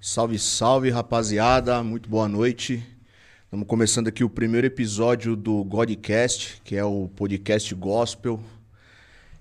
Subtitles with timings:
[0.00, 1.82] Salve, salve, rapaziada.
[1.82, 2.86] Muito boa noite.
[3.42, 8.40] Estamos começando aqui o primeiro episódio do Godcast, que é o podcast gospel.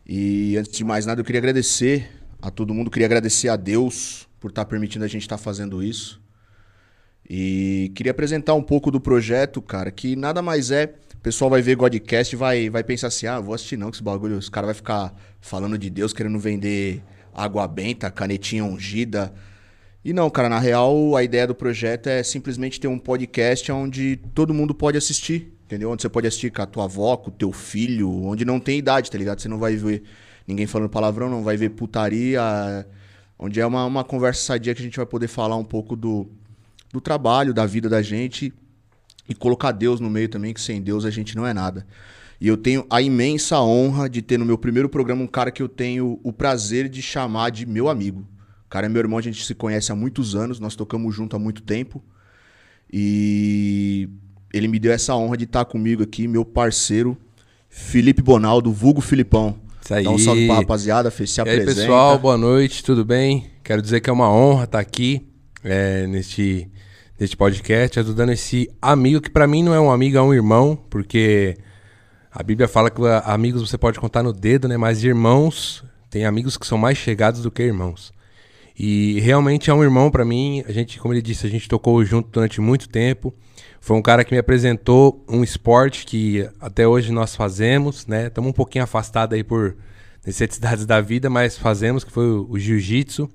[0.04, 2.10] E antes de mais nada, eu queria agradecer
[2.42, 6.20] a todo mundo, queria agradecer a Deus por estar permitindo a gente estar fazendo isso.
[7.30, 10.96] E queria apresentar um pouco do projeto, cara, que nada mais é.
[11.14, 13.98] O pessoal vai ver Godcast e vai, vai pensar assim: ah, vou assistir não, que
[13.98, 14.36] esse bagulho.
[14.36, 19.32] Os caras vão ficar falando de Deus, querendo vender água benta, canetinha ungida.
[20.08, 24.16] E não, cara, na real, a ideia do projeto é simplesmente ter um podcast onde
[24.34, 25.92] todo mundo pode assistir, entendeu?
[25.92, 28.80] Onde você pode assistir com a tua avó, com o teu filho, onde não tem
[28.80, 29.42] idade, tá ligado?
[29.42, 30.04] Você não vai ver
[30.48, 32.88] ninguém falando palavrão, não vai ver putaria.
[33.38, 36.26] Onde é uma, uma conversa sadia que a gente vai poder falar um pouco do,
[36.94, 38.54] do trabalho, da vida da gente
[39.28, 41.86] e colocar Deus no meio também, que sem Deus a gente não é nada.
[42.40, 45.62] E eu tenho a imensa honra de ter no meu primeiro programa um cara que
[45.62, 48.26] eu tenho o prazer de chamar de meu amigo.
[48.68, 51.38] O cara é meu irmão, a gente se conhece há muitos anos, nós tocamos junto
[51.38, 52.04] há muito tempo.
[52.92, 54.10] E
[54.54, 57.18] ele me deu essa honra de estar comigo aqui, meu parceiro,
[57.70, 59.58] Felipe Bonaldo, vulgo Filipão.
[59.82, 60.04] Isso aí.
[60.04, 61.82] Dá um salve pra rapaziada, Fê, se E aí, apresenta.
[61.82, 63.50] pessoal, boa noite, tudo bem?
[63.64, 65.26] Quero dizer que é uma honra estar aqui
[65.64, 66.70] é, neste,
[67.18, 70.78] neste podcast, ajudando esse amigo, que pra mim não é um amigo, é um irmão,
[70.90, 71.56] porque
[72.30, 74.76] a Bíblia fala que ah, amigos você pode contar no dedo, né?
[74.76, 78.12] Mas irmãos, tem amigos que são mais chegados do que irmãos.
[78.80, 80.64] E realmente é um irmão pra mim.
[80.68, 83.34] A gente, como ele disse, a gente tocou junto durante muito tempo.
[83.82, 88.28] Foi um cara que me apresentou um esporte que até hoje nós fazemos, né?
[88.28, 89.76] Estamos um pouquinho afastados aí por
[90.24, 93.28] necessidades da vida, mas fazemos, que foi o, o jiu-jitsu.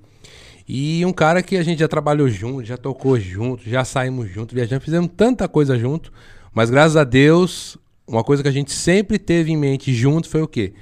[0.65, 4.55] E um cara que a gente já trabalhou junto, já tocou junto, já saímos junto,
[4.55, 6.13] viajamos, fizemos tanta coisa junto.
[6.53, 10.41] Mas graças a Deus, uma coisa que a gente sempre teve em mente junto foi
[10.41, 10.73] o quê?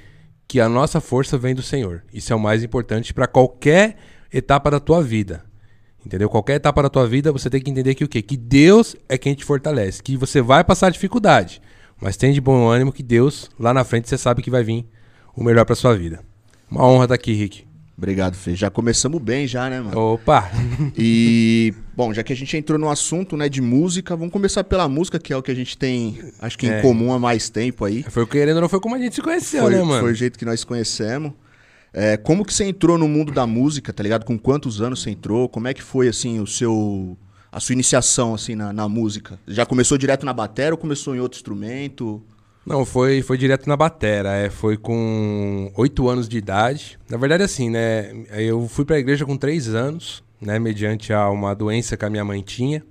[0.46, 2.04] Que a nossa força vem do Senhor.
[2.12, 3.96] Isso é o mais importante para qualquer
[4.32, 5.44] etapa da tua vida.
[6.04, 6.28] Entendeu?
[6.28, 8.20] Qualquer etapa da tua vida, você tem que entender que o quê?
[8.22, 10.02] Que Deus é quem te fortalece.
[10.02, 11.62] Que você vai passar dificuldade.
[12.00, 14.84] Mas tem de bom ânimo que Deus, lá na frente, você sabe que vai vir
[15.36, 16.20] o melhor pra sua vida.
[16.68, 17.64] Uma honra estar aqui, Rick.
[17.96, 18.56] Obrigado, Fê.
[18.56, 19.96] Já começamos bem já, né, mano?
[19.96, 20.50] Opa!
[20.98, 24.88] E, bom, já que a gente entrou no assunto, né, de música, vamos começar pela
[24.88, 26.80] música, que é o que a gente tem, acho que em É.
[26.82, 28.02] comum há mais tempo aí.
[28.08, 30.00] Foi o querendo ou não foi como a gente se conheceu, foi, né, mano?
[30.00, 31.32] foi o jeito que nós conhecemos.
[31.92, 34.24] É, como que você entrou no mundo da música, tá ligado?
[34.24, 35.48] Com quantos anos você entrou?
[35.48, 37.16] Como é que foi, assim, o seu...
[37.50, 39.38] A sua iniciação, assim, na, na música?
[39.46, 42.22] Já começou direto na bateria ou começou em outro instrumento?
[42.64, 44.30] Não, foi, foi direto na batera.
[44.34, 46.98] É, foi com oito anos de idade.
[47.10, 48.10] Na verdade, assim, né?
[48.30, 50.58] Eu fui pra igreja com três anos, né?
[50.58, 52.82] Mediante a uma doença que a minha mãe tinha.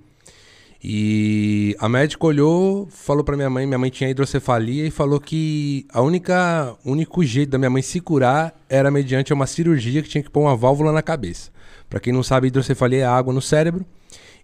[0.83, 5.85] E a médica olhou, falou pra minha mãe, minha mãe tinha hidrocefalia e falou que
[5.93, 10.23] a única único jeito da minha mãe se curar era mediante uma cirurgia que tinha
[10.23, 11.51] que pôr uma válvula na cabeça.
[11.87, 13.85] Pra quem não sabe, hidrocefalia é água no cérebro.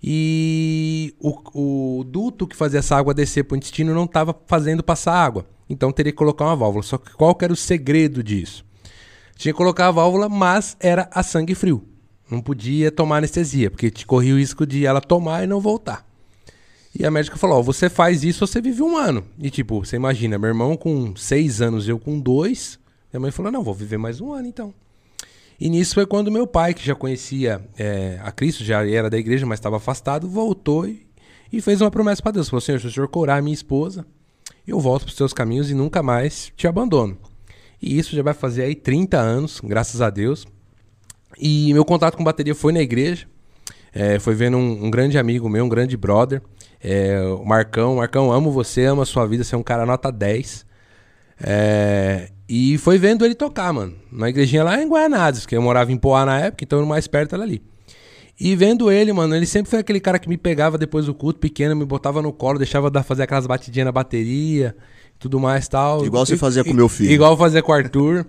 [0.03, 5.14] E o, o duto que fazia essa água descer pro intestino não estava fazendo passar
[5.14, 5.48] água.
[5.68, 6.84] Então teria que colocar uma válvula.
[6.84, 8.64] Só que qual que era o segredo disso?
[9.36, 11.84] Tinha que colocar a válvula, mas era a sangue frio.
[12.30, 16.06] Não podia tomar anestesia, porque te corria o risco de ela tomar e não voltar.
[17.00, 19.24] E a médica falou: Ó, você faz isso, você vive um ano.
[19.38, 22.80] E tipo, você imagina, meu irmão com seis anos, eu com dois.
[23.13, 24.74] Minha mãe falou: Não, vou viver mais um ano então.
[25.59, 29.18] E nisso foi quando meu pai, que já conhecia é, a Cristo, já era da
[29.18, 31.06] igreja, mas estava afastado, voltou e,
[31.52, 32.50] e fez uma promessa para Deus.
[32.50, 34.03] Falou: Senhor, se o senhor curar a minha esposa,
[34.68, 37.16] eu volto para os seus caminhos e nunca mais te abandono.
[37.80, 40.47] E isso já vai fazer aí 30 anos, graças a Deus.
[41.40, 43.28] E meu contato com bateria foi na igreja.
[43.94, 46.41] É, foi vendo um, um grande amigo meu, um grande brother,
[46.81, 47.95] é, o Marcão.
[47.95, 50.65] Marcão, amo você, amo a sua vida, você é um cara nota 10.
[51.41, 53.93] É, e foi vendo ele tocar, mano.
[54.11, 57.35] Na igrejinha lá em Guaianazes, que eu morava em Poá na época, então mais perto
[57.35, 57.61] era ali.
[58.39, 61.39] E vendo ele, mano, ele sempre foi aquele cara que me pegava depois do culto,
[61.39, 64.75] pequeno, me botava no colo, deixava dar- fazer aquelas batidinhas na bateria,
[65.17, 66.05] tudo mais tal.
[66.05, 67.11] Igual você fazia com meu filho.
[67.11, 68.25] Igual eu fazia com o Arthur.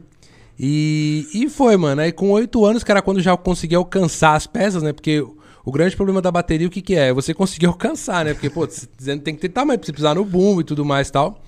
[0.59, 2.01] E, e foi, mano.
[2.01, 4.93] Aí com oito anos, que era quando já consegui alcançar as peças, né?
[4.95, 5.25] Porque
[5.69, 7.09] o, grande problema da bateria, o que que é?
[7.09, 8.33] É você conseguir alcançar, né?
[8.35, 11.11] Porque, pô, você dizendo tem que tamanho pra você pisar no bumbo e tudo mais
[11.11, 11.43] tal.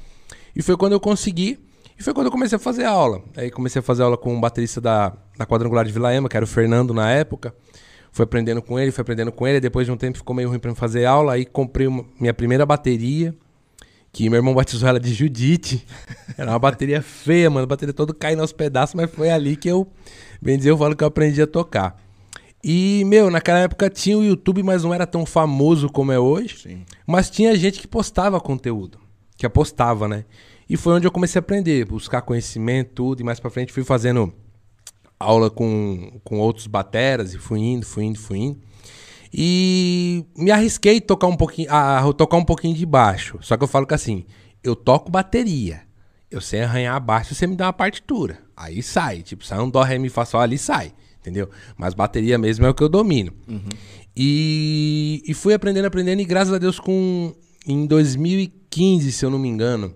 [0.55, 1.59] E foi quando eu consegui.
[1.99, 3.23] E foi quando eu comecei a fazer aula.
[3.37, 6.37] Aí comecei a fazer aula com um baterista da, da Quadrangular de Vila Ema, que
[6.37, 7.55] era o Fernando na época.
[8.11, 9.61] Fui aprendendo com ele, fui aprendendo com ele.
[9.61, 11.35] Depois de um tempo ficou meio ruim pra fazer aula.
[11.35, 13.35] Aí comprei uma- minha primeira bateria.
[14.13, 15.87] Que meu irmão batizou ela de Judite.
[16.37, 17.65] Era uma bateria feia, mano.
[17.65, 19.87] A bateria toda caindo aos pedaços, mas foi ali que eu,
[20.43, 21.97] bem dizer, eu falo que eu aprendi a tocar.
[22.63, 26.59] E, meu, naquela época tinha o YouTube, mas não era tão famoso como é hoje.
[26.59, 26.85] Sim.
[27.07, 28.99] Mas tinha gente que postava conteúdo.
[29.37, 30.25] Que apostava, né?
[30.69, 33.21] E foi onde eu comecei a aprender, buscar conhecimento, tudo.
[33.21, 34.33] E mais pra frente fui fazendo
[35.19, 38.61] aula com, com outros bateras e fui indo, fui indo, fui indo.
[39.33, 43.39] E me arrisquei a tocar um pouquinho, a tocar um pouquinho de baixo.
[43.41, 44.25] Só que eu falo que assim,
[44.63, 45.83] eu toco bateria.
[46.31, 48.39] Eu sei arranhar baixo, você me dá uma partitura.
[48.57, 51.49] Aí sai, tipo, sai um dó, ré, mi, fá, sol, ali sai, entendeu?
[51.77, 53.33] Mas bateria mesmo é o que eu domino.
[53.49, 53.69] Uhum.
[54.17, 57.33] E, e fui aprendendo, aprendendo, e graças a Deus, com
[57.67, 59.95] em 2015, se eu não me engano,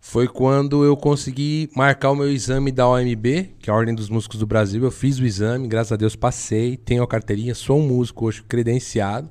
[0.00, 4.08] foi quando eu consegui marcar o meu exame da OMB, que é a Ordem dos
[4.08, 4.82] Músicos do Brasil.
[4.84, 8.42] Eu fiz o exame, graças a Deus passei, tenho a carteirinha, sou um músico hoje
[8.42, 9.30] credenciado.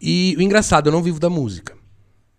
[0.00, 1.74] E o engraçado, eu não vivo da música.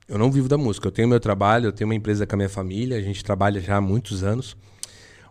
[0.07, 0.87] Eu não vivo da música.
[0.87, 3.61] Eu tenho meu trabalho, eu tenho uma empresa com a minha família, a gente trabalha
[3.61, 4.57] já há muitos anos.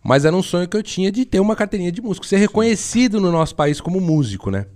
[0.02, 3.20] Mas era um sonho que eu tinha de ter uma carteirinha de músico, ser reconhecido
[3.20, 4.66] no nosso país como músico, né?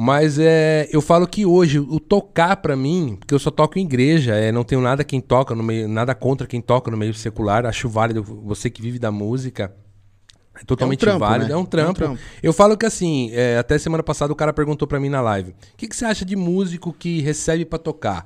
[0.00, 3.82] Mas é, eu falo que hoje o tocar para mim, porque eu só toco em
[3.82, 7.12] igreja, é, não tenho nada quem toca no meio, nada contra quem toca no meio
[7.14, 9.74] secular, acho válido você que vive da música.
[10.54, 11.54] É totalmente é um trampo, válido, né?
[11.54, 11.88] é, um trampo.
[11.88, 12.20] é um trampo.
[12.40, 15.50] Eu falo que assim, é, até semana passada o cara perguntou para mim na live:
[15.50, 18.24] "O que, que você acha de músico que recebe para tocar?"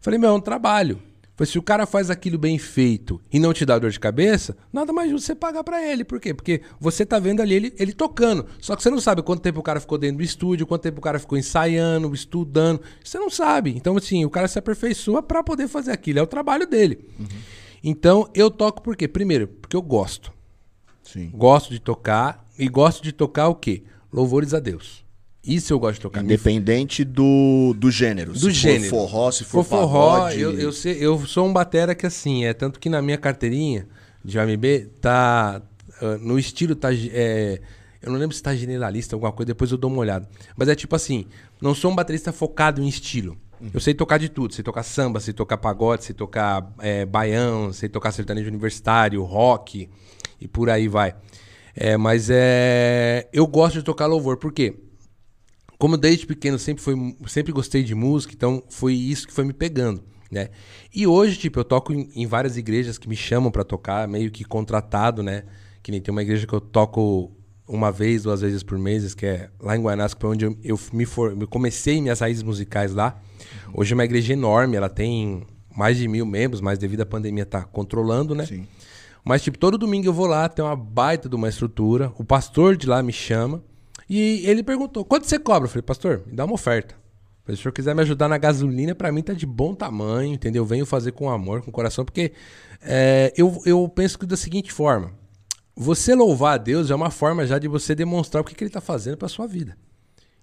[0.00, 1.02] Falei: "Meu, é um trabalho.
[1.40, 4.54] Falei, se o cara faz aquilo bem feito e não te dá dor de cabeça,
[4.70, 6.04] nada mais justo você pagar para ele.
[6.04, 6.34] Por quê?
[6.34, 8.44] Porque você tá vendo ali ele, ele tocando.
[8.58, 10.98] Só que você não sabe quanto tempo o cara ficou dentro do estúdio, quanto tempo
[10.98, 12.82] o cara ficou ensaiando, estudando.
[13.02, 13.70] Você não sabe.
[13.74, 16.18] Então, assim, o cara se aperfeiçoa para poder fazer aquilo.
[16.18, 17.08] É o trabalho dele.
[17.18, 17.26] Uhum.
[17.82, 19.08] Então, eu toco por quê?
[19.08, 20.30] Primeiro, porque eu gosto.
[21.02, 21.30] Sim.
[21.34, 22.44] Gosto de tocar.
[22.58, 23.82] E gosto de tocar o quê?
[24.12, 25.02] Louvores a Deus.
[25.44, 26.22] Isso eu gosto de tocar.
[26.22, 28.32] Independente do, do gênero.
[28.32, 28.90] Do se gênero.
[28.90, 30.40] for forró, se for, for forró, pagode...
[30.40, 33.86] eu, eu, sei, eu sou um batera que assim, é tanto que na minha carteirinha
[34.22, 34.64] de AMB
[35.00, 35.62] tá
[36.02, 37.60] uh, no estilo tá é,
[38.02, 40.28] eu não lembro se tá generalista alguma coisa, depois eu dou uma olhada.
[40.56, 41.26] Mas é tipo assim,
[41.60, 43.36] não sou um baterista focado em estilo.
[43.60, 43.70] Uhum.
[43.74, 47.72] Eu sei tocar de tudo, sei tocar samba, sei tocar pagode, sei tocar é, baião,
[47.72, 49.88] sei tocar sertanejo universitário, rock
[50.40, 51.14] e por aí vai.
[51.74, 54.74] É, mas é, eu gosto de tocar louvor, por quê?
[55.80, 56.94] Como desde pequeno sempre foi
[57.26, 60.50] sempre gostei de música, então foi isso que foi me pegando, né?
[60.94, 64.30] E hoje, tipo, eu toco em, em várias igrejas que me chamam para tocar, meio
[64.30, 65.44] que contratado, né?
[65.82, 67.32] Que nem tem uma igreja que eu toco
[67.66, 70.54] uma vez, duas vezes por mês, que é lá em Guanás, que foi onde eu,
[70.62, 73.18] eu me for, eu comecei minhas raízes musicais lá.
[73.72, 77.46] Hoje é uma igreja enorme, ela tem mais de mil membros, mas devido à pandemia
[77.46, 78.44] tá controlando, né?
[78.44, 78.66] Sim.
[79.24, 82.12] Mas, tipo, todo domingo eu vou lá, tem uma baita de uma estrutura.
[82.18, 83.62] O pastor de lá me chama.
[84.10, 85.66] E ele perguntou: quanto você cobra?
[85.66, 86.96] Eu falei, pastor, me dá uma oferta.
[87.46, 90.64] Se o senhor quiser me ajudar na gasolina, para mim tá de bom tamanho, entendeu?
[90.64, 92.32] Venho fazer com amor, com coração, porque
[92.82, 95.12] é, eu, eu penso que da seguinte forma:
[95.76, 98.70] você louvar a Deus é uma forma já de você demonstrar o que, que ele
[98.70, 99.76] tá fazendo para sua vida.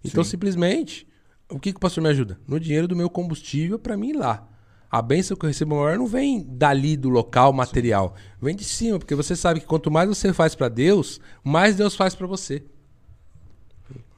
[0.03, 0.31] Então, Sim.
[0.31, 1.05] simplesmente,
[1.49, 2.39] o que, que o pastor me ajuda?
[2.47, 4.47] No dinheiro do meu combustível para mim ir lá.
[4.89, 8.97] A bênção que eu recebo maior não vem dali do local material, vem de cima,
[8.97, 12.63] porque você sabe que quanto mais você faz para Deus, mais Deus faz para você.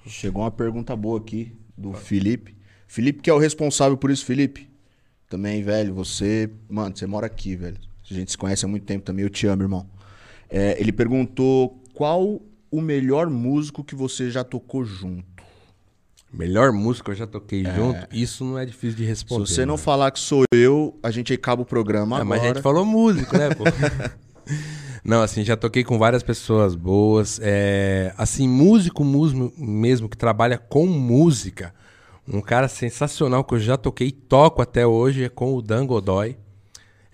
[0.09, 2.57] Chegou uma pergunta boa aqui do Felipe.
[2.88, 4.67] Felipe que é o responsável por isso, Felipe.
[5.29, 6.50] Também, velho, você.
[6.67, 7.77] Mano, você mora aqui, velho.
[8.09, 9.88] A gente se conhece há muito tempo também, eu te amo, irmão.
[10.50, 12.41] É, ele perguntou qual
[12.71, 15.44] o melhor músico que você já tocou junto.
[16.33, 17.75] Melhor músico que eu já toquei é.
[17.75, 18.07] junto?
[18.11, 19.45] Isso não é difícil de responder.
[19.45, 19.81] Se você não né?
[19.81, 22.39] falar que sou eu, a gente acaba o programa é, agora.
[22.39, 23.63] Mas a gente falou músico, né, pô?
[25.04, 27.40] Não, assim, já toquei com várias pessoas boas.
[27.42, 31.73] É, assim, músico músico mesmo que trabalha com música.
[32.28, 35.85] Um cara sensacional que eu já toquei e toco até hoje é com o Dan
[35.85, 36.38] Godoy.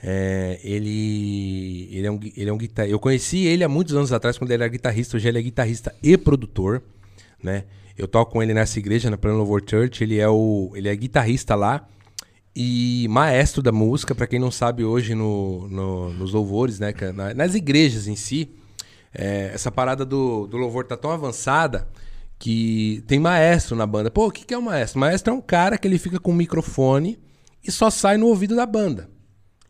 [0.02, 2.94] É, ele, ele, é um, ele é um guitarrista.
[2.94, 5.18] Eu conheci ele há muitos anos atrás, quando ele era guitarrista.
[5.18, 6.84] Hoje ele é guitarrista e produtor.
[7.42, 7.64] Né?
[7.98, 10.04] Eu toco com ele nessa igreja, na Plano Louvor Church.
[10.04, 11.88] Ele é, o, ele é guitarrista lá
[12.56, 17.34] e maestro da música, para quem não sabe hoje no, no, nos louvores, né, é
[17.34, 18.50] nas igrejas em si,
[19.14, 21.88] é, essa parada do, do louvor tá tão avançada
[22.40, 24.10] que tem maestro na banda.
[24.10, 25.00] Pô, o que, que é um maestro?
[25.00, 27.20] Maestro é um cara que ele fica com um microfone
[27.64, 29.10] e só sai no ouvido da banda.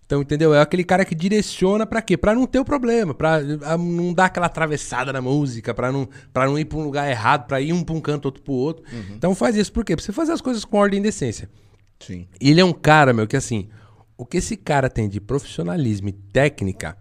[0.06, 0.54] Então, entendeu?
[0.54, 2.16] É aquele cara que direciona para quê?
[2.16, 6.46] Para não ter o problema, para não dar aquela atravessada na música, para não, pra
[6.46, 8.56] não ir para um lugar errado, para ir um para um canto, outro para o
[8.56, 8.84] outro.
[8.92, 9.16] Uhum.
[9.16, 9.96] Então faz isso por quê?
[9.96, 11.50] Pra você fazer as coisas com ordem e decência.
[12.00, 12.28] Sim.
[12.40, 13.70] Ele é um cara, meu, que assim,
[14.18, 16.98] o que esse cara tem de profissionalismo e técnica,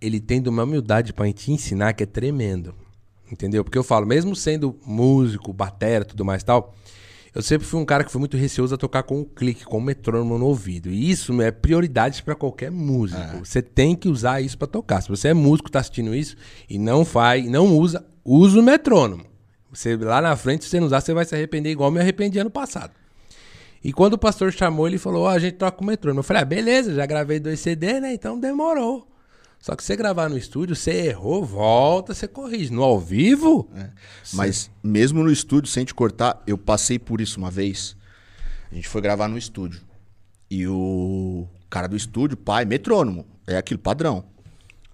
[0.00, 2.74] ele tem de uma humildade para te ensinar que é tremendo.
[3.30, 3.64] Entendeu?
[3.64, 6.74] Porque eu falo, mesmo sendo músico, batera, tudo mais tal,
[7.34, 9.64] eu sempre fui um cara que foi muito receoso a tocar com o um clique,
[9.64, 10.88] com o um metrônomo no ouvido.
[10.88, 13.20] E isso é prioridade para qualquer músico.
[13.20, 13.38] É.
[13.44, 15.02] Você tem que usar isso para tocar.
[15.02, 19.24] Se você é músico, tá assistindo isso e não faz, não usa, usa o metrônomo.
[19.72, 22.00] Você lá na frente, se você não usar, você vai se arrepender igual eu me
[22.00, 22.92] arrependi ano passado.
[23.82, 26.20] E quando o pastor chamou, ele falou: Ó, oh, a gente toca o metrônomo.
[26.20, 28.12] Eu falei: ah, beleza, já gravei dois CD, né?
[28.14, 29.06] Então demorou.
[29.58, 32.72] Só que você gravar no estúdio, você errou, volta, você corrige.
[32.72, 33.68] No ao vivo?
[33.74, 33.88] É.
[34.32, 37.96] Mas mesmo no estúdio, sem te cortar, eu passei por isso uma vez.
[38.70, 39.80] A gente foi gravar no estúdio.
[40.50, 43.26] E o cara do estúdio, pai, metrônomo.
[43.46, 44.24] É aquilo, padrão.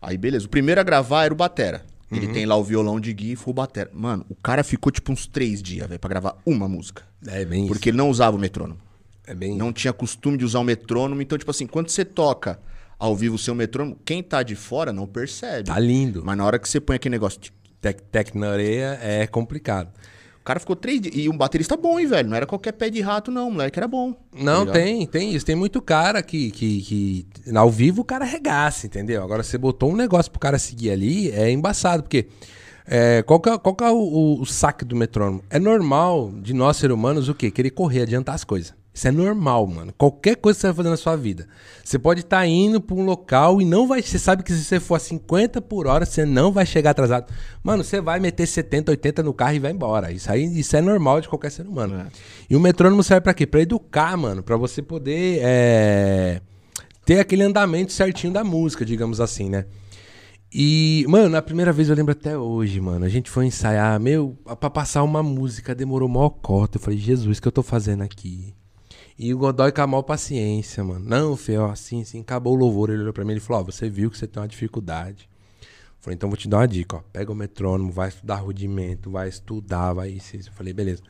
[0.01, 0.47] Aí, beleza.
[0.47, 1.85] O primeiro a gravar era o Batera.
[2.11, 2.33] Ele Uhum.
[2.33, 3.91] tem lá o violão de Gui e foi o Batera.
[3.93, 7.03] Mano, o cara ficou tipo uns três dias, velho, pra gravar uma música.
[7.27, 8.79] É bem Porque ele não usava o metrônomo.
[8.81, 9.31] isso.
[9.31, 11.23] É bem Não tinha costume de usar o metrônomo.
[11.23, 12.59] Então, tipo assim, quando você toca
[12.99, 15.65] ao vivo o seu metrônomo, quem tá de fora não percebe.
[15.69, 16.23] Tá lindo.
[16.25, 17.41] Mas na hora que você põe aquele negócio.
[17.41, 19.91] tic, Tec, tec na é complicado.
[20.41, 21.15] O cara ficou três dias.
[21.17, 22.29] E um baterista bom, hein, velho?
[22.29, 23.49] Não era qualquer pé de rato, não.
[23.49, 24.13] O moleque era bom.
[24.13, 24.75] tá Não, ligado?
[24.75, 25.47] tem, tem isso.
[25.47, 29.23] Tem muito cara que, que, que ao vivo o cara regaça, entendeu?
[29.23, 32.27] Agora você botou um negócio pro cara seguir ali, é embaçado, porque
[32.87, 35.43] é, qual que é, qual que é o, o, saque do metrônomo?
[35.49, 37.51] É normal de nós, seres humanos, o quê?
[37.51, 38.75] Querer correr, adiantar as coisas.
[38.95, 39.93] Isso é normal, mano.
[39.97, 41.49] Qualquer coisa que você vai fazer na sua vida.
[41.83, 44.03] Você pode estar indo pra um local e não vai.
[44.03, 47.33] Você sabe que se você for a 50 por hora, você não vai chegar atrasado.
[47.63, 50.13] Mano, você vai meter 70, 80 no carro e vai embora.
[50.13, 52.01] Isso aí isso é normal de qualquer ser humano.
[52.01, 52.07] É.
[52.51, 53.47] E o metrônomo serve pra quê?
[53.47, 54.43] Pra educar, mano.
[54.43, 56.43] Pra você poder é,
[57.07, 59.65] ter aquele andamento certinho da música, digamos assim, né?
[60.55, 63.07] E, mano, na primeira vez eu lembro até hoje, mano.
[63.07, 66.77] A gente foi ensaiar, meu, pra passar uma música, demorou mó cota.
[66.77, 68.55] Eu falei, Jesus, o que eu tô fazendo aqui?
[69.19, 71.05] E o Godoy com a maior paciência, mano.
[71.09, 72.91] Não, Fê, ó, assim, assim, acabou o louvor.
[72.91, 75.27] Ele olhou pra mim e falou, ó, você viu que você tem uma dificuldade.
[75.63, 75.67] Eu
[76.01, 77.01] falei, então vou te dar uma dica, ó.
[77.11, 80.37] Pega o metrônomo, vai estudar rudimento, vai estudar, vai isso.
[80.37, 81.03] Eu falei, beleza.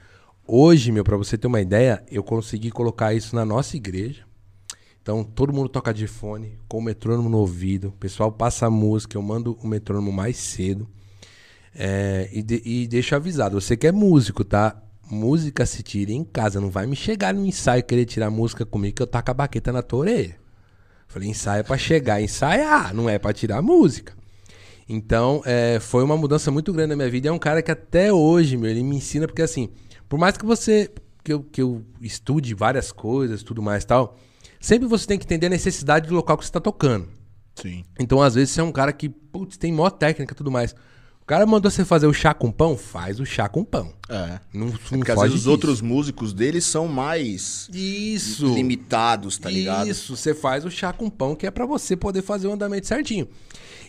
[0.47, 4.25] Hoje, meu, pra você ter uma ideia, eu consegui colocar isso na nossa igreja.
[5.03, 7.89] Então, todo mundo toca de fone, com o metrônomo no ouvido.
[7.89, 10.89] O pessoal passa a música, eu mando o metrônomo mais cedo.
[11.75, 14.81] É, e, de, e deixa avisado, você que é músico, tá?
[15.11, 18.97] Música se tira em casa, não vai me chegar no ensaio querer tirar música comigo
[18.97, 20.37] que eu taco a baqueta na tua orelha.
[21.09, 24.15] Falei, ensaio é pra chegar ensaiar, não é pra tirar música.
[24.89, 27.29] Então, é, foi uma mudança muito grande na minha vida.
[27.29, 29.69] É um cara que até hoje, meu, ele me ensina, porque assim,
[30.09, 30.91] por mais que você.
[31.25, 34.17] que eu, que eu estude várias coisas, tudo mais tal,
[34.63, 37.07] sempre você tem que entender a necessidade do local que você está tocando.
[37.55, 37.85] Sim.
[38.01, 40.75] Então, às vezes, você é um cara que, putz, tem maior técnica e tudo mais.
[41.21, 43.93] O cara mandou você fazer o chá com pão, faz o chá com pão.
[44.09, 44.41] É.
[44.53, 48.53] Não, não Porque às vezes os outros músicos deles são mais Isso.
[48.53, 49.89] limitados, tá ligado?
[49.89, 52.89] Isso, você faz o chá com pão, que é pra você poder fazer o andamento
[52.89, 53.29] certinho.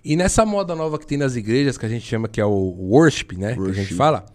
[0.05, 2.51] E nessa moda nova que tem nas igrejas, que a gente chama que é o
[2.51, 3.55] worship, né?
[3.55, 3.95] Que a gente Worship.
[3.95, 4.25] fala.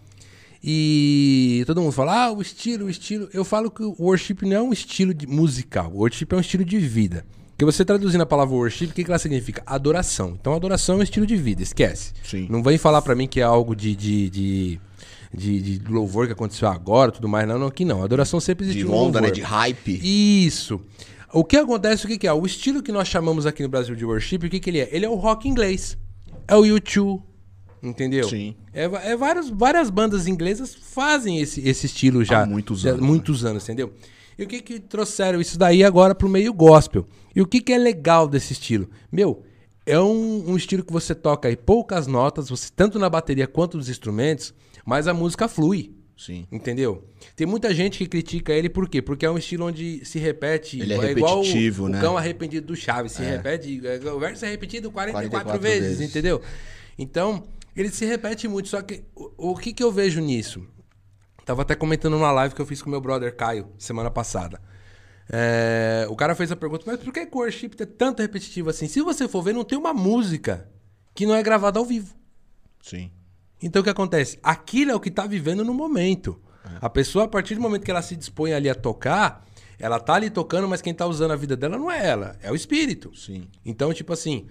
[0.63, 3.29] E todo mundo fala, ah, o estilo, o estilo.
[3.33, 5.91] Eu falo que o worship não é um estilo de musical.
[5.93, 7.25] O worship é um estilo de vida.
[7.51, 9.61] Porque você traduzindo a palavra worship, o que, que ela significa?
[9.65, 10.37] Adoração.
[10.39, 12.13] Então, adoração é um estilo de vida, esquece.
[12.23, 12.47] Sim.
[12.49, 14.81] Não vem falar pra mim que é algo de, de, de,
[15.33, 17.47] de, de louvor que aconteceu agora tudo mais.
[17.47, 18.01] Não, não, aqui não.
[18.01, 19.29] Adoração sempre De existiu no onda, né?
[19.29, 19.99] De hype.
[20.01, 20.79] Isso.
[21.33, 22.33] O que acontece, o que, que é?
[22.33, 24.89] O estilo que nós chamamos aqui no Brasil de worship, o que, que ele é?
[24.91, 25.97] Ele é o rock inglês.
[26.47, 27.21] É o U2.
[27.81, 28.27] Entendeu?
[28.27, 28.55] Sim.
[28.73, 32.43] É, é várias, várias bandas inglesas fazem esse, esse estilo já.
[32.43, 33.07] Há muitos já- anos, né?
[33.07, 33.93] Muitos anos, entendeu?
[34.37, 37.05] E o que que trouxeram isso daí agora pro meio gospel?
[37.35, 38.89] E o que que é legal desse estilo?
[39.11, 39.43] Meu,
[39.85, 43.77] é um, um estilo que você toca aí poucas notas, você tanto na bateria quanto
[43.77, 44.53] nos instrumentos,
[44.85, 45.91] mas a música flui.
[46.17, 46.45] Sim.
[46.51, 47.05] Entendeu?
[47.33, 49.01] Tem muita gente que critica ele por quê?
[49.01, 50.79] Porque é um estilo onde se repete.
[50.79, 51.97] Ele é igual repetitivo, o, né?
[51.97, 53.13] O cão arrependido do Chaves.
[53.13, 53.81] Se repete.
[53.85, 56.09] é, O verso é repetido 44, 44 vezes, vezes.
[56.09, 56.41] entendeu?
[56.97, 57.43] Então,
[57.81, 58.69] ele se repete muito.
[58.69, 60.65] Só que o, o que, que eu vejo nisso?
[61.45, 64.61] Tava até comentando numa live que eu fiz com meu brother Caio semana passada.
[65.31, 68.87] É, o cara fez a pergunta, mas por que o worship é tanto repetitivo assim?
[68.87, 70.69] Se você for ver, não tem uma música
[71.13, 72.15] que não é gravada ao vivo.
[72.81, 73.11] Sim.
[73.61, 74.39] Então o que acontece?
[74.41, 76.39] Aquilo é o que tá vivendo no momento.
[76.81, 79.45] A pessoa, a partir do momento que ela se dispõe ali a tocar,
[79.79, 82.51] ela tá ali tocando, mas quem tá usando a vida dela não é ela, é
[82.51, 83.15] o espírito.
[83.15, 83.47] Sim.
[83.65, 84.47] Então, tipo assim,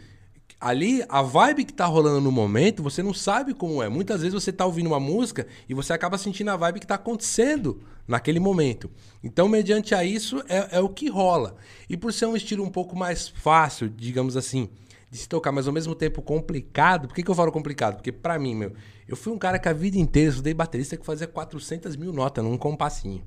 [0.61, 3.89] ali a vibe que tá rolando no momento, você não sabe como é.
[3.89, 6.97] Muitas vezes você tá ouvindo uma música e você acaba sentindo a vibe que tá
[6.97, 8.91] acontecendo naquele momento.
[9.23, 11.57] Então, mediante a isso, é, é o que rola.
[11.89, 14.69] E por ser um estilo um pouco mais fácil, digamos assim,
[15.11, 17.07] de se tocar, mas ao mesmo tempo complicado.
[17.07, 17.97] Por que, que eu falo complicado?
[17.97, 18.73] Porque pra mim, meu,
[19.07, 22.45] eu fui um cara que a vida inteira estudei baterista que fazia 400 mil notas
[22.45, 23.23] num compassinho.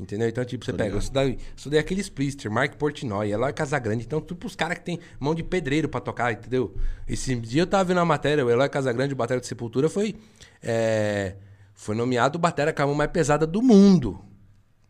[0.00, 0.26] Entendeu?
[0.26, 4.06] Então, tipo, você pega, eu estudei, estudei aquele Splister, Mark Portnoy, Eloy Casagrande.
[4.06, 6.74] Então, tudo pros caras que tem mão de pedreiro pra tocar, entendeu?
[7.06, 10.16] Esse dia eu tava vendo uma matéria, o Eloy Casagrande, o batera de Sepultura, foi,
[10.62, 11.34] é,
[11.74, 14.24] foi nomeado o batera com a mão mais pesada do mundo.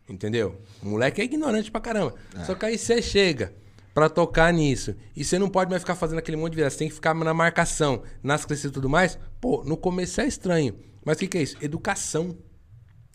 [0.07, 0.61] Entendeu?
[0.81, 2.15] O moleque é ignorante pra caramba.
[2.45, 3.53] Só que aí você chega
[3.93, 6.71] pra tocar nisso e você não pode mais ficar fazendo aquele monte de viagem.
[6.71, 9.19] Você tem que ficar na marcação, nas crescidas e tudo mais.
[9.41, 10.73] Pô, no começo é estranho.
[11.03, 11.57] Mas o que, que é isso?
[11.61, 12.37] Educação.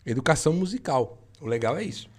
[0.05, 1.26] Educação musical.
[1.41, 2.09] O legal é isso.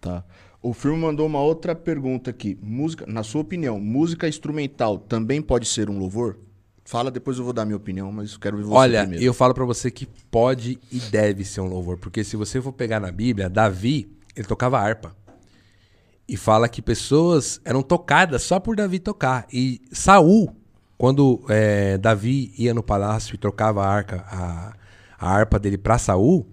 [0.00, 0.24] Tá.
[0.62, 2.58] O filme mandou uma outra pergunta aqui.
[2.62, 6.38] Música, na sua opinião, música instrumental também pode ser um louvor?
[6.84, 9.24] Fala, depois eu vou dar minha opinião, mas quero ver você Olha, primeiro.
[9.24, 12.72] eu falo pra você que pode e deve ser um louvor, porque se você for
[12.72, 15.14] pegar na Bíblia, Davi, ele tocava harpa.
[16.28, 19.46] E fala que pessoas eram tocadas só por Davi tocar.
[19.52, 20.54] E Saul,
[20.96, 24.72] quando é, Davi ia no palácio e trocava a, arca, a,
[25.18, 26.46] a harpa dele pra Saul,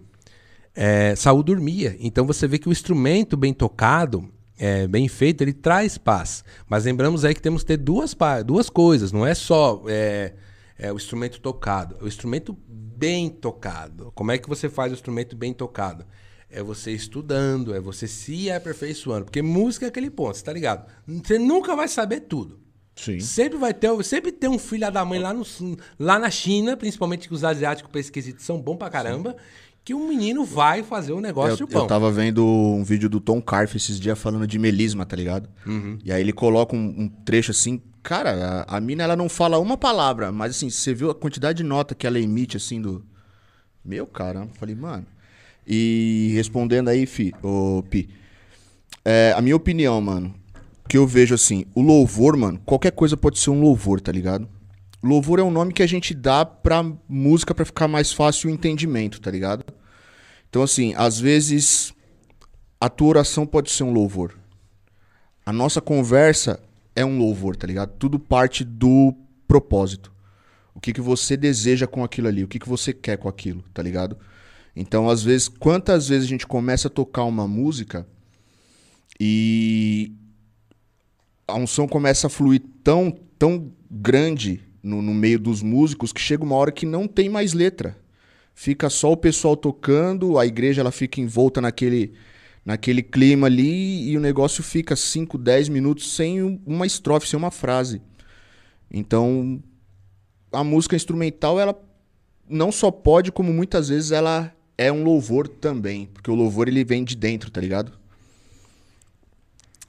[0.76, 1.96] é, Saul dormia.
[2.00, 6.44] Então você vê que o instrumento bem tocado, é, bem feito, ele traz paz.
[6.68, 8.16] Mas lembramos aí que temos que ter duas,
[8.46, 9.12] duas coisas.
[9.12, 10.34] Não é só é,
[10.78, 14.12] é, o instrumento tocado, é o instrumento bem tocado.
[14.16, 16.06] Como é que você faz o instrumento bem tocado?
[16.50, 19.26] É você estudando, é você se aperfeiçoando.
[19.26, 20.86] Porque música é aquele ponto, você tá ligado?
[21.08, 22.60] Você nunca vai saber tudo.
[22.96, 23.20] Sim.
[23.20, 25.44] Sempre vai ter, sempre tem um filho da mãe lá, no,
[25.98, 29.36] lá na China, principalmente que os asiáticos pra esse quesito são bons pra caramba,
[29.84, 31.80] que um menino vai fazer o negócio Eu, bom.
[31.80, 35.50] eu tava vendo um vídeo do Tom Carf esses dias falando de melisma, tá ligado?
[35.66, 35.98] Uhum.
[36.04, 39.60] E aí ele coloca um, um trecho assim, cara, a, a mina ela não fala
[39.60, 43.04] uma palavra, mas assim, você viu a quantidade de nota que ela emite assim do.
[43.84, 45.06] Meu caramba, falei, mano.
[45.68, 48.10] E respondendo aí, Fi, ô, Pi,
[49.04, 50.34] é, a minha opinião, mano,
[50.88, 54.48] que eu vejo assim, o louvor, mano, qualquer coisa pode ser um louvor, tá ligado?
[55.04, 58.54] Louvor é um nome que a gente dá pra música pra ficar mais fácil o
[58.54, 59.66] entendimento, tá ligado?
[60.50, 61.94] Então, assim, às vezes
[62.80, 64.40] a tua oração pode ser um louvor.
[65.46, 66.58] A nossa conversa
[66.96, 67.92] é um louvor, tá ligado?
[68.00, 69.14] Tudo parte do
[69.46, 70.10] propósito.
[70.74, 73.62] O que, que você deseja com aquilo ali, o que, que você quer com aquilo,
[73.74, 74.18] tá ligado?
[74.74, 78.08] Então, às vezes, quantas vezes a gente começa a tocar uma música
[79.20, 80.14] e
[81.46, 86.44] a unção começa a fluir tão, tão grande no, no meio dos músicos que chega
[86.44, 87.98] uma hora que não tem mais letra.
[88.54, 92.14] Fica só o pessoal tocando, a igreja ela fica envolta naquele,
[92.66, 97.38] naquele clima ali e o negócio fica 5, 10 minutos sem um- uma estrofe, sem
[97.38, 98.02] uma frase.
[98.92, 99.64] Então,
[100.52, 101.76] a música instrumental, ela
[102.48, 106.08] não só pode, como muitas vezes ela é um louvor também.
[106.14, 107.92] Porque o louvor ele vem de dentro, tá ligado?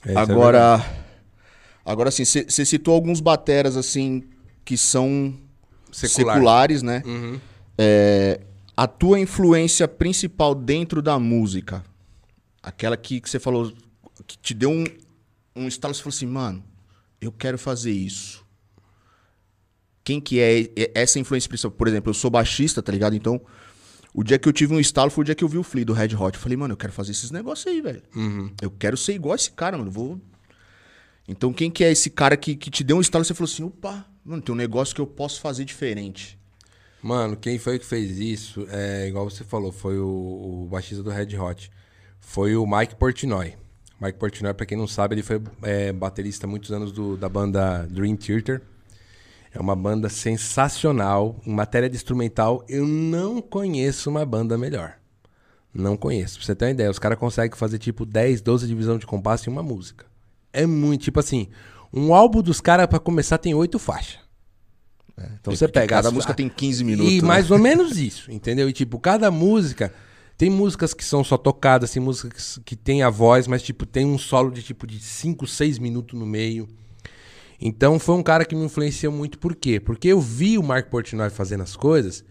[0.07, 0.85] É, isso é agora,
[1.85, 4.23] agora assim, você citou alguns bateras assim
[4.64, 5.35] que são
[5.92, 6.35] Secular.
[6.35, 7.03] seculares, né?
[7.05, 7.40] Uhum.
[7.77, 8.40] É,
[8.77, 11.85] a tua influência principal dentro da música,
[12.62, 13.72] aquela que você falou,
[14.27, 14.85] que te deu um,
[15.55, 16.64] um estalo, você falou assim, mano,
[17.20, 18.44] eu quero fazer isso.
[20.03, 21.70] Quem que é essa influência principal?
[21.70, 23.14] Por exemplo, eu sou baixista, tá ligado?
[23.16, 23.40] Então,
[24.12, 25.85] o dia que eu tive um estalo foi o dia que eu vi o Flea
[25.85, 26.37] do Red Hot.
[26.37, 28.03] Eu falei, mano, eu quero fazer esses negócios aí, velho.
[28.14, 28.53] Uhum.
[28.61, 29.90] Eu quero ser igual esse cara, mano.
[29.90, 30.20] Vou...
[31.27, 33.50] Então, quem que é esse cara que, que te deu um estalo e você falou
[33.50, 36.39] assim, opa, mano, tem um negócio que eu posso fazer diferente.
[37.03, 40.07] Mano, quem foi que fez isso, é igual você falou, foi o,
[40.65, 41.71] o baixista do Red Hot.
[42.21, 43.55] Foi o Mike Portnoy.
[44.01, 47.87] Mike Portnoy, pra quem não sabe, ele foi é, baterista muitos anos do- da banda
[47.91, 48.63] Dream Theater.
[49.53, 51.39] É uma banda sensacional.
[51.47, 54.95] Em matéria de instrumental, eu não conheço uma banda melhor.
[55.73, 56.39] Não conheço.
[56.39, 59.49] Pra você ter uma ideia, os caras conseguem fazer tipo 10, 12 divisão de compasso
[59.49, 60.07] em uma música.
[60.53, 61.49] É muito, tipo assim,
[61.95, 64.19] um álbum dos caras pra começar tem oito faixas.
[65.41, 67.13] então você É, Porque pega Cada música tem 15 minutos.
[67.13, 67.29] e né?
[67.29, 68.69] mais ou menos isso, entendeu?
[68.69, 69.93] E tipo, cada música.
[70.37, 74.05] Tem músicas que são só tocadas, tem músicas que tem a voz, mas tipo, tem
[74.05, 76.69] um solo de tipo de 5, 6 minutos no meio.
[77.61, 79.79] Então foi um cara que me influenciou muito, por quê?
[79.79, 82.25] Porque eu vi o Mark Portnoy fazendo as coisas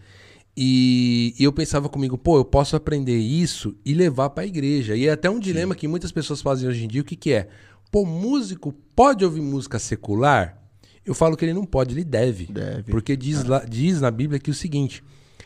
[0.54, 4.94] e, e eu pensava comigo, pô, eu posso aprender isso e levar pra igreja.
[4.94, 7.32] E é até um dilema que muitas pessoas fazem hoje em dia, o que que
[7.32, 7.48] é?
[7.94, 10.60] Pô, músico pode ouvir música secular?
[11.06, 12.46] Eu falo que ele não pode, ele deve.
[12.46, 12.90] Deve.
[12.90, 15.00] Porque diz, lá, diz na Bíblia que o seguinte,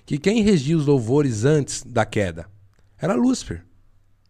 [0.06, 2.48] que quem regia os louvores antes da queda
[2.98, 3.66] era Lúcifer.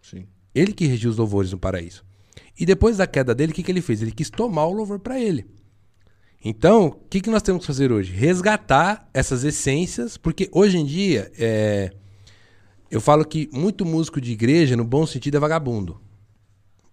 [0.03, 0.27] Sim.
[0.53, 2.05] Ele que regia os louvores no paraíso.
[2.59, 4.03] E depois da queda dele, o que, que ele fez?
[4.03, 5.47] Ele quis tomar o louvor para ele.
[6.45, 8.13] Então, o que, que nós temos que fazer hoje?
[8.13, 11.93] Resgatar essas essências, porque hoje em dia, é,
[12.91, 16.01] eu falo que muito músico de igreja, no bom sentido, é vagabundo.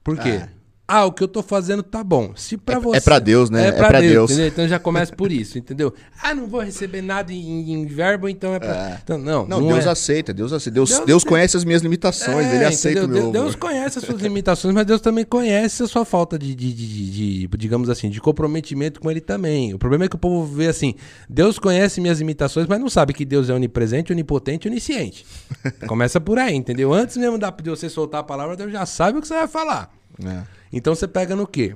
[0.04, 0.30] Por quê?
[0.30, 0.55] É.
[0.88, 2.34] Ah, o que eu tô fazendo tá bom.
[2.36, 2.98] Se pra É- você.
[2.98, 3.66] é pra Deus, né?
[3.66, 4.32] É É pra, Deus, Deus.
[4.32, 4.48] entendeu?
[4.50, 5.92] Então já começa por isso, entendeu?
[6.22, 8.90] Ah, não vou receber nada em, em verbo, então é pra.
[8.92, 9.00] É.
[9.04, 9.90] Então, não, Não, não Deus é.
[9.90, 10.76] aceita, Deus aceita.
[10.76, 13.20] Deus, Deus Deus, conhece as minhas limitações, É, ele aceita entendeu?
[13.22, 16.54] o meu Deus, conhece as suas limitações, mas Deus também conhece a sua falta de,
[16.54, 19.74] de, de- de- digamos assim, de comprometimento com ele também.
[19.74, 20.94] O problema é que o povo vê assim,
[21.28, 25.26] Deus conhece minhas limitações, mas não sabe que Deus é onipresente, onipotente, onisciente.
[25.88, 26.94] Começa por aí, entendeu?
[26.94, 29.92] Antes mesmo de você soltar a palavra, Deus já sabe o que você vai falar.
[30.24, 30.44] É.
[30.76, 31.76] Então você pega no quê?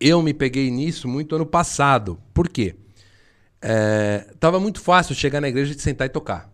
[0.00, 2.18] Eu me peguei nisso muito ano passado.
[2.32, 2.74] Por quê?
[3.60, 6.50] É, tava muito fácil chegar na igreja e sentar e tocar.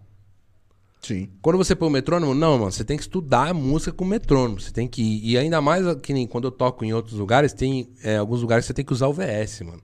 [1.00, 1.30] Sim.
[1.40, 4.08] Quando você põe o metrônomo, não, mano, você tem que estudar a música com o
[4.08, 4.60] metrônomo.
[4.60, 5.30] Você tem que ir.
[5.30, 8.64] E ainda mais que nem quando eu toco em outros lugares, tem é, alguns lugares
[8.64, 9.82] que você tem que usar o VS, mano.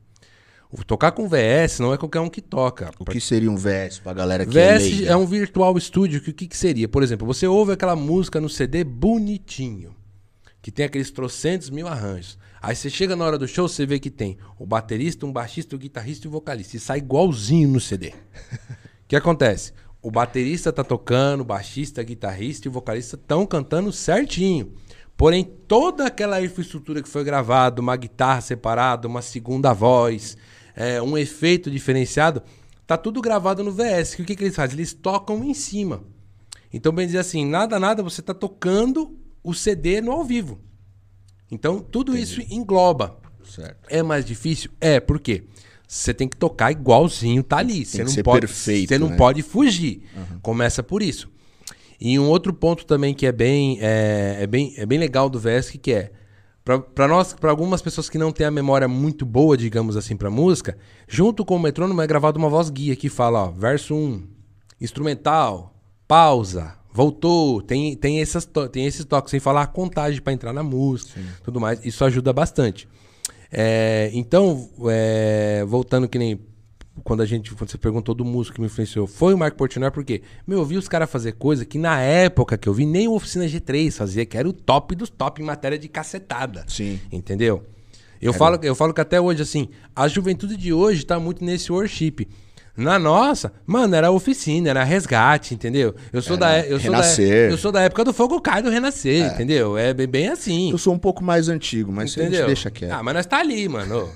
[0.88, 2.90] Tocar com VS não é qualquer um que toca.
[2.99, 5.12] O que seria um VS pra galera que é VS leiga?
[5.12, 6.21] é um virtual studio.
[6.21, 6.88] que O que, que seria?
[6.88, 9.95] Por exemplo, você ouve aquela música no CD bonitinho,
[10.64, 12.38] que tem aqueles trocentos mil arranjos.
[12.62, 15.77] Aí você chega na hora do show, você vê que tem o baterista, um baixista,
[15.77, 16.79] o guitarrista e o vocalista.
[16.79, 18.14] E sai igualzinho no CD.
[19.05, 19.74] O que acontece?
[20.00, 24.72] O baterista tá tocando, o baixista, o guitarrista e o vocalista estão cantando certinho.
[25.18, 30.35] Porém, toda aquela infraestrutura que foi gravada, uma guitarra separada, uma segunda voz,
[30.74, 32.42] é, um efeito diferenciado,
[32.87, 34.14] tá tudo gravado no VS.
[34.14, 34.79] O que, que eles fazem?
[34.79, 36.03] Eles tocam em cima.
[36.72, 40.59] Então, bem dizer assim, nada, nada, você tá tocando o CD no ao vivo.
[41.50, 43.18] Então, tudo isso engloba.
[43.44, 43.87] Certo.
[43.88, 44.70] É mais difícil?
[44.80, 45.44] É, por quê?
[45.87, 47.85] Você tem que tocar igualzinho, tá ali.
[47.85, 49.16] Você não pode, perfeito, Você não né?
[49.16, 50.02] pode fugir.
[50.42, 51.30] Começa por isso.
[52.00, 55.38] E um outro ponto também que é bem, é, é bem, é bem legal do
[55.38, 56.12] VESC, que é
[56.94, 60.30] para nós, para algumas pessoas que não têm a memória muito boa, digamos assim, para
[60.30, 60.76] música,
[61.07, 64.26] junto com o metrônomo é gravada uma voz guia que fala, ó, verso 1,
[64.80, 65.76] instrumental,
[66.09, 70.62] pausa, voltou, tem, tem, essas tem esses toques, sem falar a contagem para entrar na
[70.62, 71.85] música, tudo mais.
[71.85, 72.88] Isso ajuda bastante.
[73.50, 76.40] É, então, é, voltando que nem
[77.02, 79.90] quando a gente, quando você perguntou do músico que me influenciou, foi o Marco Portnoy,
[79.90, 83.09] porque, meu, eu vi os caras fazer coisa que na época que eu vi, nem
[83.09, 86.64] o Oficina G3 fazia, que era o top dos top em matéria de cacetada.
[86.68, 87.00] Sim.
[87.11, 87.64] Entendeu?
[88.22, 91.72] Eu, falo, eu falo que até hoje, assim, a juventude de hoje tá muito nesse
[91.72, 92.28] worship.
[92.77, 95.95] Na nossa, mano, era oficina, era resgate, entendeu?
[96.13, 97.51] Eu sou, da, eu sou, da, Renascer.
[97.51, 99.79] eu sou da época do Fogo Cai do Renascer, entendeu?
[99.79, 100.73] É bem, bem assim.
[100.73, 102.47] Eu sou um pouco mais antigo, mas isso a gente Entendeu?
[102.49, 102.91] deixa quieto.
[102.91, 104.09] Ah, mas nós tá ali, mano.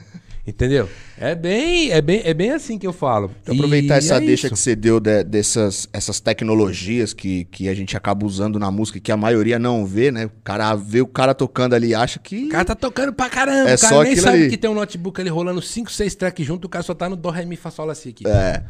[0.48, 0.88] Entendeu?
[1.18, 3.30] É bem, é bem, é bem assim que eu falo.
[3.42, 4.54] Então, aproveitar E essa é deixa isso.
[4.54, 8.98] que você deu de- dessas essas tecnologias que, que a gente acaba usando na música,
[8.98, 10.24] que a maioria não vê, né?
[10.24, 12.46] O cara vê o cara tocando ali e acha que.
[12.46, 13.68] O cara tá tocando pra caramba.
[13.68, 14.48] É o cara só nem sabe ali.
[14.48, 17.14] que tem um notebook ali rolando 5, 6 tracks junto, o cara só tá no
[17.16, 18.26] Dó, Ré, Mi, Fá, Sol, Lá, Si aqui.
[18.26, 18.64] É.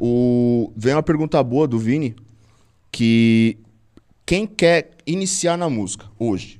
[0.00, 0.72] O...
[0.74, 2.16] Vem uma pergunta boa do Vini,
[2.90, 3.58] que
[4.24, 6.58] quem quer iniciar na música hoje,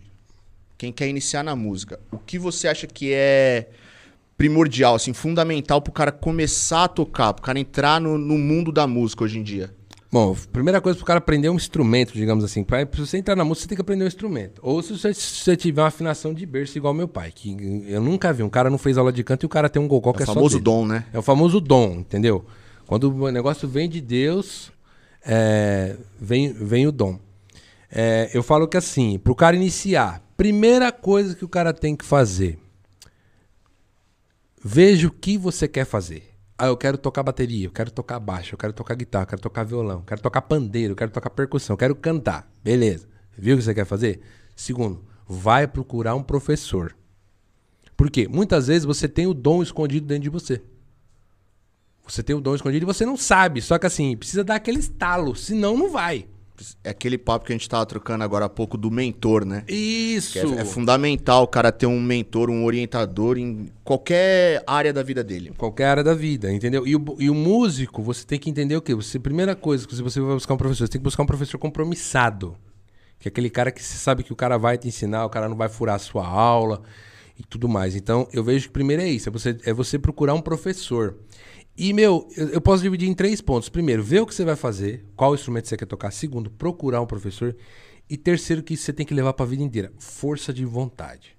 [0.77, 3.69] quem quer iniciar na música, o que você acha que é
[4.39, 8.87] primordial, assim, fundamental pro cara começar a tocar, pro cara entrar no, no mundo da
[8.87, 9.77] música hoje em dia?
[10.11, 12.65] Bom, primeira coisa pro cara aprender um instrumento, digamos assim.
[12.65, 14.59] Pra, pra você entrar na música, você tem que aprender um instrumento.
[14.65, 18.01] Ou se você, se você tiver uma afinação de berço igual meu pai, que eu
[18.01, 18.43] nunca vi.
[18.43, 20.23] Um cara não fez aula de canto e o cara tem um gogó que É
[20.23, 20.65] é o só famoso dele.
[20.65, 21.05] dom, né?
[21.13, 22.47] É o famoso dom, entendeu?
[22.87, 24.73] Quando o negócio vem de Deus,
[25.27, 27.19] é, vem, vem o dom.
[27.93, 32.05] É, eu falo que assim, pro cara iniciar, primeira coisa que o cara tem que
[32.05, 32.59] fazer,
[34.63, 36.35] veja o que você quer fazer.
[36.57, 39.43] Ah, eu quero tocar bateria, eu quero tocar baixo, eu quero tocar guitarra, eu quero
[39.43, 42.51] tocar violão, eu quero tocar pandeiro, eu quero tocar percussão, eu quero cantar.
[42.65, 43.09] Beleza.
[43.37, 44.21] Viu o que você quer fazer?
[44.57, 46.97] Segundo, vai procurar um professor.
[47.97, 48.27] Por quê?
[48.27, 50.61] Muitas vezes você tem o dom escondido dentro de você.
[52.07, 53.61] Você tem o dom escondido e você não sabe.
[53.61, 56.27] Só que assim, precisa dar aquele estalo, senão não vai.
[56.83, 59.65] É aquele papo que a gente tava trocando agora há pouco do mentor, né?
[59.69, 60.39] Isso.
[60.39, 65.23] É, é fundamental o cara ter um mentor, um orientador em qualquer área da vida
[65.23, 65.53] dele.
[65.57, 66.87] Qualquer área da vida, entendeu?
[66.87, 68.95] E o, e o músico, você tem que entender o quê?
[68.95, 71.27] Você, primeira coisa, que se você vai buscar um professor, você tem que buscar um
[71.27, 72.57] professor compromissado.
[73.19, 75.49] Que é aquele cara que você sabe que o cara vai te ensinar, o cara
[75.49, 76.83] não vai furar a sua aula
[77.39, 77.95] e tudo mais.
[77.95, 81.17] Então, eu vejo que primeiro é isso, é você, é você procurar um professor.
[81.79, 83.69] E, meu, eu, posso dividir em três pontos.
[83.69, 86.11] Primeiro, ver o que você vai fazer, qual instrumento você quer tocar.
[86.11, 87.55] Segundo, procurar um professor.
[88.11, 91.39] E terceiro, que você tem que levar pra vida inteira, força de vontade.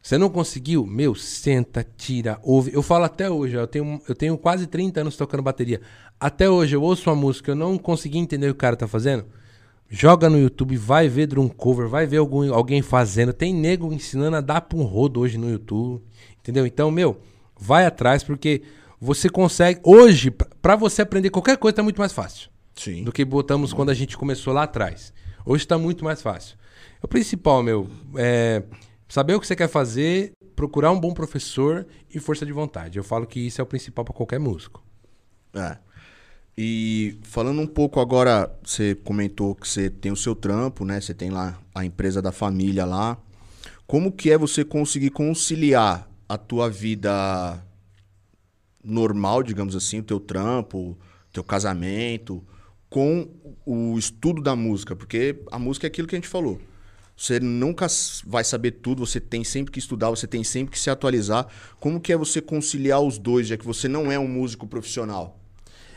[0.00, 0.86] Você não conseguiu?
[0.86, 2.72] Meu, senta, tira, ouve.
[2.72, 5.82] Eu falo até hoje, eu tenho, eu tenho quase 30 anos tocando bateria.
[6.18, 8.88] Até hoje eu ouço uma música, eu não consegui entender o que o cara tá
[8.88, 9.26] fazendo.
[9.86, 13.34] Joga no YouTube, vai ver drum cover, vai ver algum, alguém fazendo.
[13.34, 16.02] Tem nego ensinando a dar pra um rodo hoje no YouTube.
[16.40, 16.64] Entendeu?
[16.64, 17.20] Então, meu,
[17.58, 18.62] vai atrás porque
[19.00, 19.80] você consegue.
[19.84, 23.04] Hoje, pra- pra você aprender qualquer coisa, tá muito mais fácil Sim.
[23.04, 25.12] do que botamos quando a gente começou lá atrás.
[25.44, 26.56] Hoje está muito mais fácil.
[27.02, 28.62] O principal, meu, é
[29.08, 32.98] saber o que você quer fazer, procurar um bom professor e força de vontade.
[32.98, 34.82] Eu falo que isso é o principal para qualquer músico.
[35.54, 35.76] É.
[36.58, 41.00] E falando um pouco agora, você comentou que você tem o seu trampo, né?
[41.00, 43.18] Você tem lá a empresa da família lá.
[43.86, 47.62] Como que é você conseguir conciliar a tua vida
[48.82, 50.96] normal, digamos assim, o teu trampo,
[51.32, 52.44] teu casamento,
[52.88, 53.28] com
[53.64, 54.94] o estudo da música?
[54.94, 56.60] Porque a música é aquilo que a gente falou.
[57.16, 57.86] Você nunca
[58.26, 61.46] vai saber tudo, você tem sempre que estudar, você tem sempre que se atualizar.
[61.80, 65.40] Como que é você conciliar os dois, já que você não é um músico profissional?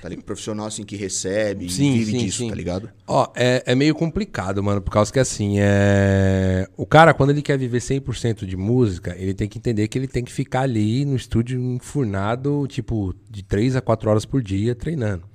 [0.02, 0.26] Tá ligado?
[0.26, 2.50] Profissional assim que recebe Sim, e vive sim, disso, sim.
[2.50, 2.90] tá ligado?
[3.06, 6.68] Ó, é, é meio complicado, mano, por causa que assim, é...
[6.78, 10.08] o cara, quando ele quer viver 100% de música, ele tem que entender que ele
[10.08, 14.74] tem que ficar ali no estúdio enfurnado, tipo, de 3 a 4 horas por dia
[14.74, 15.28] treinando.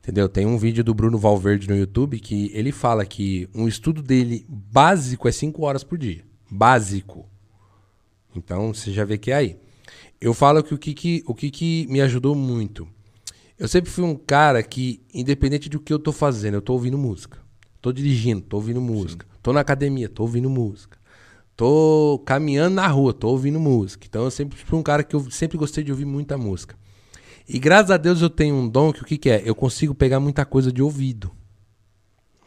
[0.00, 0.28] Entendeu?
[0.28, 4.46] Tem um vídeo do Bruno Valverde no YouTube que ele fala que um estudo dele
[4.48, 6.24] básico é 5 horas por dia.
[6.50, 7.28] Básico.
[8.34, 9.56] Então, você já vê que é aí.
[10.20, 12.88] Eu falo que o que, que, o que, que me ajudou muito.
[13.58, 16.96] Eu sempre fui um cara que, independente do que eu tô fazendo, eu tô ouvindo
[16.96, 17.38] música.
[17.82, 19.26] Tô dirigindo, tô ouvindo música.
[19.42, 20.98] Tô na academia, tô ouvindo música.
[21.56, 24.06] Tô caminhando na rua, tô ouvindo música.
[24.08, 26.76] Então eu sempre fui um cara que eu sempre gostei de ouvir muita música.
[27.48, 29.42] E graças a Deus eu tenho um dom que o que, que é?
[29.44, 31.32] Eu consigo pegar muita coisa de ouvido.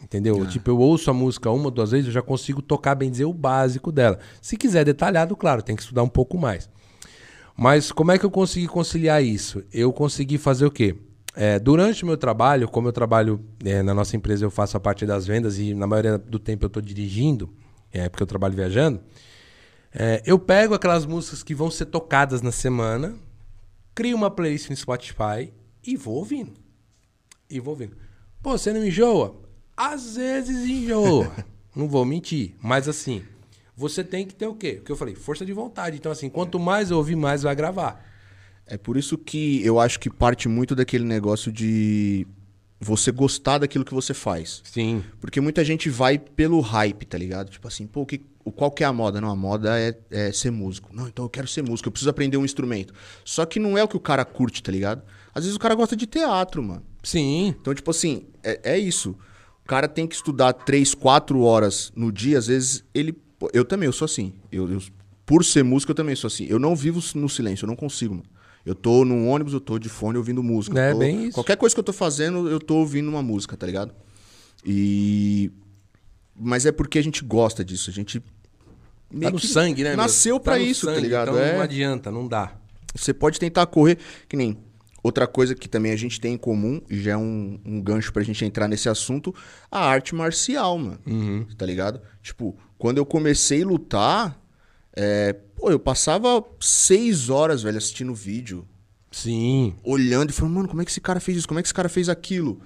[0.02, 0.46] Entendeu?
[0.48, 3.26] Tipo, eu ouço a música uma ou duas vezes, eu já consigo tocar, bem dizer,
[3.26, 4.20] o básico dela.
[4.42, 6.70] Se quiser detalhado, claro, tem que estudar um pouco mais.
[7.58, 9.64] Mas como é que eu consegui conciliar isso?
[9.72, 10.96] Eu consegui fazer o quê?
[11.36, 14.80] É, durante o meu trabalho, como eu trabalho é, na nossa empresa, eu faço a
[14.80, 17.54] parte das vendas e na maioria do tempo eu estou dirigindo,
[17.92, 19.02] é, porque eu trabalho viajando.
[19.94, 23.16] é, eu pego aquelas músicas que vão ser tocadas na semana,
[23.96, 25.54] crio uma playlist no Spotify
[25.86, 26.54] e vou ouvindo.
[27.50, 27.96] E vou ouvindo.
[28.42, 29.40] Pô, você não enjoa?
[29.76, 31.32] Às vezes enjoa.
[31.76, 32.56] não vou mentir.
[32.62, 33.24] Mas assim,
[33.76, 34.80] você tem que ter o quê?
[34.82, 35.16] O que eu falei?
[35.16, 35.98] Força de vontade.
[35.98, 38.06] Então, assim, quanto mais eu ouvir, mais vai gravar.
[38.66, 42.26] É por isso que eu acho que parte muito daquele negócio de
[42.80, 44.62] você gostar daquilo que você faz.
[44.64, 45.04] Sim.
[45.20, 47.50] Porque muita gente vai pelo hype, tá ligado?
[47.50, 48.20] Tipo assim, pô, que,
[48.56, 49.22] qual que é a moda?
[49.22, 50.90] Não, a moda é, é ser músico.
[50.92, 52.94] Não, então eu quero ser músico, eu preciso aprender um instrumento.
[53.24, 55.04] Só que não é o que o cara curte, tá ligado?
[55.34, 56.84] Às vezes o cara gosta de teatro, mano.
[57.04, 57.56] Sim.
[57.60, 59.16] Então, tipo assim, é, é isso.
[59.64, 63.16] O cara tem que estudar três, quatro horas no dia, às vezes ele.
[63.54, 64.34] Eu também, eu sou assim.
[64.52, 64.82] Eu, eu-
[65.26, 66.46] por ser músico, eu também sou assim.
[66.50, 68.26] Eu não vivo no silêncio, eu não consigo, mano.
[68.66, 70.80] Eu tô num ônibus, eu tô de fone ouvindo música.
[70.80, 71.34] É, tô- bem isso.
[71.34, 73.94] Qualquer coisa que eu tô fazendo, eu tô ouvindo uma música, tá ligado?
[74.66, 75.52] E.
[76.36, 77.90] Mas é porque a gente gosta disso.
[77.90, 78.20] A gente.
[78.20, 78.26] Tá
[79.12, 79.96] meio no que sangue, né?
[79.96, 81.30] Nasceu Tá pra no isso, tá sangue, ligado?
[81.32, 81.54] Então É.
[81.56, 82.56] não adianta, não dá.
[82.96, 84.58] Você pode tentar correr, que nem
[85.04, 88.14] outra coisa que também a gente tem em comum, e já é um, um gancho
[88.14, 89.34] pra gente entrar nesse assunto,
[89.72, 91.00] a arte marcial, mano.
[91.58, 92.00] Tá ligado?
[92.22, 94.42] Tipo, quando eu comecei a lutar,
[94.96, 98.68] é, pô, eu passava seis horas, velho, assistindo vídeo,
[99.12, 99.76] Sim.
[99.84, 101.48] olhando e falando, mano, como é que esse cara fez isso?
[101.48, 102.60] Como é que esse cara fez aquilo?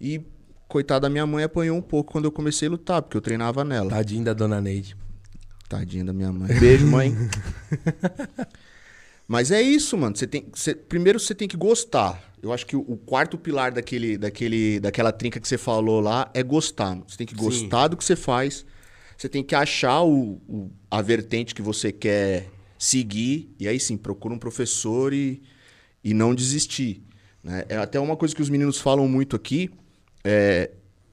[0.00, 0.20] E,
[0.68, 3.64] coitada da minha mãe, apanhou um pouco quando eu comecei a lutar, porque eu treinava
[3.64, 3.90] nela.
[3.90, 4.96] Tadinho da dona Neide.
[5.68, 6.56] Tadinha da minha mãe.
[6.60, 7.12] Beijo, mãe.
[9.26, 10.16] Mas é isso, mano.
[10.16, 12.22] Você tem, você- primeiro você tem que gostar.
[12.40, 16.30] Eu acho que o, o quarto pilar daquele, daquele, daquela trinca que você falou lá
[16.32, 16.94] é gostar.
[17.08, 17.40] Você tem que Sim.
[17.40, 18.64] gostar do que você faz.
[19.18, 23.52] Você tem que achar o, o- a vertente que você quer seguir.
[23.58, 25.42] E aí sim, procura um professor e,
[26.04, 27.02] e não desistir.
[27.42, 27.64] né?
[27.68, 29.70] É até uma coisa que os meninos falam muito aqui.
[30.24, 30.70] É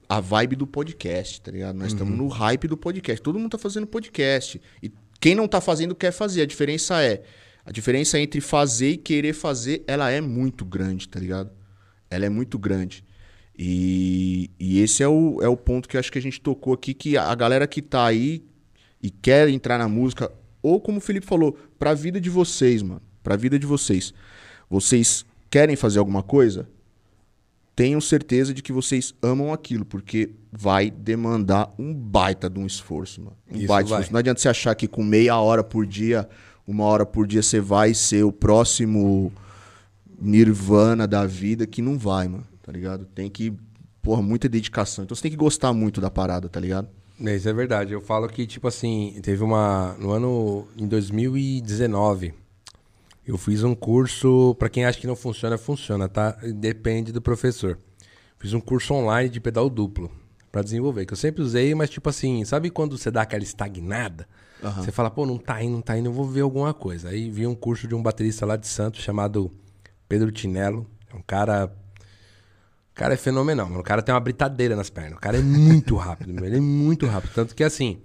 [0.08, 1.74] a vibe do podcast, tá ligado?
[1.76, 3.20] Nós estamos no hype do podcast.
[3.20, 4.60] Todo mundo tá fazendo podcast.
[4.80, 6.42] E quem não tá fazendo quer fazer.
[6.42, 7.24] A diferença é.
[7.64, 11.50] A diferença entre fazer e querer fazer, ela é muito grande, tá ligado?
[12.08, 13.02] Ela é muito grande.
[13.58, 16.74] E, e esse é o, é o ponto que eu acho que a gente tocou
[16.74, 18.44] aqui, que a galera que tá aí
[19.02, 20.30] e quer entrar na música,
[20.62, 23.00] ou como o Felipe falou, pra vida de vocês, mano.
[23.22, 24.12] Pra vida de vocês.
[24.68, 26.68] Vocês querem fazer alguma coisa?
[27.74, 33.20] Tenham certeza de que vocês amam aquilo, porque vai demandar um baita de um esforço,
[33.20, 33.36] mano.
[33.50, 34.00] Um Isso baita de vai.
[34.00, 34.12] esforço.
[34.12, 36.28] Não adianta você achar que com meia hora por dia,
[36.66, 39.32] uma hora por dia, você vai ser o próximo
[40.20, 42.46] nirvana da vida, que não vai, mano.
[42.66, 43.04] Tá ligado?
[43.06, 43.54] Tem que,
[44.02, 45.04] porra, muita dedicação.
[45.04, 46.88] Então você tem que gostar muito da parada, tá ligado?
[47.24, 47.92] É, Isso é verdade.
[47.92, 49.94] Eu falo que, tipo assim, teve uma.
[50.00, 50.66] No ano.
[50.76, 52.34] Em 2019,
[53.24, 54.56] eu fiz um curso.
[54.58, 56.32] Pra quem acha que não funciona, funciona, tá?
[56.56, 57.78] Depende do professor.
[58.36, 60.10] Fiz um curso online de pedal duplo
[60.52, 64.26] pra desenvolver, que eu sempre usei, mas, tipo assim, sabe quando você dá aquela estagnada?
[64.76, 67.10] Você fala, pô, não tá indo, não tá indo, eu vou ver alguma coisa.
[67.10, 69.52] Aí vi um curso de um baterista lá de Santos chamado
[70.08, 70.86] Pedro Tinello.
[71.12, 71.70] É um cara
[72.96, 73.80] cara é fenomenal, mano.
[73.80, 75.18] O cara tem uma britadeira nas pernas.
[75.18, 76.44] O cara é muito rápido, meu.
[76.44, 77.32] Ele é muito rápido.
[77.34, 77.98] Tanto que, assim,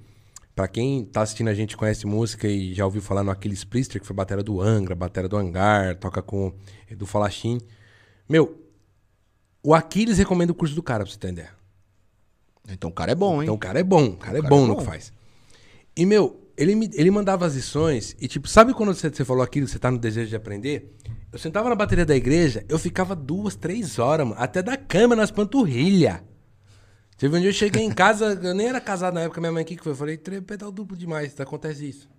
[0.54, 4.01] pra quem tá assistindo a gente, conhece música e já ouviu falar no Aquiles Priester,
[4.01, 6.54] que foi batera do Angra, batera do Hangar, toca com
[6.89, 7.60] Edu Falachim.
[8.27, 8.62] Meu,
[9.63, 11.51] o Aquiles recomenda o curso do cara, pra você ideia.
[12.69, 13.43] Então o cara é bom, hein?
[13.43, 14.80] Então o cara é bom, o cara é cara bom é no bom.
[14.82, 15.13] que faz.
[15.95, 19.44] E, meu, ele, me- ele mandava as lições e, tipo, sabe quando você, você falou
[19.44, 20.96] aquilo, você tá no desejo de aprender?
[21.32, 25.16] Eu sentava na bateria da igreja, eu ficava duas, três horas, mano, até da cama
[25.16, 26.22] nas panturrilhas.
[27.18, 29.64] Teve um dia eu cheguei em casa, eu nem era casado na época, minha mãe,
[29.64, 29.92] o que que foi?
[29.94, 32.10] Eu falei, "Tre- pedal duplo demais, acontece isso.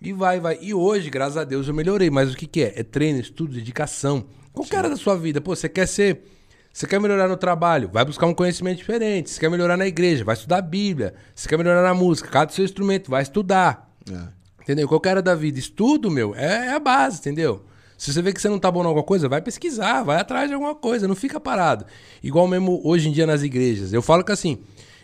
[0.00, 0.58] E vai, vai.
[0.60, 2.10] E hoje, graças a Deus, eu melhorei.
[2.10, 2.72] Mas o que, que é?
[2.76, 4.26] É treino, estudo, dedicação.
[4.52, 5.40] Qualquer área da sua vida.
[5.40, 6.24] Pô, você quer ser.
[6.74, 7.88] Você quer melhorar no trabalho?
[7.92, 9.30] Vai buscar um conhecimento diferente.
[9.30, 10.24] Você quer melhorar na igreja?
[10.24, 11.14] Vai estudar a Bíblia.
[11.32, 12.28] Você quer melhorar na música?
[12.28, 13.88] Cada seu instrumento, vai estudar.
[14.10, 14.18] É.
[14.60, 14.88] Entendeu?
[14.88, 15.56] Qualquer área da vida.
[15.56, 17.64] Estudo, meu, é, é a base, entendeu?
[17.96, 20.48] Se você vê que você não tá bom em alguma coisa, vai pesquisar, vai atrás
[20.48, 21.86] de alguma coisa, não fica parado.
[22.20, 23.92] Igual mesmo hoje em dia nas igrejas.
[23.92, 24.58] Eu falo que assim,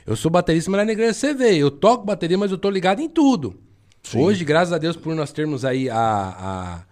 [0.04, 2.68] eu sou baterista, mas lá na igreja você vê, eu toco bateria, mas eu tô
[2.68, 3.54] ligado em tudo.
[4.18, 6.82] Hoje, graças a Deus, por nós termos aí a, a-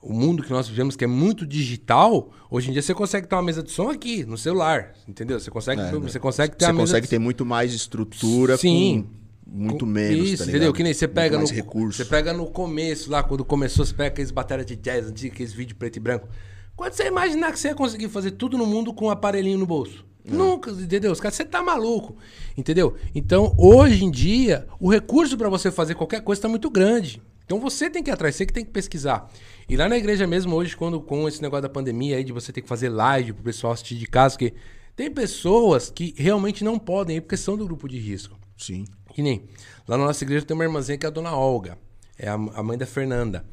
[0.00, 3.34] o mundo que nós vivemos, que é muito digital, hoje em dia você consegue ter
[3.34, 5.38] uma mesa de som aqui, no celular, entendeu?
[5.40, 9.02] Você consegue, você consegue ter Você consegue de ter muito mais estrutura Sim.
[9.02, 9.18] com
[9.50, 10.72] muito com- menos, Isso, tá entendeu?
[10.72, 11.96] Que nem você pega no recurso.
[11.98, 15.52] Você pega no começo lá, quando começou, você pega aqueles bateria de jazz antigos, aqueles
[15.52, 16.28] vídeos preto e branco.
[16.76, 19.66] Quando você imaginar que você ia conseguir fazer tudo no mundo com um aparelhinho no
[19.66, 20.04] bolso?
[20.24, 20.30] É.
[20.30, 21.10] Nunca, entendeu?
[21.10, 22.14] Os caras, você tá maluco,
[22.56, 22.94] entendeu?
[23.14, 27.20] Então, hoje em dia, o recurso pra você fazer qualquer coisa tá muito grande.
[27.46, 29.26] Então você tem que ir atrás, você que tem que pesquisar.
[29.68, 32.52] E lá na igreja mesmo, hoje, quando com esse negócio da pandemia aí, de você
[32.52, 34.54] ter que fazer live pro pessoal assistir de casa, porque
[34.96, 38.38] tem pessoas que realmente não podem ir porque são do grupo de risco.
[38.56, 38.84] Sim.
[39.12, 39.48] Que nem.
[39.86, 41.76] Lá na nossa igreja tem uma irmãzinha que é a dona Olga.
[42.18, 43.44] É a, a mãe da Fernanda.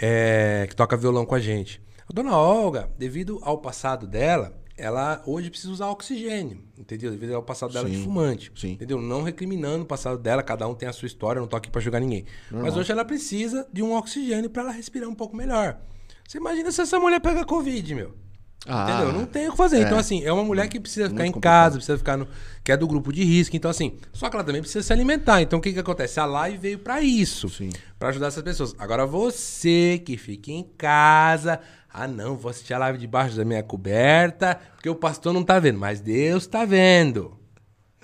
[0.00, 1.80] é, que toca violão com a gente.
[2.08, 6.58] A dona Olga, devido ao passado dela, ela hoje precisa usar oxigênio.
[6.78, 7.10] Entendeu?
[7.10, 8.52] Devido ao passado dela de Sim, fumante.
[8.56, 8.72] sim.
[8.72, 9.00] Entendeu?
[9.00, 11.80] Não recriminando o passado dela, cada um tem a sua história, não tô aqui pra
[11.80, 12.24] julgar ninguém.
[12.50, 15.78] Mas hoje ela precisa de um oxigênio pra ela respirar um pouco melhor.
[16.26, 18.14] Você imagina se essa mulher pega Covid, meu.
[18.66, 19.12] Ah, Entendeu?
[19.12, 19.76] Não tem o que fazer.
[19.76, 19.80] é.
[19.82, 21.62] Então, assim, é uma mulher que precisa ficar em Muito complicado.
[21.64, 22.26] casa, precisa ficar no.
[22.62, 23.54] que é do grupo de risco.
[23.54, 25.42] Então, assim, só que ela também precisa se alimentar.
[25.42, 26.18] Então, o que que acontece?
[26.18, 27.48] A live veio pra isso.
[27.98, 28.74] Pra ajudar essas pessoas.
[28.78, 31.60] Agora, você que fica em casa.
[31.92, 35.58] Ah, não, vou assistir a live debaixo da minha coberta, porque o pastor não tá
[35.58, 35.78] vendo.
[35.78, 37.36] Mas Deus tá vendo.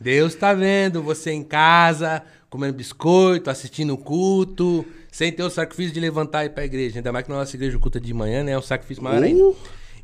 [0.01, 5.92] Deus tá vendo você em casa, comendo biscoito, assistindo o culto, sem ter o sacrifício
[5.92, 6.99] de levantar e ir pra igreja.
[6.99, 8.53] Ainda mais que na nossa igreja o culto é de manhã, né?
[8.53, 9.55] É um sacrifício maior ainda.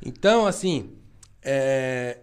[0.04, 0.90] Então, assim,
[1.42, 2.18] é,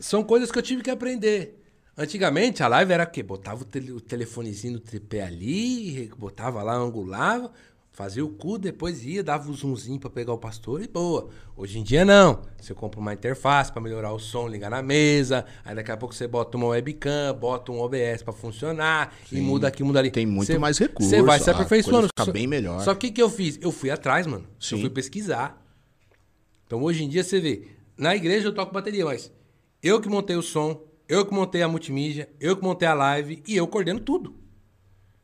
[0.00, 1.58] são coisas que eu tive que aprender.
[1.96, 3.22] Antigamente, a live era o quê?
[3.22, 7.52] Botava o, tele- o telefonezinho no tripé ali, botava lá, angulava,
[7.92, 11.28] fazia o cu, depois ia, dava o zoomzinho pra pegar o pastor e boa.
[11.54, 12.40] Hoje em dia, não.
[12.58, 16.14] Você compra uma interface pra melhorar o som, ligar na mesa, aí daqui a pouco
[16.14, 20.10] você bota uma webcam, bota um OBS pra funcionar, e muda aqui, muda ali.
[20.10, 22.08] Tem muito Você- mais recurso, Você vai se aperfeiçoando.
[22.18, 22.80] fica bem melhor.
[22.80, 23.58] Só que o que eu fiz?
[23.60, 24.46] Eu fui atrás, mano.
[24.58, 24.76] Sim.
[24.76, 25.61] Eu fui pesquisar.
[26.72, 27.66] Então hoje em dia você vê,
[27.98, 29.30] na igreja eu toco bateria, mas
[29.82, 33.42] eu que montei o som, eu que montei a multimídia, eu que montei a live
[33.46, 34.34] e eu coordeno tudo.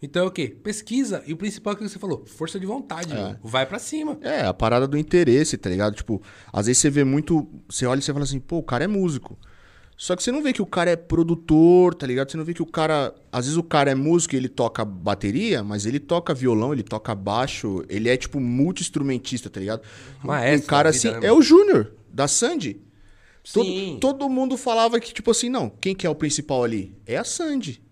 [0.03, 0.49] Então é o quê?
[0.63, 1.25] Pesquisa.
[1.27, 3.37] E o principal é o que você falou, força de vontade, meu.
[3.43, 4.19] vai pra cima.
[4.21, 5.95] É, a parada do interesse, tá ligado?
[5.95, 6.21] Tipo,
[6.53, 7.49] às vezes você vê muito.
[7.67, 9.39] Você olha e você fala assim, pô, o cara é músico.
[10.01, 12.31] Só que você não vê que o cara é produtor, tá ligado?
[12.31, 13.13] Você não vê que o cara.
[13.33, 16.85] Às vezes o cara é músico e ele toca bateria, mas ele toca violão, ele
[16.85, 19.83] toca baixo, ele é tipo multi-instrumentista, tá ligado?
[20.23, 21.21] Maestro um cara da vida, assim.
[21.21, 22.81] né, é o Júnior, da Sandy.
[23.53, 23.99] Todo, Sim.
[24.01, 26.95] todo mundo falava que, tipo assim, não, quem que é o principal ali?
[27.05, 27.83] É a Sandy.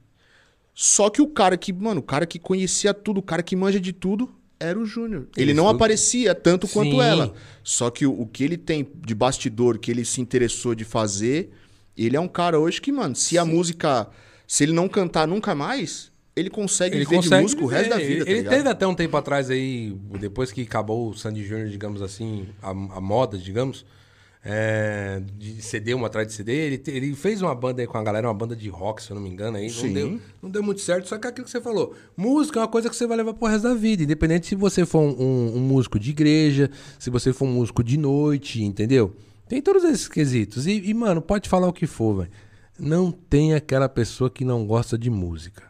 [0.73, 3.81] Só que o cara que, mano, o cara que conhecia tudo, o cara que manja
[3.81, 5.27] de tudo, era o Júnior.
[5.37, 5.75] Ele não Isso.
[5.75, 7.01] aparecia tanto quanto Sim.
[7.01, 7.35] ela.
[7.65, 11.51] Só que o, o que ele tem de bastidor, que ele se interessou de fazer,
[12.05, 14.09] ele é um cara hoje que, mano, se a música.
[14.47, 17.79] Se ele não cantar nunca mais, ele consegue Ele viver consegue de música o viver.
[17.79, 18.55] resto da vida, Ele, tá ele ligado?
[18.57, 22.71] teve até um tempo atrás aí, depois que acabou o Sandy Júnior, digamos assim, a,
[22.71, 23.85] a moda, digamos,
[24.45, 27.99] é, de CD, uma atrás de CD, ele, te- ele fez uma banda aí com
[27.99, 29.87] a galera, uma banda de rock, se eu não me engano, aí Sim.
[29.89, 32.63] não deu, não deu muito certo, só que é aquilo que você falou, música é
[32.63, 35.21] uma coisa que você vai levar pro resto da vida, independente se você for um,
[35.21, 39.13] um- um músico de igreja, se você for um músico de noite, entendeu?
[39.49, 40.67] Tem todos esses quesitos.
[40.67, 42.31] E, e, mano, pode falar o que for, velho.
[42.79, 45.65] Não tem aquela pessoa que não gosta de música.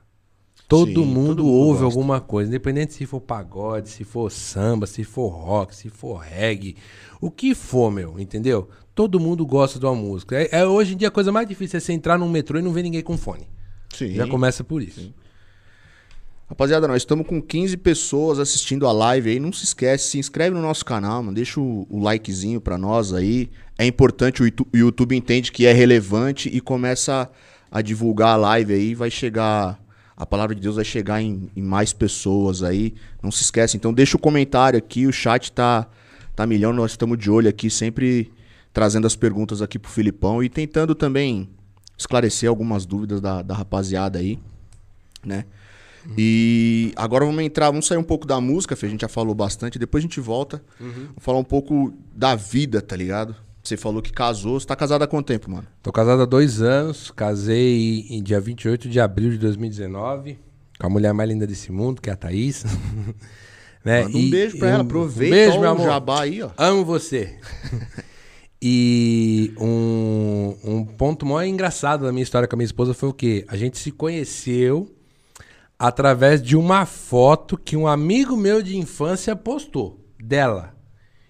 [0.68, 1.84] Todo Sim, mundo todo mundo ouve gosta.
[1.84, 6.74] alguma coisa, independente se for pagode, se for samba, se for rock, se for reggae,
[7.20, 8.68] o que for, meu, entendeu?
[8.92, 10.36] Todo mundo gosta de uma música.
[10.36, 12.62] É, é- hoje em dia a coisa mais difícil é você entrar num metrô e
[12.62, 13.48] não ver ninguém com fone.
[13.94, 14.14] Sim.
[14.14, 15.14] Já começa por isso.
[16.48, 19.40] Rapaziada, nós estamos com 15 pessoas assistindo a live aí.
[19.40, 21.34] Não se esquece, se inscreve no nosso canal, mano.
[21.34, 23.50] Deixa o, o likezinho pra nós aí.
[23.78, 27.30] É importante, o YouTube entende que é relevante e começa
[27.70, 28.94] a divulgar a live aí.
[28.94, 29.78] Vai chegar.
[30.16, 32.94] A palavra de Deus vai chegar em, em mais pessoas aí.
[33.22, 33.76] Não se esquece.
[33.76, 35.06] Então deixa o comentário aqui.
[35.06, 35.86] O chat tá,
[36.34, 36.72] tá milhão.
[36.72, 38.32] Nós estamos de olho aqui, sempre
[38.72, 41.48] trazendo as perguntas aqui pro Filipão e tentando também
[41.98, 44.38] esclarecer algumas dúvidas da, da rapaziada aí,
[45.24, 45.44] né?
[46.16, 49.34] E agora vamos entrar, vamos sair um pouco da música, Fê, a gente já falou
[49.34, 50.62] bastante, depois a gente volta.
[50.92, 53.34] Vamos falar um pouco da vida, tá ligado?
[53.66, 55.66] Você falou que casou, você tá casado há quanto tempo, mano?
[55.82, 60.38] Tô casado há dois anos, casei em dia 28 de abril de 2019
[60.78, 62.64] com a mulher mais linda desse mundo, que é a Thaís.
[63.84, 64.02] Né?
[64.02, 65.86] Manda um E- beijo pra ela, um- aproveita um beijo, meu amor.
[65.86, 66.50] jabá aí, ó.
[66.58, 67.38] Amo você.
[68.60, 73.12] e um, um ponto mó engraçado da minha história com a minha esposa foi o
[73.12, 73.44] quê?
[73.48, 74.92] A gente se conheceu
[75.78, 80.75] através de uma foto que um amigo meu de infância postou dela.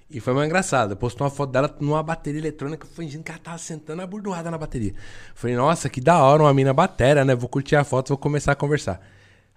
[0.08, 0.96] E foi mais engraçado.
[0.96, 4.56] Postou uma foto dela numa bateria eletrônica, fingindo que ela tava sentando a burdoada na
[4.58, 4.94] bateria.
[5.34, 7.34] Falei, nossa, que da hora, uma mina batera, né?
[7.34, 9.00] Vou curtir a foto, vou começar a conversar.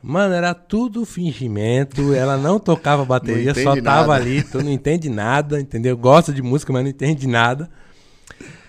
[0.01, 4.13] Mano, era tudo fingimento, ela não tocava bateria, Não só tava nada.
[4.13, 5.95] ali, tu não entende nada, entendeu?
[5.97, 7.69] Gosta de música, mas não entende nada.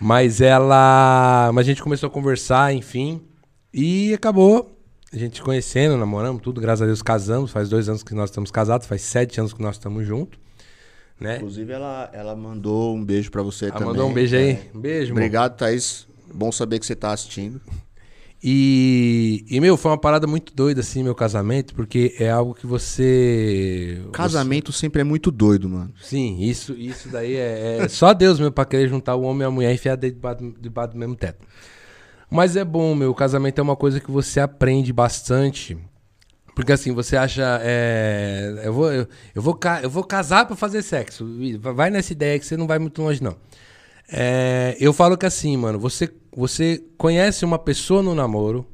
[0.00, 1.50] Mas ela.
[1.54, 3.22] Mas a gente começou a conversar, enfim.
[3.72, 4.76] E acabou.
[5.12, 7.50] A gente conhecendo, namoramos, tudo, graças a Deus casamos.
[7.50, 10.38] Faz dois anos que nós estamos casados, faz sete anos que nós estamos juntos.
[11.20, 11.36] Né?
[11.36, 13.88] Inclusive, ela, ela mandou um beijo pra você Ela também.
[13.88, 14.50] mandou um beijo aí.
[14.52, 14.66] É.
[14.74, 15.12] Um beijo.
[15.12, 16.06] Obrigado, Thaís.
[16.32, 17.60] Bom saber que você tá assistindo.
[18.42, 22.66] E, e, meu, foi uma parada muito doida, assim, meu casamento, porque é algo que
[22.66, 24.00] você.
[24.12, 25.92] Casamento sempre é muito doido, mano.
[26.00, 29.42] você- sim, isso, isso daí é, é só Deus mesmo pra querer juntar o homem
[29.42, 31.46] e a mulher e enfiar debaixo, debaixo do mesmo teto.
[32.30, 33.10] Mas é bom, meu.
[33.10, 35.76] O casamento é uma coisa que você aprende bastante.
[36.54, 37.60] Porque assim, você acha.
[37.62, 41.26] é, eu, vou, eu, eu vou, eu vou casar pra fazer sexo.
[41.60, 43.36] Vai nessa ideia que você não vai muito longe, não.
[44.12, 48.66] É, eu falo que assim, mano, você, você conhece uma pessoa no namoro,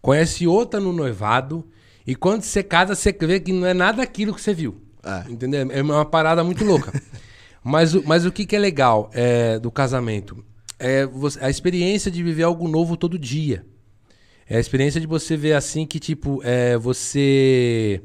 [0.00, 1.66] conhece outra no noivado,
[2.06, 4.80] e quando você casa, você vê que não é nada aquilo que você viu.
[5.04, 5.30] É.
[5.30, 5.66] Entendeu?
[5.70, 6.92] É uma parada muito louca.
[7.62, 10.44] mas, o- mas o que, que é legal é, do casamento?
[10.78, 13.66] É você- a experiência de viver algo novo todo dia.
[14.48, 18.02] É a experiência de você ver assim que, tipo, é, você.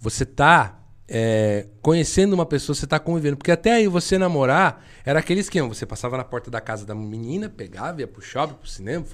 [0.00, 3.36] Você tá é, conhecendo uma pessoa, você tá convivendo.
[3.36, 5.68] Porque até aí você namorar era aquele esquema.
[5.68, 9.04] Você passava na porta da casa da menina, pegava, ia pro shopping, pro cinema,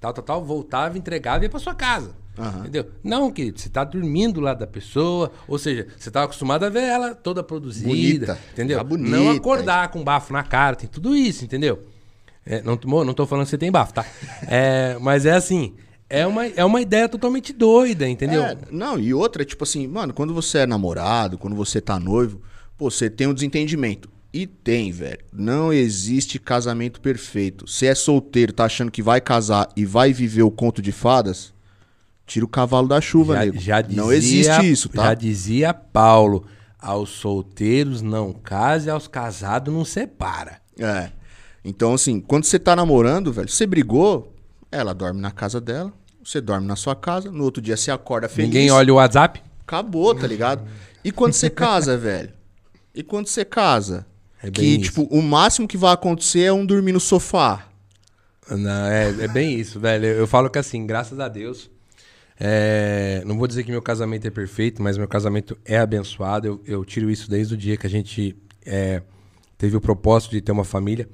[0.00, 2.14] tal, tal, tal, voltava, entregava e ia pra sua casa.
[2.38, 2.60] Aham.
[2.60, 2.90] Entendeu?
[3.02, 6.84] Não, querido, você tá dormindo lá da pessoa, ou seja, você tá acostumado a ver
[6.84, 8.78] ela toda produzida, Bonita, entendeu?
[8.78, 9.10] já bonita.
[9.10, 11.84] Não acordar com bafo na cara, tem tudo isso, entendeu?
[12.46, 14.06] É, não, tô- não tô falando que você tem bafo, tá?
[14.48, 15.74] É, mas é assim,
[16.10, 18.42] é uma, é uma ideia totalmente doida, entendeu?
[18.42, 22.42] É, não, e outra, tipo assim, mano, quando você é namorado, quando você tá noivo,
[22.76, 24.10] pô, você tem um desentendimento.
[24.32, 25.20] E tem, velho.
[25.32, 27.66] Não existe casamento perfeito.
[27.66, 31.52] Se é solteiro, tá achando que vai casar e vai viver o conto de fadas,
[32.26, 33.58] tira o cavalo da chuva, já, nego.
[33.58, 35.04] já dizia, não existe isso, tá?
[35.04, 36.44] Já dizia Paulo,
[36.78, 40.60] aos solteiros não case, aos casados não separa.
[40.78, 41.10] É.
[41.64, 44.34] Então, assim, quando você tá namorando, velho, você brigou,
[44.72, 45.92] ela dorme na casa dela,
[46.24, 48.48] você dorme na sua casa, no outro dia você acorda feliz.
[48.48, 49.42] Ninguém olha o WhatsApp?
[49.62, 50.66] Acabou, tá ligado?
[51.04, 52.30] E quando você casa, velho?
[52.94, 54.06] E quando você casa?
[54.42, 54.90] É que, bem isso.
[54.90, 57.66] tipo, o máximo que vai acontecer é um dormir no sofá.
[58.50, 60.06] Não, é, é bem isso, velho.
[60.06, 61.70] Eu, eu falo que assim, graças a Deus.
[62.38, 66.46] é, não vou dizer que meu casamento é perfeito, mas meu casamento é abençoado.
[66.46, 69.02] Eu, eu tiro isso desde o dia que a gente é,
[69.56, 71.08] teve o propósito de ter uma família.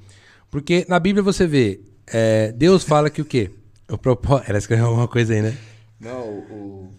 [0.49, 3.51] Porque na Bíblia você vê, é, Deus fala que o quê?
[3.89, 4.49] O propósito.
[4.49, 5.57] Ela escreveu alguma coisa aí, né?
[5.99, 6.93] Não, o.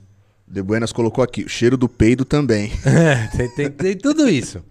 [0.47, 2.73] De Buenas colocou aqui, o cheiro do peido também.
[3.37, 4.65] tem, tem- tem tudo isso.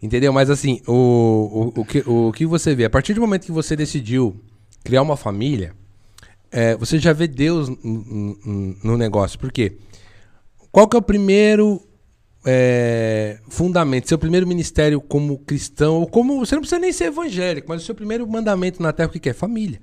[0.00, 0.32] Entendeu?
[0.32, 3.50] Mas assim, o, o, o, que, o que você vê, a partir do momento que
[3.50, 4.36] você decidiu
[4.84, 5.74] criar uma família,
[6.52, 9.36] é, você já vê Deus no negócio.
[9.40, 9.76] Por quê?
[10.70, 11.82] Qual que é o primeiro
[12.46, 16.38] é, fundamento, seu primeiro ministério como cristão, ou como.
[16.38, 19.18] Você não precisa nem ser evangélico, mas o seu primeiro mandamento na terra, o que,
[19.18, 19.32] que é?
[19.32, 19.80] Família.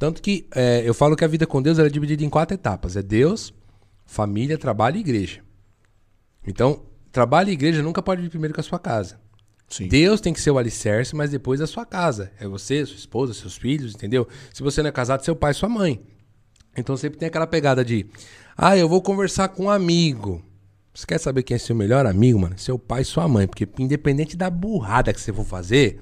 [0.00, 2.96] Tanto que é, eu falo que a vida com Deus é dividida em quatro etapas:
[2.96, 3.52] é Deus,
[4.06, 5.42] família, trabalho e igreja.
[6.44, 9.20] Então, trabalho e igreja nunca pode vir primeiro com a sua casa.
[9.68, 9.88] Sim.
[9.88, 12.32] Deus tem que ser o alicerce, mas depois a sua casa.
[12.40, 14.26] É você, sua esposa, seus filhos, entendeu?
[14.54, 16.02] Se você não é casado, seu pai, sua mãe.
[16.74, 18.06] Então sempre tem aquela pegada de,
[18.56, 20.42] ah, eu vou conversar com um amigo.
[20.94, 22.58] Você quer saber quem é seu melhor amigo, mano?
[22.58, 23.46] Seu pai e sua mãe.
[23.46, 26.00] Porque independente da burrada que você for fazer,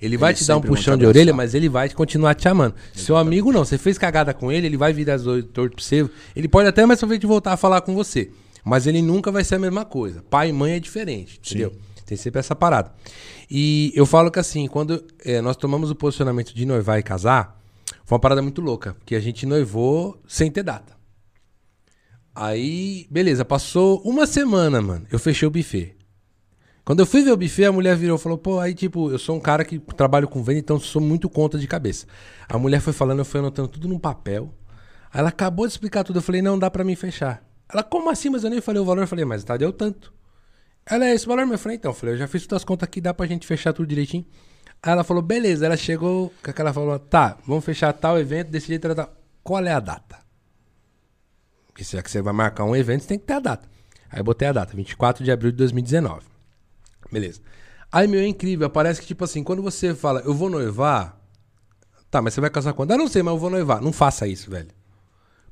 [0.00, 2.74] ele vai te dar um puxão de orelha, mas ele vai continuar te amando.
[2.94, 5.84] Seu amigo não, você fez cagada com ele, ele vai virar as oito torto pra
[5.84, 6.08] você.
[6.36, 8.30] Ele pode até mais pra frente voltar a falar com você.
[8.64, 10.22] Mas ele nunca vai ser a mesma coisa.
[10.30, 11.72] Pai e mãe é diferente, entendeu?
[12.06, 12.92] Tem sempre essa parada.
[13.50, 17.60] E eu falo que assim, quando eh, nós tomamos o posicionamento de noivar e casar,
[18.04, 18.94] foi uma parada muito louca.
[18.94, 20.96] Porque a gente noivou sem ter data.
[22.34, 25.06] Aí, beleza, passou uma semana, mano.
[25.10, 25.97] Eu fechei o buffet.
[26.88, 29.18] Quando eu fui ver o buffet, a mulher virou e falou: pô, aí tipo, eu
[29.18, 32.06] sou um cara que trabalho com venda, então sou muito conta de cabeça.
[32.48, 34.54] A mulher foi falando, eu fui anotando tudo num papel.
[35.12, 36.20] Aí ela acabou de explicar tudo.
[36.20, 37.42] Eu falei: não dá pra mim fechar.
[37.70, 38.30] Ela, como assim?
[38.30, 39.02] Mas eu nem falei o valor.
[39.02, 40.14] Eu falei: mas tá, deu tanto.
[40.86, 41.46] Ela é esse valor?
[41.46, 41.90] Eu falei: então.
[41.90, 44.24] Eu falei: eu já fiz todas as contas aqui, dá pra gente fechar tudo direitinho.
[44.82, 45.66] Aí ela falou: beleza.
[45.66, 48.86] Ela chegou com aquela falou: tá, vamos fechar tal evento, desse jeito.
[48.86, 49.10] Ela tá,
[49.44, 50.16] qual é a data?
[51.66, 53.68] Porque já que você vai marcar um evento, você tem que ter a data.
[54.10, 56.37] Aí eu botei a data, 24 de abril de 2019.
[57.10, 57.40] Beleza.
[57.90, 58.68] Aí, meu, é incrível.
[58.68, 61.18] Parece que, tipo assim, quando você fala, eu vou noivar.
[62.10, 62.92] Tá, mas você vai casar quando?
[62.92, 63.80] Ah, não sei, mas eu vou noivar.
[63.82, 64.68] Não faça isso, velho.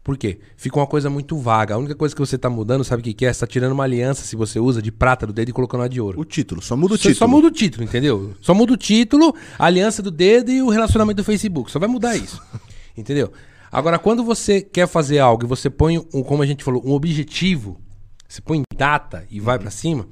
[0.06, 0.38] Por quê?
[0.56, 1.74] Fica uma coisa muito vaga.
[1.74, 3.32] A única coisa que você tá mudando, sabe o que, que é?
[3.32, 5.88] Você tá tirando uma aliança, se você usa, de prata do dedo e colocando uma
[5.88, 6.20] de ouro.
[6.20, 7.16] O título, só muda o título.
[7.16, 8.32] só muda o título, entendeu?
[8.40, 11.72] Só muda o título, a aliança do dedo e o relacionamento do Facebook.
[11.72, 12.40] Só vai mudar isso.
[12.96, 13.32] entendeu?
[13.72, 16.92] Agora, quando você quer fazer algo e você põe, um, como a gente falou, um
[16.92, 17.80] objetivo,
[18.28, 20.06] você põe data e vai pra cima,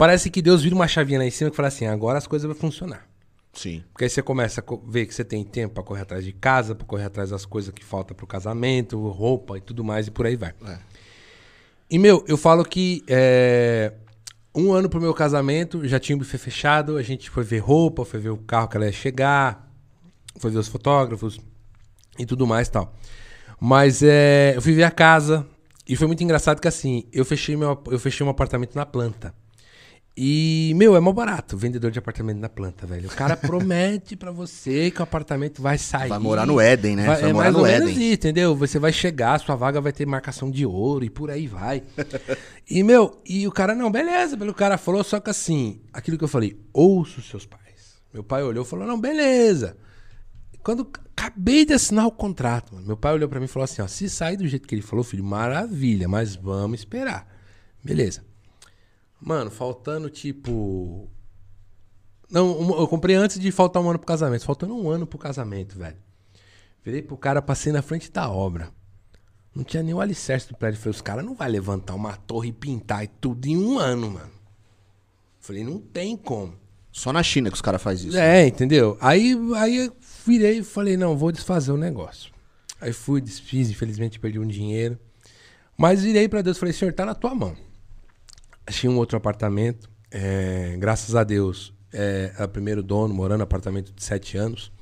[0.00, 2.46] parece que Deus vira uma chavinha lá em cima que fala assim: agora as coisas
[2.46, 3.06] vão funcionar.
[3.52, 3.84] Sim.
[3.92, 6.74] Porque aí você começa a ver que você tem tempo pra correr atrás de casa,
[6.74, 10.24] pra correr atrás das coisas que faltam pro casamento, roupa e tudo mais, e por
[10.24, 10.54] aí vai.
[10.66, 10.78] É.
[11.90, 13.92] E, meu, eu falo que é,
[14.54, 18.02] um ano pro meu casamento, já tinha o buffet fechado, a gente foi ver roupa,
[18.02, 19.70] foi ver o carro que ela ia chegar,
[20.36, 21.38] foi ver os fotógrafos
[22.18, 22.94] e tudo mais e tal.
[23.60, 25.46] Mas é, eu fui ver a casa
[25.86, 29.34] e foi muito engraçado que assim, eu fechei, meu, eu fechei um apartamento na planta.
[30.16, 33.08] E, meu, é mó barato, vendedor de apartamento na planta, velho.
[33.08, 36.08] O cara promete pra você que o apartamento vai sair.
[36.08, 37.06] Vai morar no Éden, né?
[37.06, 38.02] Vai é morar mais no ou menos Éden.
[38.02, 38.54] isso, entendeu?
[38.56, 41.82] Você vai chegar, sua vaga vai ter marcação de ouro e por aí vai.
[42.68, 46.24] e, meu, e o cara, não, beleza, pelo cara falou, só que assim, aquilo que
[46.24, 47.60] eu falei, ouço seus pais.
[48.12, 49.76] Meu pai olhou e falou, não, beleza.
[50.62, 53.80] Quando acabei de assinar o contrato, mano, meu pai olhou pra mim e falou assim,
[53.80, 57.26] ó, se sair do jeito que ele falou, filho, maravilha, mas vamos esperar.
[57.82, 58.28] Beleza.
[59.20, 61.08] Mano, faltando tipo.
[62.30, 64.44] Não, eu comprei antes de faltar um ano pro casamento.
[64.44, 65.96] Faltando um ano pro casamento, velho.
[66.82, 68.70] Virei pro cara, passei na frente da obra.
[69.54, 70.80] Não tinha nem o alicerce do prédio.
[70.80, 74.12] Falei, os caras não vai levantar uma torre e pintar e tudo em um ano,
[74.12, 74.30] mano.
[75.40, 76.54] Falei, não tem como.
[76.92, 78.18] Só na China que os caras fazem isso.
[78.18, 78.96] É, entendeu?
[79.00, 79.92] Aí, aí eu
[80.24, 82.32] virei e falei, não, vou desfazer o negócio.
[82.80, 84.98] Aí fui, desfiz, infelizmente perdi um dinheiro.
[85.76, 87.56] Mas virei pra Deus e falei, senhor, tá na tua mão.
[88.70, 89.88] Achei um outro apartamento.
[90.10, 94.72] é, graças a Deus, é, é o primeiro dono, morando no apartamento de sete anos.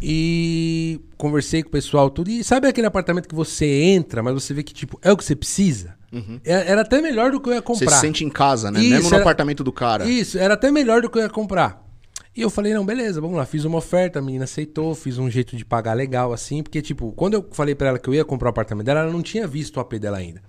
[0.00, 2.30] E conversei com o pessoal, tudo.
[2.30, 5.24] E sabe aquele apartamento que você entra, mas você vê que, tipo, é o que
[5.24, 5.96] você precisa?
[6.44, 7.74] É- Era até melhor do que eu ia Uhum.
[7.74, 7.96] Você comprar.
[7.96, 8.80] se sente em casa, né?
[8.80, 10.04] Isso, Mesmo no era- apartamento do cara.
[10.08, 11.84] Isso, era até melhor do que eu ia comprar.
[12.36, 13.44] E eu falei, não, beleza, vamos lá.
[13.44, 17.10] Fiz uma oferta, a menina aceitou, fiz um jeito de pagar legal, assim, porque, tipo,
[17.12, 19.46] quando eu falei pra ela que eu ia comprar o apartamento dela, ela não tinha
[19.46, 20.40] visto o AP dela ainda.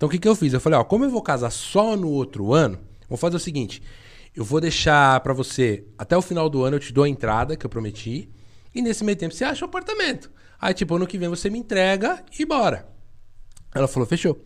[0.00, 0.54] Então o que, que eu fiz?
[0.54, 3.82] Eu falei, ó, como eu vou casar só no outro ano, vou fazer o seguinte:
[4.34, 7.54] eu vou deixar pra você até o final do ano, eu te dou a entrada
[7.54, 8.30] que eu prometi,
[8.74, 10.30] e nesse meio tempo você acha o apartamento.
[10.58, 12.88] Aí, tipo, ano que vem você me entrega e bora.
[13.74, 14.42] Ela falou, fechou.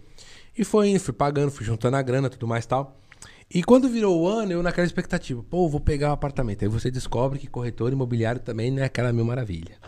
[0.58, 3.00] E foi indo, fui pagando, fui juntando a grana, tudo mais tal.
[3.48, 6.64] E quando virou o ano, eu naquela expectativa, pô, vou pegar o apartamento.
[6.64, 9.78] Aí você descobre que corretor imobiliário também não é aquela mil maravilha.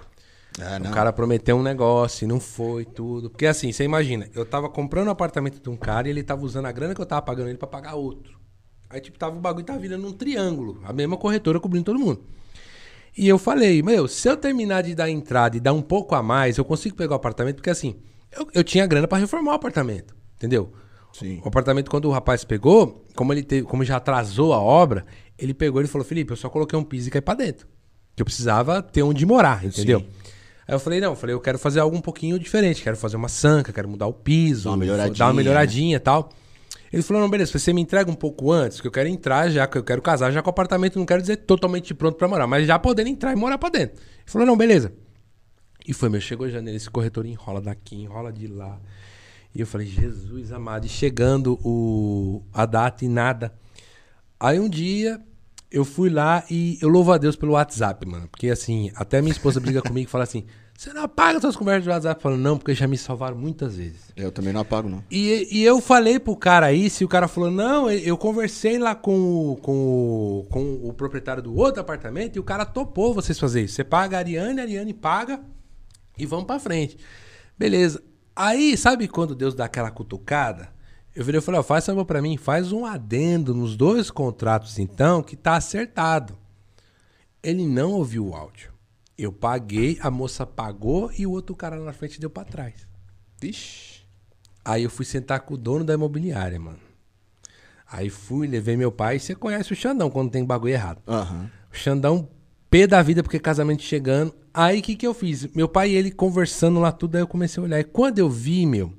[0.59, 0.91] Não.
[0.91, 3.29] O cara prometeu um negócio e não foi tudo.
[3.29, 6.45] Porque assim, você imagina, eu tava comprando um apartamento de um cara e ele tava
[6.45, 8.39] usando a grana que eu tava pagando ele pra pagar outro.
[8.89, 10.81] Aí, tipo, tava o bagulho tava virando um triângulo.
[10.85, 12.23] A mesma corretora cobrindo todo mundo.
[13.17, 16.23] E eu falei, meu, se eu terminar de dar entrada e dar um pouco a
[16.23, 17.97] mais, eu consigo pegar o apartamento, porque assim,
[18.31, 20.71] eu, eu tinha grana pra reformar o apartamento, entendeu?
[21.13, 21.41] Sim.
[21.43, 25.07] O apartamento, quando o rapaz pegou, como ele teve, como já atrasou a obra,
[25.39, 27.67] ele pegou e falou, Felipe, eu só coloquei um piso e caí pra dentro.
[28.15, 30.01] Que eu precisava ter onde morar, entendeu?
[30.01, 30.07] Sim.
[30.69, 33.17] Aí eu falei, não, eu falei, eu quero fazer algo um pouquinho diferente, quero fazer
[33.17, 36.31] uma sanca, quero mudar o piso, Dar uma melhoradinha, dar uma melhoradinha e tal.
[36.93, 39.67] Ele falou, não, beleza, você me entrega um pouco antes, que eu quero entrar já,
[39.67, 42.47] que eu quero casar já com o apartamento, não quero dizer totalmente pronto pra morar,
[42.47, 43.97] mas já podendo entrar e morar pra dentro.
[43.97, 44.93] Ele falou, não, beleza.
[45.87, 48.81] E foi, meu, chegou janeiro, esse corretor enrola daqui, enrola de lá.
[49.55, 53.55] E eu falei, Jesus amado, e chegando o, a data e nada.
[54.39, 55.21] Aí um dia
[55.71, 58.29] eu fui lá e eu louvo a Deus pelo WhatsApp, mano.
[58.29, 60.45] Porque assim, até minha esposa briga comigo e fala assim:
[60.77, 62.23] você não apaga suas conversas de WhatsApp?
[62.23, 64.13] Falo, não, porque já me salvaram muitas vezes.
[64.17, 65.03] Eu também não apago, não.
[65.11, 68.95] E, e eu falei pro cara isso, e o cara falou: não, eu conversei lá
[68.95, 73.39] com, o- com, o, com o proprietário do outro apartamento e o cara topou vocês
[73.39, 73.75] fazer isso.
[73.75, 75.41] Você paga a Ariane, a Ariane paga
[76.19, 76.97] e vamos pra frente.
[77.59, 78.03] Beleza.
[78.35, 80.69] Aí, sabe quando Deus dá aquela cutucada?
[81.17, 84.79] Eu virei e falei: ó, faz favor pra mim, faz um adendo nos dois contratos
[84.79, 86.37] então, que tá acertado.
[87.43, 88.71] Ele não ouviu o áudio.
[89.17, 92.87] Eu paguei, a moça pagou e o outro cara lá na frente deu pra trás.
[93.41, 94.03] Vixe.
[94.63, 96.81] Aí eu fui sentar com o dono da imobiliária, mano.
[97.91, 99.19] Aí fui, levei meu pai.
[99.19, 101.01] Você conhece o Xandão quando tem bagulho errado.
[101.07, 101.51] Aham.
[101.73, 102.29] O Xandão,
[102.69, 104.35] pé da vida, porque casamento chegando.
[104.53, 105.47] Aí o que, que eu fiz?
[105.55, 107.81] Meu pai e ele conversando lá tudo, aí eu comecei a olhar.
[107.81, 108.93] E quando eu vi, meu,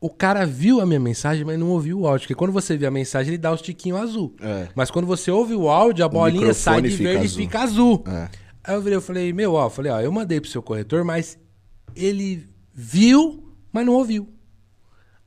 [0.00, 2.26] o cara viu a minha mensagem, mas não ouviu o áudio.
[2.26, 4.34] Porque quando você vê a mensagem, ele dá os tiquinhos azul.
[4.40, 4.68] É.
[4.74, 8.04] Mas quando você ouve o áudio, a bolinha sai de verde e fica azul.
[8.06, 8.28] É.
[8.62, 11.04] Aí eu virei, eu falei, meu, ó, eu falei, ó, eu mandei pro seu corretor,
[11.04, 11.38] mas
[11.94, 14.28] ele viu, mas não ouviu.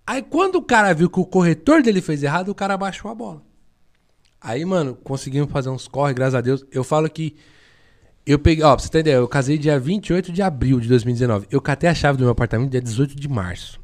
[0.06, 3.16] Aí quando o cara viu que o corretor dele fez errado, o cara abaixou a
[3.16, 3.44] bola.
[4.40, 6.64] Aí, mano, conseguimos fazer uns corre, graças a Deus.
[6.72, 7.36] Eu falo que
[8.26, 11.48] eu peguei, ó, pra você ideia, eu casei dia 28 de abril de 2019.
[11.50, 13.80] Eu catei a chave do meu apartamento dia 18 de março.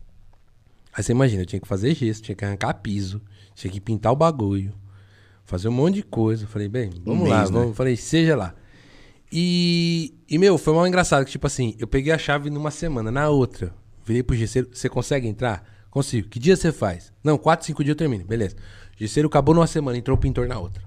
[0.95, 3.21] Aí você imagina, eu tinha que fazer gesso, tinha que arrancar piso,
[3.55, 4.73] tinha que pintar o bagulho,
[5.43, 6.43] fazer um monte de coisa.
[6.43, 7.59] Eu falei, bem, vamos Um lá, mês, né?
[7.59, 7.75] vamos.
[7.77, 8.53] Falei, seja lá.
[9.31, 13.09] E, e, meu, foi mal engraçado que, tipo assim, eu peguei a chave numa semana,
[13.09, 13.73] na outra,
[14.05, 15.67] virei pro gesseiro, você consegue entrar?
[15.89, 16.27] Consigo.
[16.29, 17.11] Que dia você faz?
[17.23, 18.55] Não, quatro, cinco dias eu termino, beleza.
[18.95, 20.83] O gesseiro acabou numa semana, entrou o pintor na outra.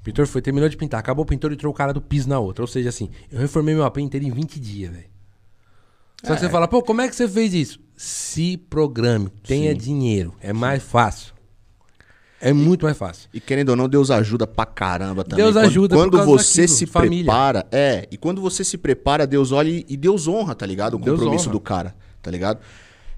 [0.00, 2.28] O pintor foi, terminou de pintar, acabou o pintor e entrou o cara do piso
[2.28, 2.64] na outra.
[2.64, 5.06] Ou seja, assim, eu reformei meu AP inteiro em 20 dias, velho.
[6.24, 7.80] Só que você fala, pô, como é que você fez isso?
[8.00, 11.34] Se programe, tenha dinheiro, é mais fácil.
[12.40, 13.28] É muito mais fácil.
[13.34, 15.44] E querendo ou não, Deus ajuda pra caramba também.
[15.44, 17.24] Deus Quando- ajuda Quando, você daquilo, se família.
[17.24, 20.94] prepara, é, e quando você se prepara, Deus olha e- e Deus honra, tá ligado?
[20.94, 22.60] O compromisso do cara, tá ligado?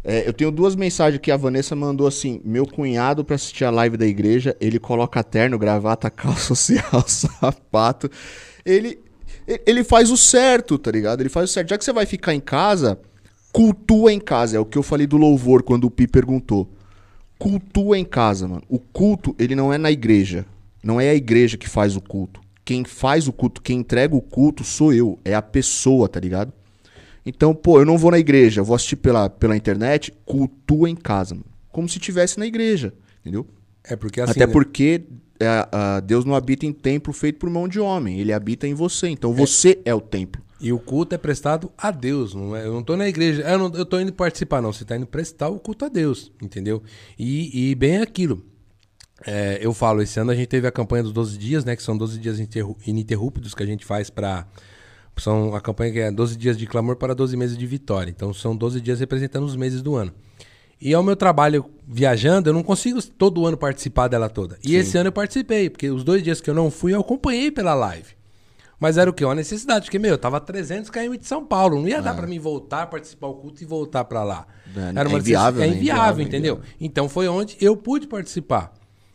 [0.03, 3.71] É, eu tenho duas mensagens que a Vanessa mandou assim: meu cunhado pra assistir a
[3.71, 8.11] live da igreja, ele coloca terno, gravata, calça social, sapato.
[8.65, 8.99] Ele,
[9.47, 11.21] e- ele faz o certo, tá ligado?
[11.21, 11.69] Ele faz o certo.
[11.69, 12.99] Já que você vai ficar em casa,
[13.53, 14.57] cultua em casa.
[14.57, 16.69] É o que eu falei do louvor quando o Pi perguntou
[17.41, 18.63] cultua em casa, mano.
[18.69, 20.45] O culto, ele não é na igreja.
[20.85, 22.39] Não é a igreja que faz o culto.
[22.65, 25.19] Quem faz o culto, quem entrega o culto sou eu.
[25.25, 26.53] É a pessoa, tá ligado?
[27.25, 30.95] Então, pô, eu não vou na igreja, eu vou assistir pela, pela internet, cultua em
[30.95, 31.47] casa, mano.
[31.73, 33.47] Como se tivesse na igreja, entendeu?
[33.85, 34.33] É porque assim.
[34.33, 34.53] Até né?
[34.53, 35.03] porque
[35.39, 38.21] é, a- Deus não habita em templo feito por mão de homem.
[38.21, 39.09] Ele habita em você.
[39.09, 40.43] Então você é o templo.
[40.61, 42.67] E o culto é prestado a Deus, não é?
[42.67, 44.73] Eu não tô na igreja, eu, não, eu tô indo participar, não.
[44.73, 46.83] Você tá indo prestar o culto a Deus, entendeu?
[47.19, 48.45] E, e bem aquilo.
[49.27, 51.77] É, eu falo, esse ano a gente teve a campanha dos 12 dias, né?
[51.77, 54.47] Que são 12 dias interru- ininterruptos que a gente faz pra.
[55.17, 58.11] São a campanha que é 12 dias de clamor para 12 meses de vitória.
[58.11, 60.13] Então são 12 dias representando os meses do ano.
[60.81, 64.59] E ao meu trabalho viajando, eu não consigo todo ano participar dela toda.
[64.65, 67.51] E esse ano eu participei, porque os dois dias que eu não fui, eu acompanhei
[67.51, 68.09] pela live.
[68.81, 69.25] Mas era o quê?
[69.27, 71.79] Uma necessidade, porque, meu, eu tava a 300 km de São Paulo.
[71.79, 74.47] Não ia dar pra mim voltar, participar do culto e voltar pra lá.
[74.75, 75.67] É, Era é inviável, né?
[75.67, 76.61] É inviável, Inviável, entendeu?
[76.81, 78.73] Então foi onde eu pude participar.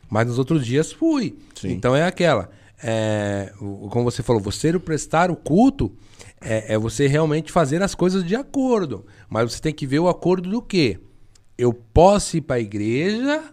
[0.07, 1.39] Mas nos outros dias fui.
[1.55, 1.72] Sim.
[1.72, 2.51] Então é aquela.
[2.84, 3.51] é,
[3.89, 5.91] como você falou, você prestar o culto
[6.39, 9.03] é, é você realmente fazer as coisas de acordo.
[9.28, 10.99] Mas você tem que ver o acordo do quê?
[11.57, 13.43] Eu posso ir pra igreja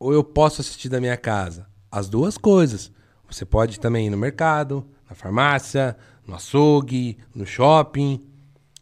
[0.00, 1.66] ou eu posso assistir da minha casa?
[1.90, 2.90] As duas coisas.
[3.30, 5.96] Você pode também ir no mercado, na farmácia,
[6.26, 8.20] no açougue, no shopping.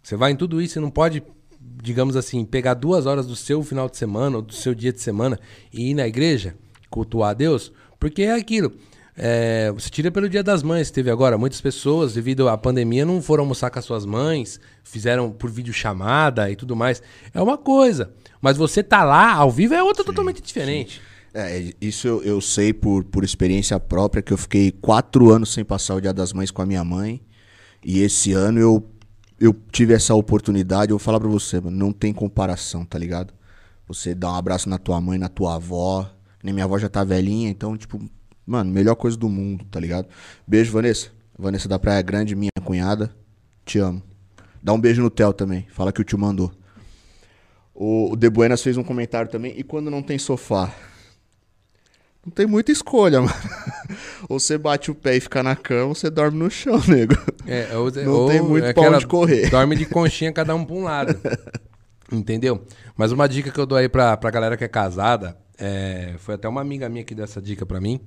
[0.02, 1.22] Você vai em tudo isso, você não pode,
[1.60, 5.00] digamos assim, pegar duas horas do seu final de semana ou do seu dia de
[5.00, 5.38] semana
[5.72, 6.56] e ir na igreja,
[6.90, 8.72] cultuar a Deus, porque é aquilo.
[9.16, 11.38] É, você tira pelo Dia das Mães, teve agora.
[11.38, 16.50] Muitas pessoas, devido à pandemia, não foram almoçar com as suas mães, fizeram por videochamada
[16.50, 17.00] e tudo mais.
[17.32, 18.12] É uma coisa.
[18.40, 21.00] Mas você tá lá, ao vivo, é outra totalmente diferente.
[21.36, 25.64] É, isso eu, eu sei por, por experiência própria, que eu fiquei quatro anos sem
[25.64, 27.20] passar o Dia das Mães com a minha mãe.
[27.84, 28.88] E esse ano eu,
[29.40, 30.92] eu tive essa oportunidade.
[30.92, 33.34] Eu vou falar pra você, mano, não tem comparação, tá ligado?
[33.88, 36.08] Você dá um abraço na tua mãe, na tua avó.
[36.40, 38.00] Nem minha avó já tá velhinha, então, tipo,
[38.46, 40.06] mano, melhor coisa do mundo, tá ligado?
[40.46, 41.10] Beijo, Vanessa.
[41.36, 43.12] Vanessa da Praia Grande, minha cunhada.
[43.64, 44.00] Te amo.
[44.62, 45.66] Dá um beijo no Theo também.
[45.70, 46.52] Fala que o tio mandou.
[47.74, 49.52] O, o De Buenas fez um comentário também.
[49.58, 50.72] E quando não tem sofá?
[52.24, 53.34] Não tem muita escolha, mano.
[54.28, 57.14] Ou você bate o pé e fica na cama, ou você dorme no chão, nego.
[57.46, 59.50] É, ou, Não ou tem muito é pra onde correr.
[59.50, 61.20] Dorme de conchinha cada um pra um lado.
[62.10, 62.64] Entendeu?
[62.96, 66.34] Mas uma dica que eu dou aí pra, pra galera que é casada, é, foi
[66.34, 68.00] até uma amiga minha que deu essa dica pra mim.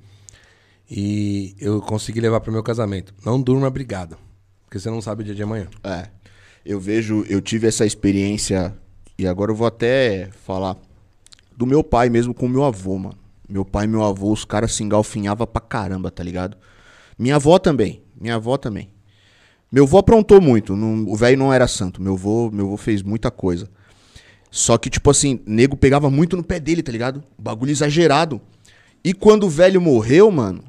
[0.89, 3.13] E eu consegui levar pro meu casamento.
[3.25, 4.17] Não durma brigado.
[4.65, 5.67] Porque você não sabe o dia de amanhã.
[5.83, 6.07] É.
[6.65, 8.73] Eu vejo, eu tive essa experiência,
[9.17, 10.77] e agora eu vou até falar
[11.55, 13.26] do meu pai mesmo com o meu avô, mano.
[13.49, 16.57] Meu pai e meu avô, os caras se engalfinhavam pra caramba, tá ligado?
[17.17, 18.01] Minha avó também.
[18.19, 18.89] Minha avó também.
[19.71, 20.75] Meu avô aprontou muito.
[20.75, 22.01] não- o velho não era santo.
[22.01, 23.67] Meu avô, meu avô fez muita coisa.
[24.49, 27.23] Só que, tipo assim, nego pegava muito no pé dele, tá ligado?
[27.37, 28.39] Bagulho exagerado.
[29.03, 30.63] E quando o velho morreu, mano,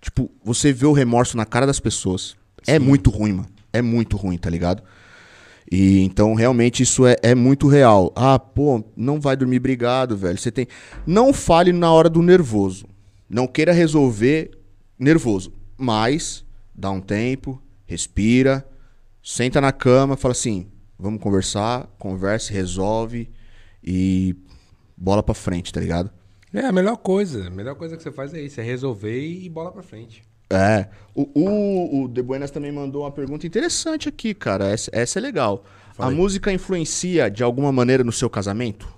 [0.00, 2.36] tipo, você vê o remorso na cara das pessoas.
[2.66, 3.48] É muito ruim, mano.
[3.72, 4.82] É muito ruim, tá ligado?
[5.70, 8.12] E então, realmente, isso é, é muito real.
[8.16, 10.36] Ah, pô, não vai dormir brigado, velho.
[10.36, 10.66] Você tem.
[11.06, 12.86] Não fale na hora do nervoso.
[13.28, 14.50] Não queira resolver
[14.98, 15.52] nervoso.
[15.78, 16.44] Mas,
[16.74, 18.66] dá um tempo, respira,
[19.22, 20.66] senta na cama, fala assim:
[20.98, 23.30] vamos conversar, converse, resolve
[23.82, 24.34] e
[24.96, 26.10] bola pra frente, tá ligado?
[26.52, 27.46] É, a melhor coisa.
[27.46, 28.60] A melhor coisa que você faz é isso.
[28.60, 30.22] É resolver e bola pra frente.
[30.50, 30.88] É.
[31.14, 34.68] O, o, o De Buenas também mandou uma pergunta interessante aqui, cara.
[34.68, 35.64] Essa, essa é legal.
[35.94, 38.92] Fala a música influencia de alguma maneira no seu casamento?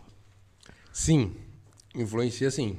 [0.92, 1.32] Sim,
[1.94, 2.78] influencia sim.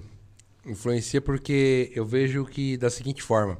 [0.65, 3.57] Influencia porque eu vejo que da seguinte forma.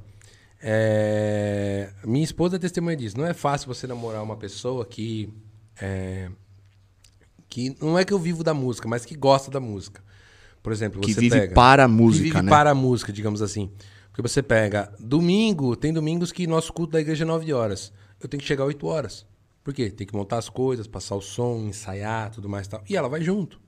[0.62, 1.90] É...
[2.06, 3.18] Minha esposa é testemunha disso.
[3.18, 5.30] Não é fácil você namorar uma pessoa que.
[5.82, 6.30] É...
[7.50, 10.02] Que não é que eu vivo da música, mas que gosta da música.
[10.64, 12.50] Por exemplo, Que você vive pega, para a música, que vive né?
[12.50, 13.70] para a música, digamos assim.
[14.14, 17.92] Porque você pega domingo, tem domingos que nosso culto da igreja é 9 horas.
[18.22, 19.26] Eu tenho que chegar 8 horas.
[19.64, 19.90] Por quê?
[19.90, 22.84] Tem que montar as coisas, passar o som, ensaiar, tudo mais e tal.
[22.88, 23.60] E ela vai junto.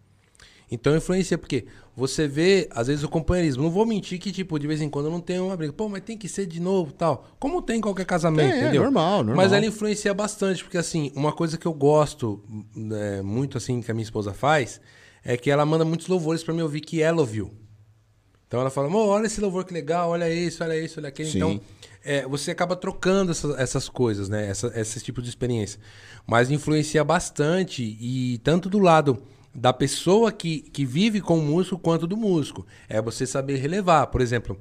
[0.70, 1.66] Então influencia, porque
[1.96, 3.64] você vê, às vezes, o companheirismo.
[3.64, 5.74] Não vou mentir que, tipo, de vez em quando não tem uma briga.
[5.74, 7.26] Pô, mas tem que ser de novo tal.
[7.40, 8.84] Como tem em qualquer casamento, É, é, entendeu?
[8.84, 9.36] normal, normal.
[9.36, 12.44] Mas ela influencia bastante, porque, assim, uma coisa que eu gosto
[12.94, 14.80] é, muito, assim, que a minha esposa faz,
[15.24, 17.52] é que ela manda muitos louvores pra me ouvir que ela ouviu.
[18.48, 21.30] Então ela fala, olha esse louvor que legal, olha isso, olha isso, olha aquele.
[21.30, 21.38] Sim.
[21.38, 21.62] Então,
[22.04, 24.48] é, você acaba trocando essa- essas coisas, né?
[24.48, 25.80] Essa, esses tipos de experiência.
[26.28, 29.18] Mas influencia bastante, e tanto do lado
[29.54, 32.66] da pessoa que, que vive com o músico, quanto do músico.
[32.90, 34.08] É você saber relevar.
[34.08, 34.58] Por exemplo,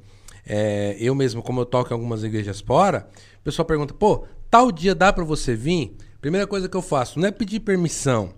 [0.46, 3.08] é, eu mesmo, como eu toco em algumas igrejas fora,
[3.40, 5.96] o pessoal pergunta, pô, tal dia dá pra você vir?
[6.20, 8.32] Primeira coisa que eu faço, não é pedir permissão,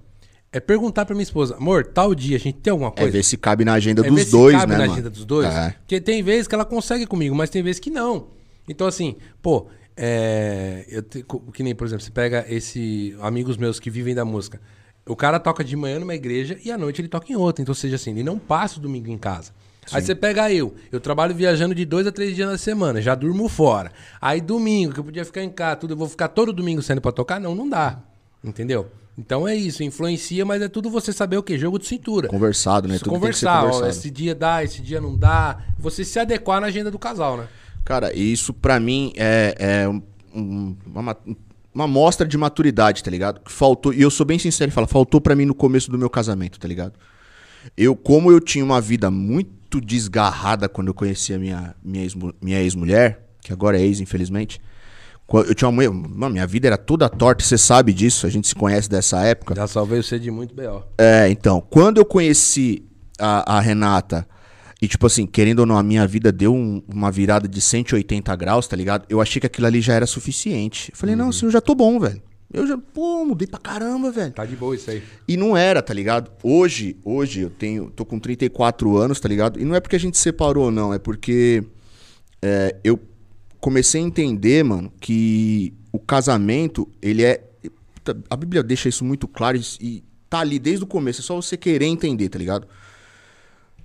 [0.53, 3.11] é perguntar pra minha esposa, amor, tal dia a gente tem alguma É coisa?
[3.13, 4.93] ver se cabe na agenda É dos dois, cabe né, na mano?
[4.95, 5.47] agenda dos dois.
[5.55, 5.71] É.
[5.81, 8.29] Porque tem vezes que ela consegue comigo, mas tem vezes que não.
[8.69, 9.67] Então, assim, pô,
[9.97, 14.25] é, eu te- que nem, por exemplo, você pega esse amigos meus que vivem da
[14.25, 14.61] música.
[15.07, 17.63] O cara toca de manhã numa igreja e à noite ele toca em outra.
[17.63, 19.53] Então, seja assim, ele não passa o domingo em casa.
[19.93, 23.15] Aí você pega eu, eu trabalho viajando de dois a três dias na semana, já
[23.15, 23.93] durmo fora.
[24.21, 27.01] Aí domingo, que eu podia ficar em casa, tudo, eu vou ficar todo domingo saindo
[27.01, 27.39] pra tocar?
[27.39, 28.01] Não, não dá.
[28.43, 28.89] Entendeu?
[29.19, 31.57] Então é isso, influencia, mas é tudo você saber o quê?
[31.59, 32.29] Jogo de cintura.
[32.29, 32.99] Conversado, né?
[32.99, 35.59] Tudo que conversar, ó, esse dia dá, esse dia não dá.
[35.79, 37.49] Você se adequar na agenda do casal, né?
[37.85, 40.03] Cara, isso pra mim é, é um-
[40.35, 41.17] um- uma, ma-
[41.75, 43.41] uma mostra de maturidade, tá ligado?
[43.41, 45.97] Que Faltou, e eu sou bem sincero e falo, faltou pra mim no começo do
[45.99, 46.93] meu casamento, tá ligado?
[47.77, 52.15] Eu, como eu tinha uma vida muito desgarrada quando eu conheci a minha, minha, ex,
[52.41, 54.61] minha ex-mulher, que agora é ex, infelizmente.
[55.33, 58.55] Eu tinha uma mulher, minha vida era toda torta, você sabe disso, a gente se
[58.55, 59.55] conhece dessa época.
[59.57, 60.83] Já salvei você de muito B.O.
[60.99, 62.85] É, então, quando eu conheci
[63.19, 64.27] a, a Renata,
[64.81, 68.37] e tipo assim, querendo ou não, a minha vida deu um- uma virada de 180
[68.37, 69.05] graus, tá ligado?
[69.09, 70.93] Eu achei que aquilo ali já era suficiente.
[70.93, 72.23] Eu falei, não, assim, eu já tô bom, velho.
[72.53, 74.33] Eu já, pô, mudei pra caramba, velho.
[74.33, 75.03] Tá de boa isso aí.
[75.27, 76.31] E não era, tá ligado?
[76.43, 79.59] Hoje, hoje eu tenho, tô com 34 anos, tá ligado?
[79.61, 81.65] E não é porque a gente separou, não, é porque
[82.41, 83.01] é, eu
[83.61, 87.43] comecei a entender, mano, que o casamento, ele é.
[88.31, 91.57] A Bíblia deixa isso muito claro e, tá ali desde o começo, é só você
[91.57, 92.67] querer entender, tá ligado?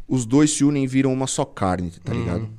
[0.07, 2.49] Os dois se unem e viram uma só carne, tá ligado?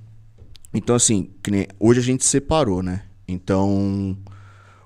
[0.74, 3.04] Então, assim, que nem- hoje a gente separou, né?
[3.28, 4.16] Então,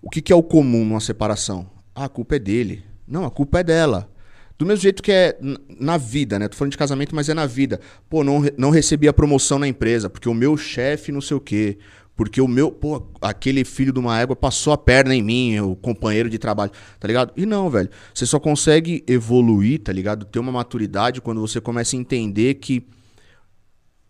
[0.03, 1.70] o que, que é o comum numa separação?
[1.95, 2.83] Ah, a culpa é dele.
[3.07, 4.11] Não, a culpa é dela.
[4.59, 5.39] Do mesmo jeito que é
[5.79, 6.49] na vida, né?
[6.49, 7.81] Tô falando de casamento, mas é na vida.
[8.09, 11.41] Pô, não, não recebi a promoção na empresa, porque o meu chefe não sei o
[11.41, 11.79] quê.
[12.17, 15.77] Porque o meu, pô, aquele filho de uma égua passou a perna em mim, o
[15.77, 17.31] companheiro de trabalho, tá ligado?
[17.37, 17.91] E não, velho.
[18.14, 20.25] Você só consegue evoluir, tá ligado?
[20.25, 22.87] Ter uma maturidade quando você começa a entender que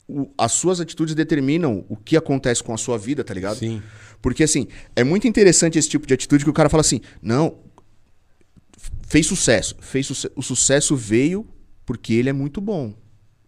[0.09, 3.59] o- as suas atitudes determinam o que acontece com a sua vida, tá ligado?
[3.59, 3.83] Sim.
[4.23, 7.57] Porque, assim, é muito interessante esse tipo de atitude que o cara fala assim: não,
[9.09, 9.75] fez sucesso.
[9.81, 11.47] Fez suce- o sucesso veio
[11.85, 12.95] porque ele é muito bom.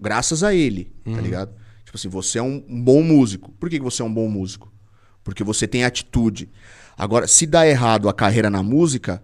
[0.01, 1.53] Graças a ele, tá ligado?
[1.89, 3.51] Tipo assim, você é um bom músico.
[3.53, 4.71] Por que você é um bom músico?
[5.25, 6.51] Porque você tem atitude.
[6.99, 9.23] Agora, se dá errado a carreira na música,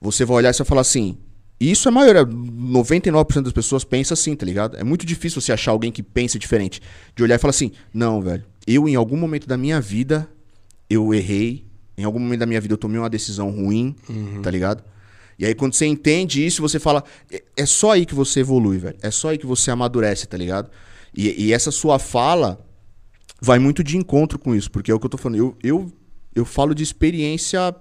[0.00, 1.18] você vai olhar e você vai falar assim.
[1.58, 4.76] Isso é a maioria, 99% das pessoas pensa assim, tá ligado?
[4.76, 6.80] É muito difícil você achar alguém que pense diferente.
[7.16, 10.28] De olhar e falar assim: não, velho, eu em algum momento da minha vida,
[10.88, 11.66] eu errei.
[11.98, 13.94] Em algum momento da minha vida eu tomei uma decisão ruim,
[14.40, 14.84] tá ligado?
[15.36, 18.78] E aí quando você entende isso, você fala: é- é só aí que você evolui,
[18.78, 18.96] velho.
[19.02, 20.70] É só aí que você amadurece, tá ligado?
[21.14, 22.64] E, e essa sua fala
[23.40, 25.38] vai muito de encontro com isso, porque é o que eu tô falando.
[25.38, 25.92] Eu, eu,
[26.34, 27.74] eu falo de experiência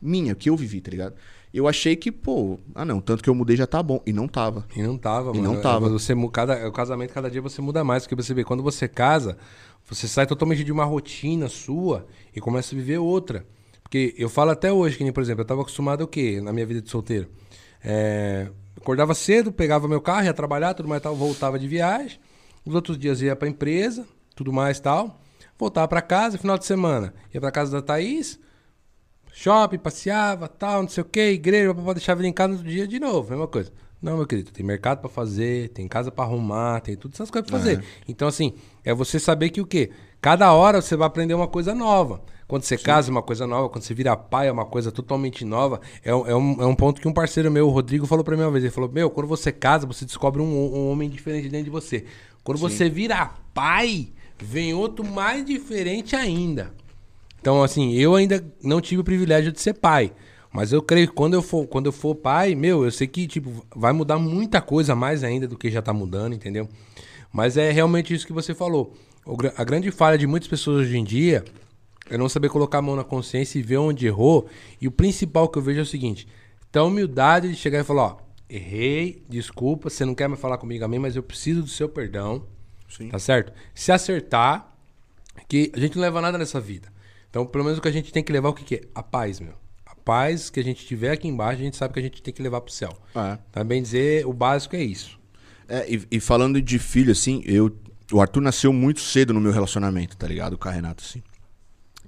[0.00, 1.14] minha, que eu vivi, tá ligado?
[1.52, 4.02] Eu achei que, pô, ah não, tanto que eu mudei já tá bom.
[4.06, 4.66] E não tava.
[4.76, 5.54] E não tava, E mano.
[5.54, 5.88] não tava.
[5.88, 8.02] Você, mu- cada, o casamento, cada dia você muda mais.
[8.02, 9.38] Porque você vê, quando você casa,
[9.88, 12.06] você sai totalmente de uma rotina sua
[12.36, 13.46] e começa a viver outra.
[13.82, 16.52] Porque eu falo até hoje, que nem, por exemplo, eu tava acostumado o quê na
[16.52, 17.28] minha vida de solteiro?
[17.82, 22.18] É, acordava cedo, pegava meu carro, ia trabalhar, tudo mais e tal, voltava de viagem.
[22.68, 24.06] Os outros dias ia pra empresa,
[24.36, 25.18] tudo mais e tal.
[25.58, 27.14] Voltava pra casa, final de semana.
[27.32, 28.38] Ia pra casa da Thaís,
[29.32, 32.70] shopping, passeava, tal, não sei o que, igreja, pra deixar vir em casa no outro
[32.70, 33.72] dia de novo, mesma coisa.
[34.02, 37.50] Não, meu querido, tem mercado pra fazer, tem casa pra arrumar, tem todas essas coisas
[37.50, 37.82] pra fazer.
[38.06, 38.52] Então, assim,
[38.84, 39.90] é você saber que o quê?
[40.20, 42.20] Cada hora você vai aprender uma coisa nova.
[42.48, 42.84] Quando você Sim.
[42.84, 45.80] casa é uma coisa nova, quando você vira pai é uma coisa totalmente nova.
[46.04, 48.42] É, é, um, é um ponto que um parceiro meu, o Rodrigo, falou pra mim
[48.42, 48.64] uma vez.
[48.64, 52.06] Ele falou: Meu, quando você casa, você descobre um, um homem diferente dentro de você.
[52.48, 52.68] Quando Sim.
[52.70, 56.72] você vira pai, vem outro mais diferente ainda.
[57.38, 60.14] Então, assim, eu ainda não tive o privilégio de ser pai.
[60.50, 63.26] Mas eu creio que quando eu for, quando eu for pai, meu, eu sei que
[63.26, 66.66] tipo, vai mudar muita coisa mais ainda do que já tá mudando, entendeu?
[67.30, 68.94] Mas é realmente isso que você falou.
[69.26, 71.44] O, a grande falha de muitas pessoas hoje em dia
[72.08, 74.48] é não saber colocar a mão na consciência e ver onde errou.
[74.80, 76.26] E o principal que eu vejo é o seguinte:
[76.70, 80.84] então, humildade de chegar e falar, ó, errei, desculpa, você não quer mais falar comigo
[80.84, 82.46] a mim, mas eu preciso do seu perdão.
[82.88, 83.08] Sim.
[83.08, 83.52] Tá certo?
[83.74, 84.74] Se acertar,
[85.46, 86.90] que a gente não leva nada nessa vida.
[87.30, 88.80] Então, pelo menos o que a gente tem que levar, o que, que é?
[88.94, 89.54] A paz, meu.
[89.84, 92.32] A paz que a gente tiver aqui embaixo, a gente sabe que a gente tem
[92.32, 92.96] que levar pro céu.
[93.14, 93.38] É.
[93.52, 95.18] Também dizer, o básico é isso.
[95.68, 97.76] É, e, e, falando de filho, assim, eu,
[98.10, 100.56] o Arthur nasceu muito cedo no meu relacionamento, tá ligado?
[100.56, 101.22] Com a Renata, assim.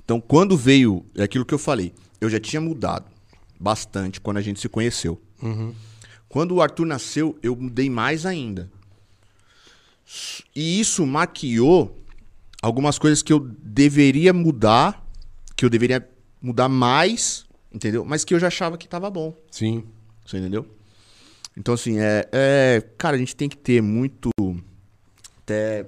[0.02, 3.04] Então, quando veio, é aquilo que eu falei, eu já tinha mudado
[3.58, 5.20] bastante quando a gente se conheceu.
[5.42, 5.74] Uhum.
[6.30, 8.70] Quando o Arthur nasceu, eu mudei mais ainda.
[10.54, 11.98] E isso maquiou
[12.62, 15.04] algumas coisas que eu deveria mudar,
[15.56, 16.08] que eu deveria
[16.40, 18.04] mudar mais, entendeu?
[18.04, 19.36] Mas que eu já achava que tava bom.
[19.50, 19.84] Sim.
[20.24, 20.64] Você entendeu?
[21.56, 22.80] Então, assim, é, é.
[22.96, 24.30] Cara, a gente tem que ter muito.
[25.42, 25.84] Até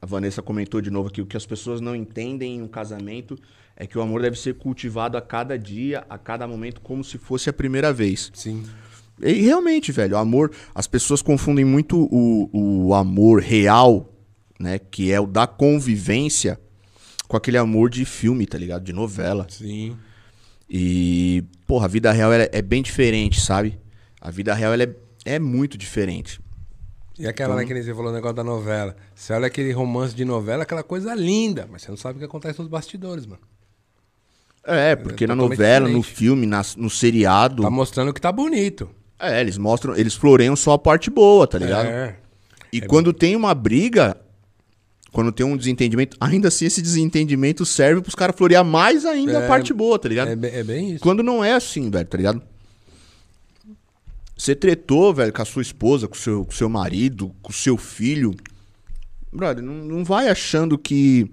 [0.00, 3.36] a Vanessa comentou de novo aqui: o que as pessoas não entendem em um casamento
[3.76, 7.18] é que o amor deve ser cultivado a cada dia, a cada momento, como se
[7.18, 8.30] fosse a primeira vez.
[8.32, 8.64] Sim.
[9.22, 10.52] E realmente, velho, o amor.
[10.74, 14.12] As pessoas confundem muito o, o amor real,
[14.58, 14.78] né?
[14.78, 16.60] Que é o da convivência,
[17.26, 18.84] com aquele amor de filme, tá ligado?
[18.84, 19.46] De novela.
[19.48, 19.96] Sim.
[20.68, 23.78] E, porra, a vida real é, é bem diferente, sabe?
[24.20, 24.94] A vida real é,
[25.24, 26.40] é muito diferente.
[27.18, 27.74] E aquela, então...
[27.74, 28.94] né, que você falou o negócio da novela.
[29.14, 32.26] Você olha aquele romance de novela, aquela coisa linda, mas você não sabe o que
[32.26, 33.40] acontece nos bastidores, mano.
[34.64, 35.96] É, porque é na novela, diferente.
[35.96, 37.62] no filme, na, no seriado.
[37.62, 38.90] Tá mostrando que tá bonito.
[39.18, 41.86] É, eles mostram, eles floreiam só a parte boa, tá ligado?
[41.86, 42.16] É.
[42.72, 43.18] E é quando bom.
[43.18, 44.16] tem uma briga,
[45.10, 49.44] quando tem um desentendimento, ainda assim esse desentendimento serve pros caras florear mais ainda é,
[49.44, 50.28] a parte boa, tá ligado?
[50.28, 51.00] É, é bem isso.
[51.00, 52.42] Quando não é assim, velho, tá ligado?
[54.36, 57.54] Você tretou, velho, com a sua esposa, com o seu, com seu marido, com o
[57.54, 58.34] seu filho.
[59.32, 61.30] Brother, não, não vai achando que.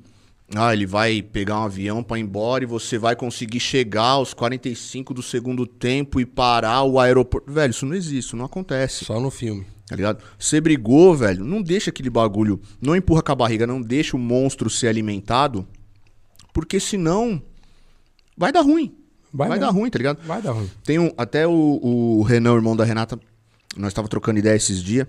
[0.56, 4.34] Ah, ele vai pegar um avião para ir embora e você vai conseguir chegar aos
[4.34, 7.52] 45 do segundo tempo e parar o aeroporto.
[7.52, 9.06] Velho, isso não existe, isso não acontece.
[9.06, 9.66] Só no filme.
[9.88, 10.24] Tá ligado?
[10.38, 12.62] Você brigou, velho, não deixa aquele bagulho.
[12.82, 15.68] Não empurra com a barriga, não deixa o monstro ser alimentado.
[16.54, 17.42] Porque senão.
[18.38, 18.96] Vai dar ruim.
[19.34, 20.20] Vai, vai dar ruim, tá ligado?
[20.24, 20.70] Vai dar ruim.
[20.84, 23.20] Tem um, até o, o Renan, o irmão da Renata,
[23.76, 25.08] nós tava trocando ideia esses dias.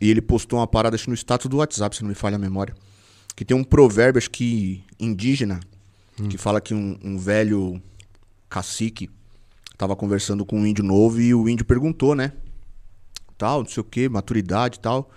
[0.00, 2.38] E ele postou uma parada acho, no status do WhatsApp, se não me falha a
[2.38, 2.74] memória.
[3.34, 5.60] Que tem um provérbio, acho que indígena,
[6.20, 6.28] hum.
[6.28, 7.82] que fala que um, um, velho
[8.48, 9.10] cacique
[9.76, 12.32] tava conversando com um índio novo e o índio perguntou, né?
[13.36, 15.10] Tal, não sei o que, maturidade e tal.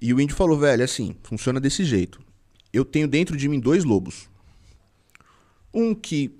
[0.00, 2.20] E o índio falou, velho, é assim, funciona desse jeito.
[2.72, 4.28] Eu tenho dentro de mim dois lobos.
[5.72, 6.38] Um que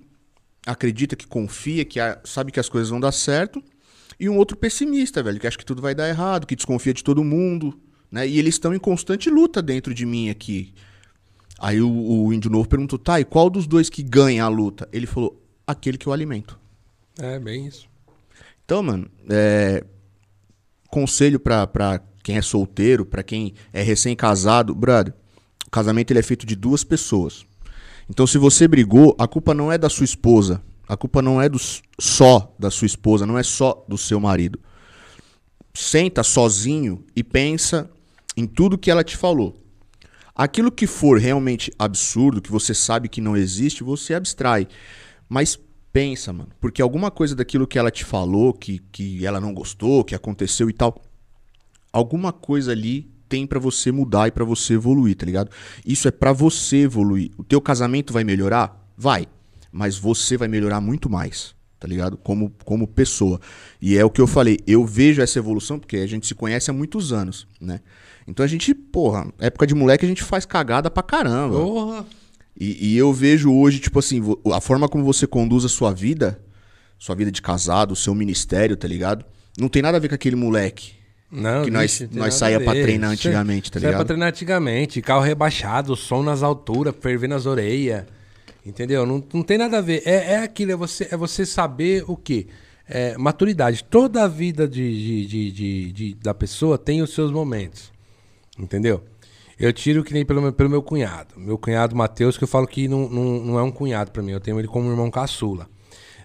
[0.65, 3.63] acredita, que confia, que sabe que as coisas vão dar certo,
[4.19, 7.03] e um outro pessimista, velho, que acha que tudo vai dar errado, que desconfia de
[7.03, 7.79] todo mundo,
[8.11, 8.27] né?
[8.27, 10.73] E eles estão em constante luta dentro de mim aqui.
[11.59, 14.87] Aí o, o índio novo perguntou, tá, e qual dos dois que ganha a luta?
[14.91, 16.59] Ele falou, aquele que eu alimento.
[17.19, 17.89] É, bem isso.
[18.63, 19.83] Então, mano, é...
[20.89, 25.13] conselho pra, pra quem é solteiro, pra quem é recém-casado, brother,
[25.65, 27.45] o casamento ele é feito de duas pessoas.
[28.09, 30.61] Então, se você brigou, a culpa não é da sua esposa.
[30.87, 31.57] A culpa não é do,
[31.99, 34.59] só da sua esposa, não é só do seu marido.
[35.73, 37.89] Senta sozinho e pensa
[38.37, 39.59] em tudo que ela te falou.
[40.35, 44.67] Aquilo que for realmente absurdo, que você sabe que não existe, você abstrai.
[45.27, 45.59] Mas
[45.91, 50.03] pensa, mano, porque alguma coisa daquilo que ela te falou, que, que ela não gostou,
[50.03, 51.01] que aconteceu e tal,
[51.91, 55.49] alguma coisa ali tem para você mudar e para você evoluir, tá ligado?
[55.83, 57.31] Isso é para você evoluir.
[57.35, 58.87] O teu casamento vai melhorar?
[58.95, 59.25] Vai.
[59.71, 62.15] Mas você vai melhorar muito mais, tá ligado?
[62.15, 63.41] Como, como pessoa.
[63.81, 66.69] E é o que eu falei, eu vejo essa evolução porque a gente se conhece
[66.69, 67.81] há muitos anos, né?
[68.27, 71.59] Então a gente, porra, época de moleque a gente faz cagada pra caramba.
[71.59, 72.05] Porra!
[72.59, 74.21] E, e eu vejo hoje, tipo assim,
[74.53, 76.39] a forma como você conduz a sua vida,
[76.97, 79.23] sua vida de casado, o seu ministério, tá ligado?
[79.57, 80.93] Não tem nada a ver com aquele moleque
[81.31, 83.91] não, que nós, nós saía pra treinar antigamente, tá ligado?
[83.91, 88.05] Saía pra treinar antigamente, carro rebaixado, som nas alturas, fervendo as orelhas.
[88.65, 89.05] Entendeu?
[89.05, 90.01] Não, não tem nada a ver.
[90.05, 92.47] É, é aquilo, é você, é você saber o quê?
[92.87, 93.83] É, maturidade.
[93.83, 97.91] Toda a vida de, de, de, de, de, da pessoa tem os seus momentos.
[98.57, 99.03] Entendeu?
[99.59, 101.33] Eu tiro que nem pelo meu, pelo meu cunhado.
[101.37, 104.31] Meu cunhado Matheus, que eu falo que não, não, não é um cunhado para mim,
[104.31, 105.67] eu tenho ele como irmão caçula.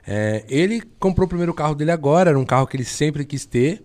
[0.07, 3.47] É, ele comprou o primeiro carro dele agora, era um carro que ele sempre quis
[3.47, 3.83] ter.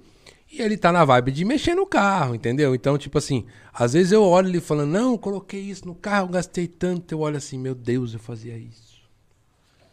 [0.52, 2.74] E ele tá na vibe de mexer no carro, entendeu?
[2.74, 6.68] Então, tipo assim, às vezes eu olho ele falando, não, coloquei isso no carro, gastei
[6.68, 7.12] tanto.
[7.14, 8.98] Eu olho assim, meu Deus, eu fazia isso.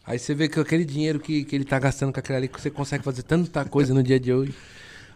[0.06, 2.60] Aí você vê que aquele dinheiro que, que ele tá gastando com aquele ali, que
[2.60, 4.54] você consegue fazer tanta coisa no dia de hoje.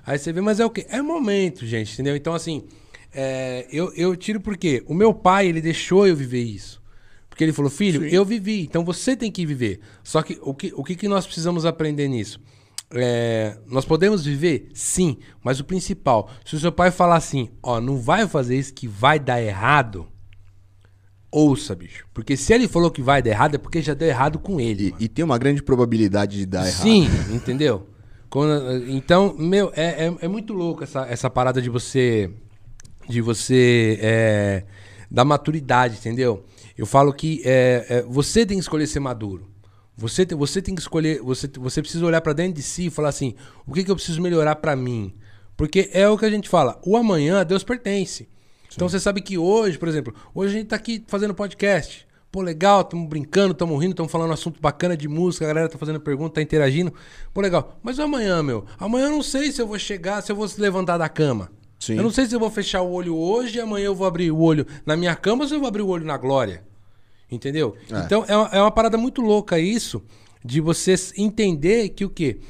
[0.04, 0.86] Aí você vê, mas é o quê?
[0.88, 2.16] É momento, gente, entendeu?
[2.16, 2.64] Então, assim,
[3.12, 6.82] é, eu, eu tiro porque o meu pai, ele deixou eu viver isso.
[7.28, 8.14] Porque ele falou, filho, Sim.
[8.14, 9.80] eu vivi, então você tem que viver.
[10.02, 12.40] Só que o que, o que, que nós precisamos aprender nisso?
[12.90, 14.70] É, nós podemos viver?
[14.72, 18.72] Sim, mas o principal, se o seu pai falar assim, ó, não vai fazer isso
[18.72, 20.08] que vai dar errado,
[21.30, 22.06] ouça, bicho.
[22.12, 24.94] Porque se ele falou que vai dar errado, é porque já deu errado com ele.
[24.98, 26.82] E, e tem uma grande probabilidade de dar errado.
[26.82, 27.86] Sim, entendeu?
[28.30, 32.30] Quando, então, meu, é, é, é, muito louco essa, essa parada de você.
[33.08, 33.98] De você.
[34.00, 34.64] É,
[35.10, 36.44] da maturidade, entendeu?
[36.76, 39.48] Eu falo que é, é você tem que escolher ser maduro.
[39.96, 42.90] Você tem, você tem que escolher, você, você precisa olhar para dentro de si e
[42.90, 43.34] falar assim:
[43.66, 45.14] o que, que eu preciso melhorar para mim?
[45.56, 48.24] Porque é o que a gente fala: o amanhã a Deus pertence.
[48.24, 48.28] Sim.
[48.76, 52.06] Então você sabe que hoje, por exemplo, hoje a gente tá aqui fazendo podcast.
[52.30, 55.68] Pô, legal, estamos brincando, estamos rindo, estamos falando um assunto bacana de música, a galera
[55.68, 56.92] tá fazendo pergunta, tá interagindo.
[57.32, 57.78] Pô, legal.
[57.82, 58.66] Mas amanhã, meu?
[58.78, 61.50] Amanhã eu não sei se eu vou chegar, se eu vou se levantar da cama.
[61.78, 61.96] Sim.
[61.96, 64.30] Eu não sei se eu vou fechar o olho hoje e amanhã eu vou abrir
[64.30, 66.64] o olho na minha cama ou se eu vou abrir o olho na glória.
[67.30, 67.76] Entendeu?
[67.90, 68.00] É.
[68.00, 70.02] Então é uma, é uma parada muito louca isso,
[70.44, 72.40] de você entender que o quê?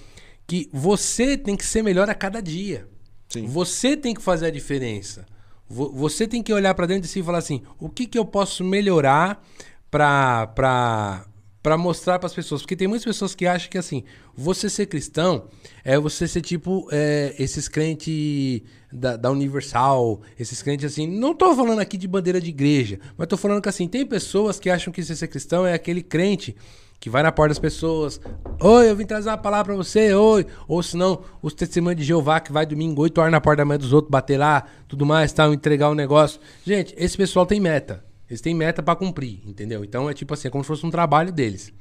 [0.47, 2.89] Que você tem que ser melhor a cada dia.
[3.29, 3.47] Sim.
[3.47, 5.27] Você tem que fazer a diferença.
[5.69, 8.25] Você tem que olhar para dentro de si e falar assim: o que, que eu
[8.25, 9.45] posso melhorar
[9.91, 11.27] para
[11.69, 14.03] para mostrar para as pessoas, porque tem muitas pessoas que acham que assim,
[14.35, 15.49] você ser cristão
[15.85, 21.55] é você ser tipo é, esses crentes da, da, Universal, esses crentes assim, não tô
[21.55, 24.91] falando aqui de bandeira de igreja, mas tô falando que assim, tem pessoas que acham
[24.91, 26.57] que ser cristão é aquele crente
[26.99, 28.19] que vai na porta das pessoas,
[28.63, 32.41] oi, eu vim trazer uma palavra para você, oi, ou senão os testemunhos de Jeová
[32.41, 35.35] que vai domingo 8 horas na porta da mãe dos outros, bater lá, tudo mais,
[35.35, 36.41] tal, entregar o um negócio.
[36.65, 38.08] Gente, esse pessoal tem meta.
[38.29, 39.85] Eles têm meta para cumprir, entendeu?
[39.85, 41.73] Então é tipo assim, é como se fosse um trabalho deles.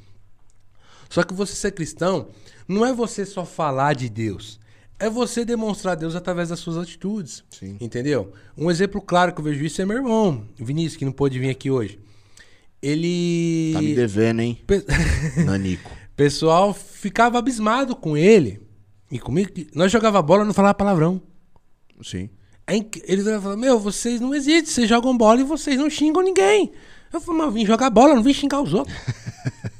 [1.09, 2.29] Só que você ser cristão
[2.67, 4.59] não é você só falar de Deus.
[4.99, 7.43] É você demonstrar Deus através das suas atitudes.
[7.51, 7.77] Sim.
[7.79, 8.33] Entendeu?
[8.57, 11.49] Um exemplo claro que eu vejo isso é meu irmão, Vinícius, que não pôde vir
[11.49, 11.99] aqui hoje.
[12.81, 13.71] Ele.
[13.73, 14.59] Tá me devendo, hein?
[14.65, 14.83] Pe...
[15.45, 15.91] Nanico.
[16.15, 18.59] Pessoal ficava abismado com ele.
[19.11, 19.51] E comigo.
[19.75, 21.21] Nós jogava bola e não falava palavrão.
[22.01, 22.29] Sim.
[22.67, 26.71] Eles falam, meu, vocês não existem, vocês jogam bola e vocês não xingam ninguém.
[27.13, 28.95] Eu falo, mas eu vim jogar bola, não vim xingar os outros.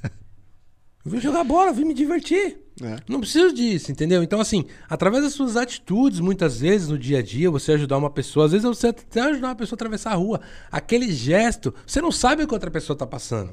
[1.04, 2.58] eu vim jogar bola, vim me divertir.
[2.82, 2.98] É.
[3.10, 4.24] Não preciso disso, entendeu?
[4.24, 8.10] Então, assim, através das suas atitudes, muitas vezes no dia a dia, você ajudar uma
[8.10, 10.40] pessoa, às vezes você até ajudar uma pessoa a atravessar a rua.
[10.72, 13.52] Aquele gesto, você não sabe o que outra pessoa está passando.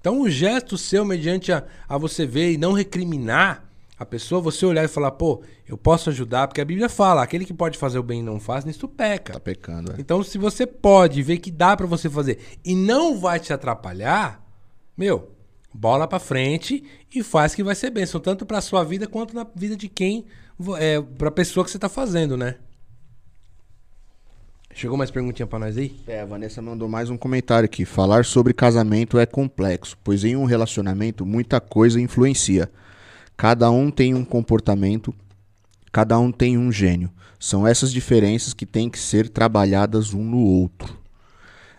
[0.00, 3.67] Então, o gesto seu, mediante a, a você ver e não recriminar,
[3.98, 7.44] a pessoa, você olhar e falar, pô, eu posso ajudar, porque a Bíblia fala, aquele
[7.44, 9.32] que pode fazer o bem e não faz, nisso peca.
[9.32, 9.96] Tá pecando, é.
[9.98, 14.40] Então, se você pode ver que dá para você fazer e não vai te atrapalhar,
[14.96, 15.32] meu,
[15.74, 19.44] bola para frente e faz que vai ser bênção, tanto para sua vida quanto na
[19.54, 20.26] vida de quem,
[20.78, 22.54] é, pra pessoa que você tá fazendo, né?
[24.72, 25.96] Chegou mais perguntinha para nós aí?
[26.06, 27.84] É, a Vanessa mandou mais um comentário aqui.
[27.84, 32.70] Falar sobre casamento é complexo, pois em um relacionamento muita coisa influencia.
[33.38, 35.14] Cada um tem um comportamento,
[35.92, 37.08] cada um tem um gênio.
[37.38, 40.98] São essas diferenças que têm que ser trabalhadas um no outro.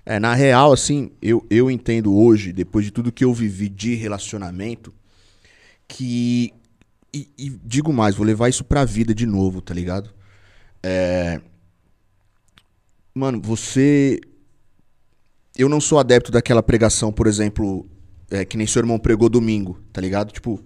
[0.06, 3.94] É, na real, assim, eu, eu entendo hoje, depois de tudo que eu vivi de
[3.94, 4.94] relacionamento,
[5.86, 6.54] que.
[7.14, 10.12] E, e digo mais, vou levar isso pra vida de novo, tá ligado?
[10.82, 11.42] É.
[13.14, 14.22] Mano, você.
[15.58, 17.86] Eu não sou adepto daquela pregação, por exemplo,
[18.32, 20.32] é, que nem seu irmão pregou domingo, tá ligado?
[20.32, 20.64] Tipo,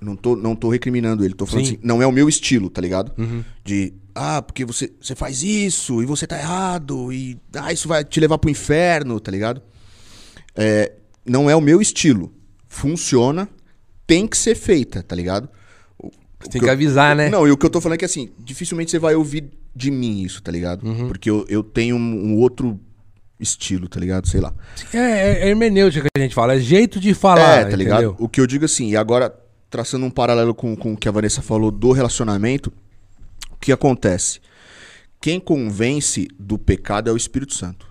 [0.00, 1.72] não tô, não tô recriminando ele, tô falando Sim.
[1.74, 3.12] assim, não é o meu estilo, tá ligado?
[3.18, 3.44] Uhum.
[3.64, 8.04] De, ah, porque você, você faz isso e você tá errado e ah, isso vai
[8.04, 9.62] te levar pro inferno, tá ligado?
[10.56, 10.92] É,
[11.24, 12.32] não é o meu estilo.
[12.68, 13.48] Funciona,
[14.06, 15.48] tem que ser feita, tá ligado?
[15.98, 17.28] O, tem que, que eu, avisar, né?
[17.28, 19.90] Não, e o que eu tô falando é que assim, dificilmente você vai ouvir de
[19.90, 20.86] mim isso, tá ligado?
[20.86, 21.08] Uhum.
[21.08, 22.78] Porque eu, eu tenho um, um outro
[23.40, 24.28] estilo, tá ligado?
[24.28, 24.52] Sei lá.
[24.92, 27.60] É, é, é hermenêutica que a gente fala, é jeito de falar.
[27.60, 28.16] É, tá ligado?
[28.18, 29.32] O que eu digo assim, e agora
[29.70, 32.72] traçando um paralelo com, com o que a Vanessa falou do relacionamento,
[33.50, 34.40] o que acontece?
[35.20, 37.90] Quem convence do pecado é o Espírito Santo,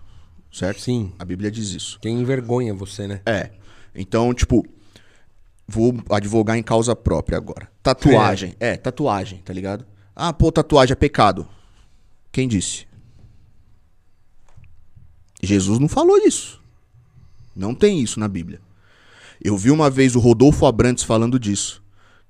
[0.51, 0.82] certo?
[0.82, 1.11] Sim.
[1.19, 1.99] A Bíblia diz isso.
[2.01, 3.21] Quem envergonha você, né?
[3.25, 3.51] É.
[3.93, 4.65] Então, tipo,
[5.67, 7.69] vou advogar em causa própria agora.
[7.84, 8.55] Tatuagem.
[8.59, 9.86] É, é tatuagem, tá ligado?
[10.15, 11.47] Ah, pô, tatuagem é pecado.
[12.32, 12.88] Quem disse?
[15.43, 16.61] Jesus não falou isso.
[17.55, 18.61] Não tem isso na Bíblia.
[19.43, 21.83] Eu vi uma vez o Rodolfo Abrantes falando disso.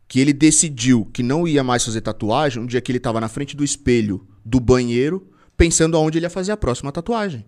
[0.08, 3.28] Que ele decidiu que não ia mais fazer tatuagem um dia que ele estava na
[3.28, 7.45] frente do espelho do banheiro, pensando aonde ele ia fazer a próxima tatuagem.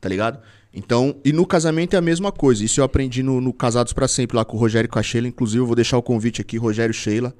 [0.00, 0.40] Tá ligado?
[0.72, 2.64] Então, e no casamento é a mesma coisa.
[2.64, 5.02] Isso eu aprendi no, no Casados para Sempre lá com o Rogério e com a
[5.02, 5.26] Sheila.
[5.26, 7.34] Inclusive, eu vou deixar o convite aqui, Rogério e Sheila.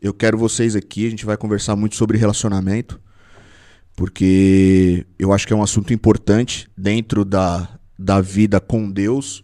[0.00, 3.00] Eu quero vocês aqui, a gente vai conversar muito sobre relacionamento,
[3.96, 9.43] porque eu acho que é um assunto importante dentro da, da vida com Deus.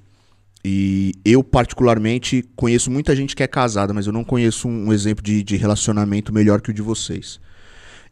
[0.65, 5.25] E eu, particularmente, conheço muita gente que é casada, mas eu não conheço um, exemplo
[5.25, 7.41] de, de relacionamento melhor que o de vocês.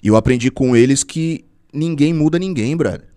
[0.03, 3.09] E eu aprendi com eles que ninguém muda ninguém, brother.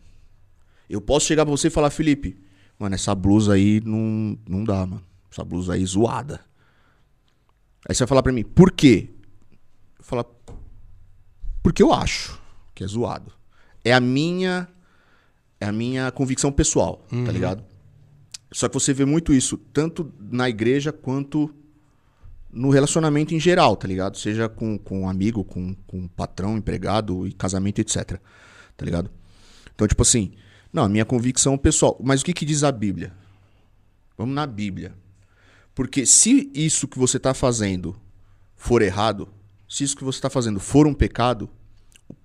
[0.90, 2.38] Eu posso chegar pra você e falar, Felipe,
[2.78, 5.04] mano, essa blusa aí não, não dá, mano.
[5.32, 6.42] Essa blusa aí é zoada.
[7.88, 9.10] Aí você vai falar pra mim, por quê?
[9.98, 10.26] Eu falar,
[11.64, 12.38] porque eu acho
[12.76, 13.32] que é zoado.
[13.84, 14.68] É a minha
[15.60, 17.64] é a minha convicção pessoal, tá ligado?
[18.52, 21.54] Só que você vê muito isso, tanto na igreja quanto
[22.52, 24.18] no relacionamento em geral, tá ligado?
[24.18, 28.20] Seja com, com um amigo, com, com patrão, empregado e casamento, etc.
[28.76, 29.10] Tá ligado?
[29.74, 30.34] Então, tipo assim,
[30.74, 31.98] não, a minha convicção pessoal.
[32.04, 33.14] Mas o que, que diz a Bíblia?
[34.18, 34.94] Vamos na Bíblia.
[35.74, 37.96] Porque se isso que você está fazendo
[38.56, 39.30] for errado,
[39.68, 41.50] se isso que você está fazendo for um pecado,
[42.10, 42.16] o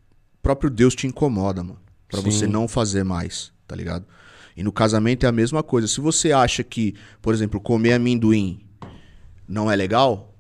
[0.42, 1.80] próprio Deus te incomoda, mano.
[2.08, 2.30] Pra Sim.
[2.30, 4.04] você não fazer mais, tá ligado?
[4.56, 5.86] E no casamento é a mesma coisa.
[5.86, 8.60] Se você acha que, por exemplo, comer amendoim
[9.46, 10.34] não é legal,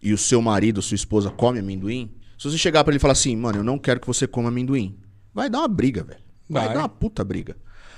[0.00, 3.12] e o seu marido, sua esposa come amendoim, se você chegar pra ele e falar
[3.12, 4.96] assim, mano, eu não quero que você coma amendoim,
[5.34, 6.20] vai dar uma briga, velho.
[6.48, 6.74] Vai, Vai.
[6.74, 7.56] dar uma puta briga.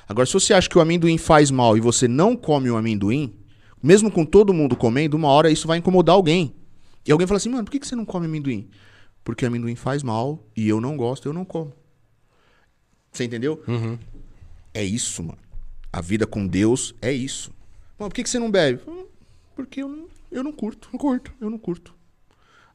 [0.09, 3.35] Agora, se você acha que o amendoim faz mal e você não come o amendoim,
[3.83, 6.55] mesmo com todo mundo comendo, uma hora isso vai incomodar alguém.
[7.07, 8.69] E alguém fala assim, mano, por que que você não come amendoim?
[9.23, 11.75] Porque amendoim faz mal e eu não gosto, eu não como.
[13.13, 13.63] Você entendeu?
[14.73, 15.39] É isso, mano.
[15.93, 17.51] A vida com Deus é isso.
[17.99, 18.81] Mano, por que, que você não bebe?
[18.87, 19.07] Hum,
[19.57, 20.89] Porque eu não, eu não curto.
[20.93, 21.33] Não curto.
[21.41, 21.95] Eu não curto.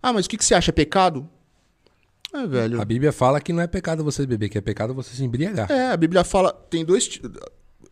[0.02, 0.72] Ah, mas o que, que você acha?
[0.72, 1.30] É pecado?
[2.34, 2.82] É, velho.
[2.82, 5.72] A Bíblia fala que não é pecado você beber, que é pecado você se embriagar.
[5.72, 6.52] É, a Bíblia fala.
[6.52, 7.22] Tem dois.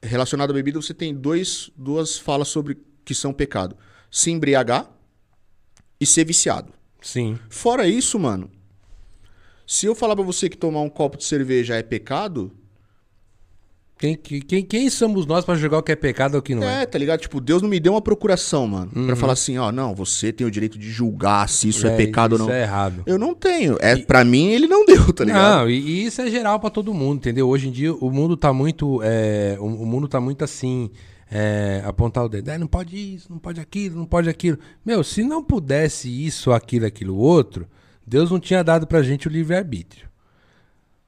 [0.04, 3.78] Relacionado à bebida, você tem dois, duas falas sobre que são pecado:
[4.10, 4.90] se embriagar
[6.00, 6.74] e ser viciado.
[7.02, 7.38] Sim.
[7.50, 8.50] Fora isso, mano.
[9.68, 12.52] Se eu falar pra você que tomar um copo de cerveja é pecado,
[14.02, 16.64] Quem, quem, quem somos nós pra julgar o que é pecado ou o que não
[16.68, 16.82] é?
[16.82, 17.20] É, tá ligado?
[17.20, 18.92] Tipo, Deus não me deu uma procuração, mano.
[19.06, 22.34] Pra falar assim, ó, não, você tem o direito de julgar se isso é, pecado
[22.36, 22.56] isso ou não.
[22.56, 23.04] é errado.
[23.06, 23.78] Eu não tenho.
[23.80, 25.60] É, Pra mim, ele não deu, tá ligado?
[25.60, 27.48] Não, e, e isso é geral pra todo mundo, entendeu?
[27.48, 29.00] Hoje em dia o mundo tá muito.
[29.04, 30.90] é, o, o mundo tá muito assim.
[31.32, 32.50] é, apontar o dedo.
[32.50, 34.58] "Ah, não pode isso, não pode aquilo, não pode aquilo.
[34.86, 37.68] Meu, se não pudesse isso, aquilo, aquilo, outro,
[38.06, 40.10] Deus não tinha dado pra gente o livre-arbítrio.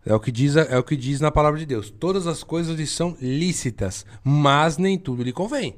[0.06, 1.90] É o, que diz, é o que diz na palavra de Deus.
[1.90, 5.76] Todas as coisas lhe são lícitas, mas nem tudo lhe convém.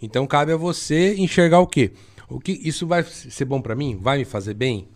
[0.00, 1.92] Então cabe a você enxergar o quê?
[2.28, 3.96] O que isso vai ser bom pra mim?
[4.00, 4.88] Vai me fazer bem?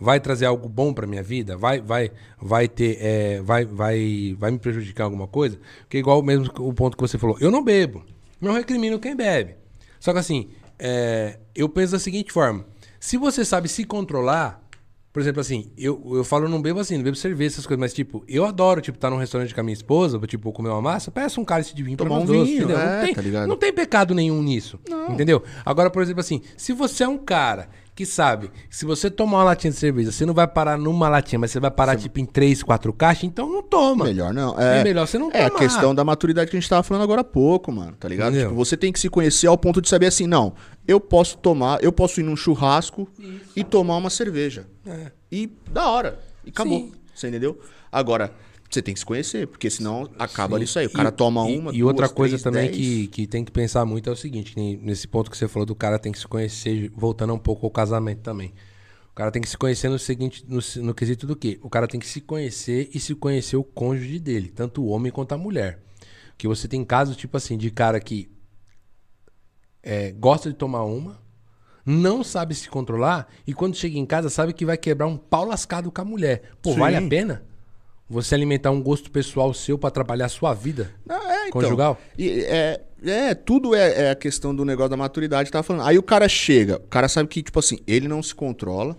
[0.00, 1.56] Vai trazer algo bom pra minha vida?
[1.56, 2.10] Vai vai
[2.40, 5.58] vai ter é, vai vai vai me prejudicar alguma coisa?
[5.80, 8.04] Porque igual mesmo o ponto que você falou, eu não bebo.
[8.40, 9.56] Não recrimino quem bebe.
[9.98, 12.64] Só que assim, é, eu penso da seguinte forma:
[13.00, 14.67] se você sabe se controlar,
[15.12, 17.94] por exemplo, assim, eu, eu falo não bebo assim, não bebo cerveja, essas coisas, mas
[17.94, 21.10] tipo, eu adoro, tipo, estar num restaurante com a minha esposa, tipo, comer uma massa,
[21.10, 22.78] peço um cálice de vinho pra Tomar nós um dois, vinho, entendeu?
[22.78, 23.48] é, não, tem, tá ligado?
[23.48, 24.78] não tem pecado nenhum nisso,
[25.08, 25.42] entendeu?
[25.64, 27.68] Agora, por exemplo, assim, se você é um cara
[27.98, 31.36] que sabe, se você tomar uma latinha de cerveja, você não vai parar numa latinha,
[31.36, 34.04] mas você vai parar, tipo, em três, quatro caixas, então não toma.
[34.04, 34.54] Melhor não.
[34.56, 35.58] É É, melhor você não É a tomar.
[35.58, 38.34] questão da maturidade que a gente tava falando agora há pouco, mano, tá ligado?
[38.38, 40.52] Tipo, você tem que se conhecer ao ponto de saber assim, não,
[40.86, 43.08] eu posso tomar, eu posso ir num churrasco
[43.56, 44.64] e tomar uma cerveja.
[44.86, 45.10] É.
[45.32, 46.20] E da hora.
[46.46, 46.78] E acabou.
[46.78, 46.92] Sim.
[47.12, 47.58] Você entendeu?
[47.90, 48.32] Agora,
[48.70, 50.60] você tem que se conhecer, porque senão acaba Sim.
[50.60, 50.86] nisso aí.
[50.86, 52.76] O cara E- toma uma, E outra duas, coisa três, também dez.
[52.76, 55.74] que, que tem que pensar muito é o seguinte: nesse ponto que você falou do
[55.74, 58.52] cara tem que se conhecer, voltando um pouco ao casamento também.
[59.10, 61.58] O cara tem que se conhecer no seguinte, no, no quesito do quê?
[61.62, 65.10] O cara tem que se conhecer e se conhecer o cônjuge dele, tanto o homem
[65.10, 65.80] quanto a mulher.
[66.36, 68.30] Que você tem casos, tipo assim, de cara que
[69.82, 71.20] é, gosta de tomar uma,
[71.84, 75.44] não sabe se controlar e quando chega em casa sabe que vai quebrar um pau
[75.44, 76.42] lascado com a mulher.
[76.62, 76.78] Pô, Sim.
[76.78, 77.42] vale a pena?
[78.10, 80.90] Você alimentar um gosto pessoal seu pra trabalhar a sua vida?
[81.08, 81.60] Ah, é, então.
[81.60, 81.98] Conjugal?
[82.16, 85.86] E, é, é, tudo é, é a questão do negócio da maturidade que tava falando.
[85.86, 88.96] Aí o cara chega, o cara sabe que, tipo assim, ele não se controla,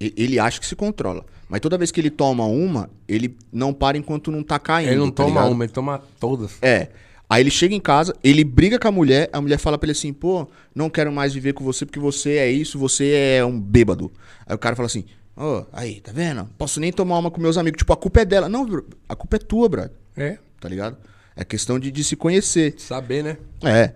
[0.00, 1.24] ele acha que se controla.
[1.48, 4.90] Mas toda vez que ele toma uma, ele não para enquanto não tá caindo.
[4.90, 5.52] Ele não tá toma ligado?
[5.52, 6.52] uma, ele toma todas.
[6.62, 6.88] É.
[7.28, 9.92] Aí ele chega em casa, ele briga com a mulher, a mulher fala pra ele
[9.92, 13.58] assim, pô, não quero mais viver com você porque você é isso, você é um
[13.58, 14.12] bêbado.
[14.46, 15.04] Aí o cara fala assim,
[15.36, 16.44] ô, aí, tá vendo?
[16.58, 17.78] Posso nem tomar uma com meus amigos.
[17.78, 18.48] Tipo, a culpa é dela.
[18.48, 18.66] Não,
[19.08, 19.92] a culpa é tua, brother.
[20.16, 20.38] É.
[20.60, 20.96] tá ligado?
[21.34, 22.74] É questão de, de se conhecer.
[22.78, 23.38] Saber, né?
[23.62, 23.94] É.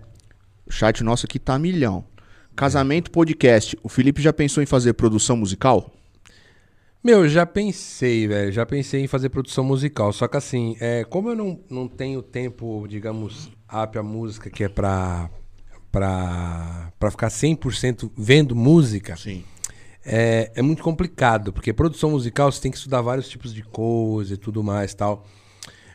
[0.65, 2.03] O chat nosso aqui tá milhão.
[2.55, 3.77] Casamento podcast.
[3.83, 5.93] O Felipe já pensou em fazer produção musical?
[7.03, 8.51] Meu, já pensei, velho.
[8.51, 10.11] Já pensei em fazer produção musical.
[10.11, 14.63] Só que assim, é, como eu não, não tenho tempo, digamos, apto a música, que
[14.63, 15.29] é pra,
[15.91, 19.43] pra, pra ficar 100% vendo música, Sim.
[20.07, 21.51] É, é muito complicado.
[21.51, 25.25] Porque produção musical você tem que estudar vários tipos de coisa e tudo mais tal.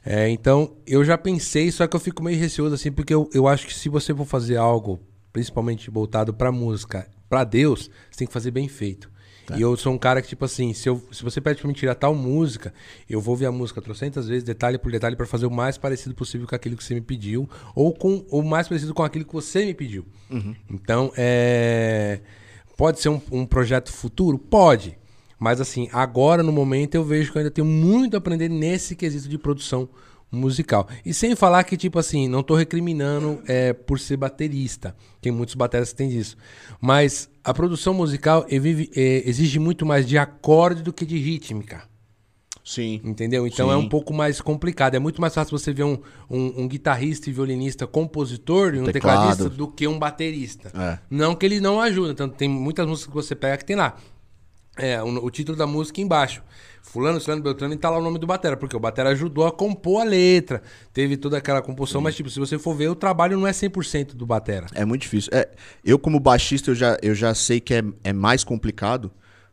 [0.05, 3.47] É, então, eu já pensei, só que eu fico meio receoso assim, porque eu, eu
[3.47, 5.01] acho que se você for fazer algo,
[5.32, 9.10] principalmente voltado pra música, pra Deus, você tem que fazer bem feito.
[9.56, 11.74] E eu sou um cara que, tipo assim, se, eu, se você pede pra mim
[11.74, 12.72] tirar tal música,
[13.09, 16.14] eu vou ver a música trocentas vezes, detalhe por detalhe, pra fazer o mais parecido
[16.14, 19.32] possível com aquilo que você me pediu, ou com o mais parecido com aquilo que
[19.32, 20.06] você me pediu.
[20.70, 22.20] Então, é.
[22.76, 24.38] Pode ser um, um projeto futuro?
[24.38, 24.98] Pode.
[25.38, 28.94] Mas assim, agora no momento eu vejo que eu ainda tenho muito a aprender nesse
[28.94, 29.88] quesito de produção
[30.30, 30.88] musical.
[31.04, 34.96] E sem falar que, tipo assim, não tô recriminando é, por ser baterista.
[35.20, 36.36] Tem muitos bateristas que têm disso.
[36.80, 41.91] Mas a produção musical é, exige muito mais de acorde do que de rítmica.
[42.64, 43.01] Sim.
[43.05, 43.47] Entendeu?
[43.47, 43.74] Então Sim.
[43.74, 44.94] é um pouco mais complicado.
[44.94, 45.98] É muito mais fácil você ver um,
[46.30, 48.93] um, um guitarrista e violinista compositor e um Teclado.
[48.93, 50.70] tecladista do que um baterista.
[50.74, 50.98] É.
[51.10, 52.14] Não que ele não ajuda.
[52.14, 53.97] Tanto tem muitas músicas que você pega que tem lá.
[54.76, 56.43] É, o, o título da música embaixo.
[56.82, 58.56] Fulano, Fulano, Beltrano e tá lá o nome do Batera.
[58.56, 60.62] Porque o Batera ajudou a compor a letra.
[60.93, 62.01] Teve toda aquela composição.
[62.01, 64.66] Mas, tipo, se você for ver, o trabalho não é 100% do Batera.
[64.72, 65.30] É muito difícil.
[65.34, 65.48] É,
[65.84, 69.10] eu, como baixista, eu já, eu já sei que é, é mais complicado,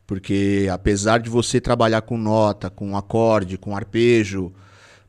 [0.09, 4.51] porque apesar de você trabalhar com nota, com acorde, com arpejo,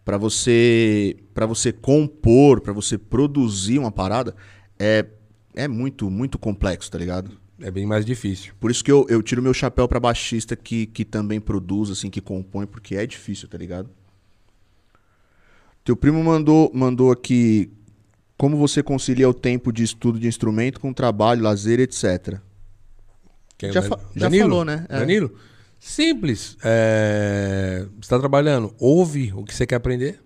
[0.05, 4.36] pra você para você compor, pra você produzir uma parada,
[4.78, 5.06] é,
[5.55, 7.31] é muito, muito complexo, tá ligado?
[7.62, 8.52] É bem mais difícil.
[8.60, 12.10] Por isso que eu, eu tiro meu chapéu pra baixista que, que também produz, assim,
[12.10, 13.89] que compõe, porque é difícil, tá ligado?
[15.82, 17.70] Teu primo mandou, mandou aqui
[18.36, 22.39] como você concilia o tempo de estudo de instrumento com trabalho, lazer, etc.
[23.60, 24.86] Quem é Já fa- já falou, né?
[24.88, 24.98] É.
[25.00, 25.34] Danilo?
[25.78, 26.56] Simples.
[26.64, 30.18] É, Você está trabalhando, ouve o que você quer aprender,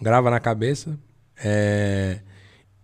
[0.00, 0.98] grava na cabeça.
[1.42, 2.20] é,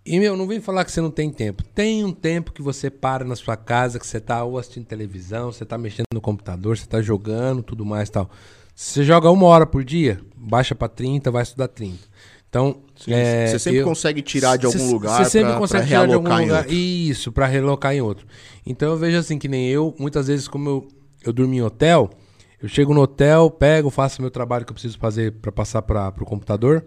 [0.04, 1.62] E, meu, não vem falar que você não tem tempo.
[1.62, 5.52] Tem um tempo que você para na sua casa, que você tá ou assistindo televisão,
[5.52, 8.28] você tá mexendo no computador, você tá jogando, tudo mais e tal.
[8.74, 11.98] Se você joga uma hora por dia, baixa pra 30, vai estudar 30.
[12.48, 15.80] Então, é, você sempre eu- consegue tirar de algum Cê- lugar Você sempre pra- consegue
[15.82, 16.70] pra tirar de algum lugar.
[16.70, 18.26] Isso, pra relocar em outro.
[18.66, 20.88] Então eu vejo assim que nem eu, muitas vezes, como eu,
[21.24, 22.10] eu durmo em hotel,
[22.62, 26.12] eu chego no hotel, pego, faço meu trabalho que eu preciso fazer pra passar para
[26.12, 26.84] pro computador.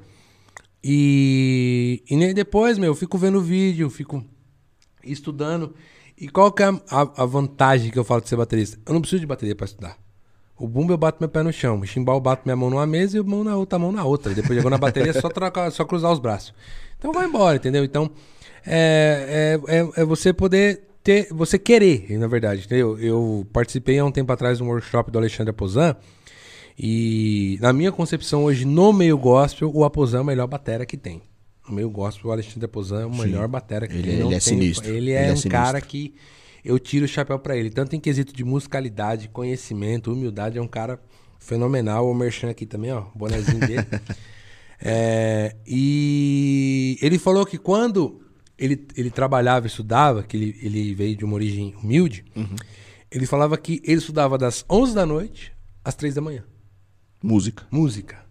[0.87, 4.23] E, e nem depois, meu, eu fico vendo vídeo, fico
[5.03, 5.73] estudando.
[6.17, 8.79] E qual que é a, a- a vantagem que eu falo de ser baterista?
[8.85, 9.97] Eu não preciso de bateria pra estudar.
[10.57, 12.85] O bumbo eu bato meu pé no chão, o chimbal eu bato minha mão numa
[12.87, 14.31] mesa e a mão na outra mão na outra.
[14.31, 16.53] E depois chegou na bateria é só, trocar, só cruzar os braços.
[16.97, 17.83] Então vai embora, entendeu?
[17.83, 18.09] Então
[18.65, 22.97] é, é, é, é você poder ter, você querer, na verdade, entendeu?
[22.97, 25.95] Eu participei há um tempo atrás de um workshop do Alexandre Aposan
[26.77, 30.97] e na minha concepção hoje no meio gospel, o Aposan é o melhor batera que
[30.97, 31.21] tem.
[31.67, 34.13] No meio gospel, o Alexandre Aposan é o melhor batera que Ele- tem.
[34.19, 34.87] ele é tem- sinistro.
[34.89, 35.49] Ele Ele é é um sinistro.
[35.51, 36.13] cara que
[36.65, 37.69] eu tiro o chapéu pra ele.
[37.69, 40.99] Tanto em quesito de musicalidade, conhecimento, humildade, é um cara
[41.39, 42.09] fenomenal.
[42.09, 43.85] O Merchan aqui também, ó, o bonezinho dele.
[44.87, 48.21] É, e ele falou que quando
[48.57, 52.25] ele, ele trabalhava, estudava, que ele, ele veio de uma origem humilde,
[53.09, 56.43] ele falava que ele estudava das 11 da noite às 3 da manhã.
[57.23, 57.65] Música.
[57.71, 58.24] Música.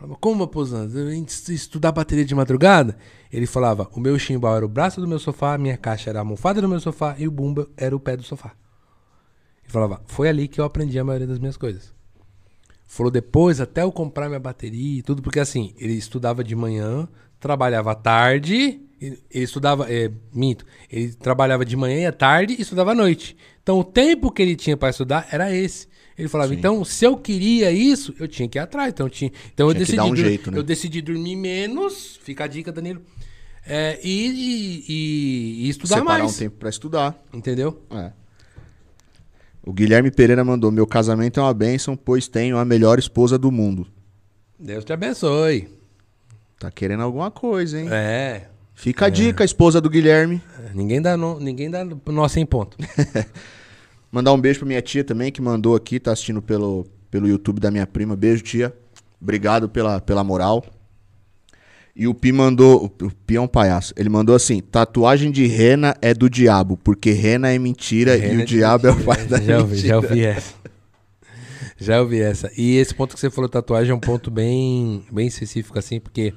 [0.00, 0.98] Falava, como aposando?
[0.98, 2.96] A gente estudar bateria de madrugada?
[3.30, 6.20] Ele falava, o meu chimbal era o braço do meu sofá, a minha caixa era
[6.20, 8.52] a almofada do meu sofá e o bumba era o pé do sofá.
[9.62, 11.92] Ele falava, foi ali que eu aprendi a maioria das minhas coisas.
[12.86, 17.06] Falou depois, até eu comprar minha bateria e tudo, porque assim, ele estudava de manhã,
[17.38, 22.62] trabalhava à tarde, ele estudava, é, minto, ele trabalhava de manhã e à tarde e
[22.62, 23.36] estudava à noite.
[23.62, 25.89] Então o tempo que ele tinha para estudar era esse.
[26.20, 28.90] Ele falava, então, se eu queria isso, eu tinha que ir atrás.
[28.92, 30.12] Então, eu tinha, então eu Tinha que decidi.
[30.12, 30.58] um jeito, né?
[30.58, 33.00] Eu decidi dormir menos, fica a dica, Danilo.
[33.66, 36.34] é, e, e- e- e estudar Separar mais.
[36.34, 37.16] um tempo pra estudar.
[37.32, 37.82] Entendeu?
[37.90, 38.12] É.
[39.62, 43.50] O Guilherme Pereira mandou: Meu casamento é uma bênção, pois tenho a melhor esposa do
[43.52, 43.86] mundo.
[44.58, 45.68] Deus te abençoe.
[46.58, 47.88] Tá querendo alguma coisa, hein?
[47.90, 48.48] É.
[48.74, 50.42] Fica a dica, esposa do Guilherme.
[50.74, 52.76] Ninguém dá, no, ninguém dá nó sem ponto.
[54.10, 57.60] Mandar um beijo pra minha tia também, que mandou aqui, tá assistindo pelo, pelo YouTube
[57.60, 58.16] da minha prima.
[58.16, 58.74] Beijo, tia.
[59.20, 60.64] Obrigado pela, pela moral.
[61.94, 62.84] E o Pi mandou.
[62.84, 63.92] O Pi é um palhaço.
[63.96, 68.42] Ele mandou assim: tatuagem de rena é do diabo, porque rena é mentira e Rena
[68.42, 69.14] o de diabo é o mentira.
[69.16, 69.88] pai da já ouvi, mentira.
[69.88, 70.54] já ouvi essa.
[71.76, 72.50] Já ouvi essa.
[72.56, 76.32] E esse ponto que você falou, tatuagem, é um ponto bem, bem específico, assim, porque.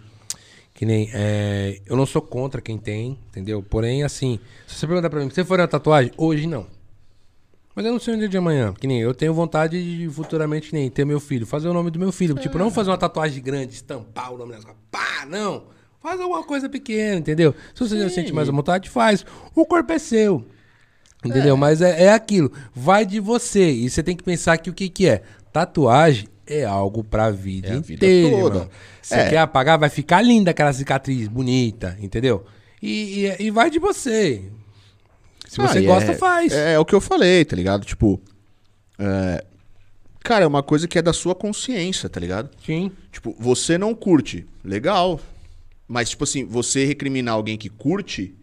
[0.73, 1.09] Que nem.
[1.13, 3.61] é, eu não sou contra quem tem, entendeu?
[3.61, 6.11] Porém, assim, se você perguntar pra mim, você for uma tatuagem?
[6.17, 6.65] Hoje não.
[7.75, 8.73] Mas eu não sei o dia de amanhã.
[8.79, 11.89] Que nem eu tenho vontade de futuramente, que nem ter meu filho, fazer o nome
[11.89, 12.35] do meu filho.
[12.35, 14.79] Tipo, não fazer uma tatuagem grande, estampar o nome das coisas.
[14.91, 15.63] Pá, não.
[16.01, 17.55] Faz alguma coisa pequena, entendeu?
[17.73, 19.25] Se você já sente mais a vontade, faz.
[19.55, 20.45] O corpo é seu.
[21.25, 21.55] Entendeu?
[21.55, 22.51] Mas é, é aquilo.
[22.75, 23.71] Vai de você.
[23.71, 25.23] E você tem que pensar que o que, que é?
[25.53, 28.37] Tatuagem é algo pra vida É a vida inteira.
[28.37, 28.55] toda.
[28.57, 28.69] irmão.
[29.01, 29.29] Você É.
[29.29, 32.43] quer apagar, vai ficar linda aquela cicatriz bonita, entendeu?
[32.81, 34.43] E, e, e vai de você.
[35.53, 36.51] Se você Ah, gosta, é, faz.
[36.51, 37.85] É, é o que eu falei, tá ligado?
[37.85, 38.19] Tipo.
[38.97, 39.45] é,
[40.23, 42.49] Cara, é uma coisa que é da sua consciência, tá ligado?
[42.65, 42.91] Sim.
[43.11, 45.19] Tipo, você não curte, legal.
[45.87, 48.33] Mas, tipo assim, você recriminar alguém que curte,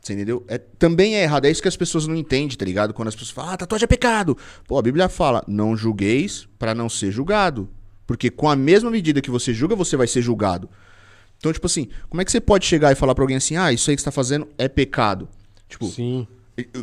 [0.00, 0.42] você entendeu?
[0.48, 1.44] É, também é errado.
[1.44, 2.94] É isso que as pessoas não entendem, tá ligado?
[2.94, 4.36] Quando as pessoas falam, ah, tatuagem é pecado.
[4.66, 7.68] Pô, a Bíblia fala, não julgueis pra não ser julgado.
[8.06, 10.68] Porque com a mesma medida que você julga, você vai ser julgado.
[11.38, 13.70] Então, tipo assim, como é que você pode chegar e falar pra alguém assim, ah,
[13.72, 15.28] isso aí que você tá fazendo é pecado?
[15.68, 16.26] Tipo, Sim.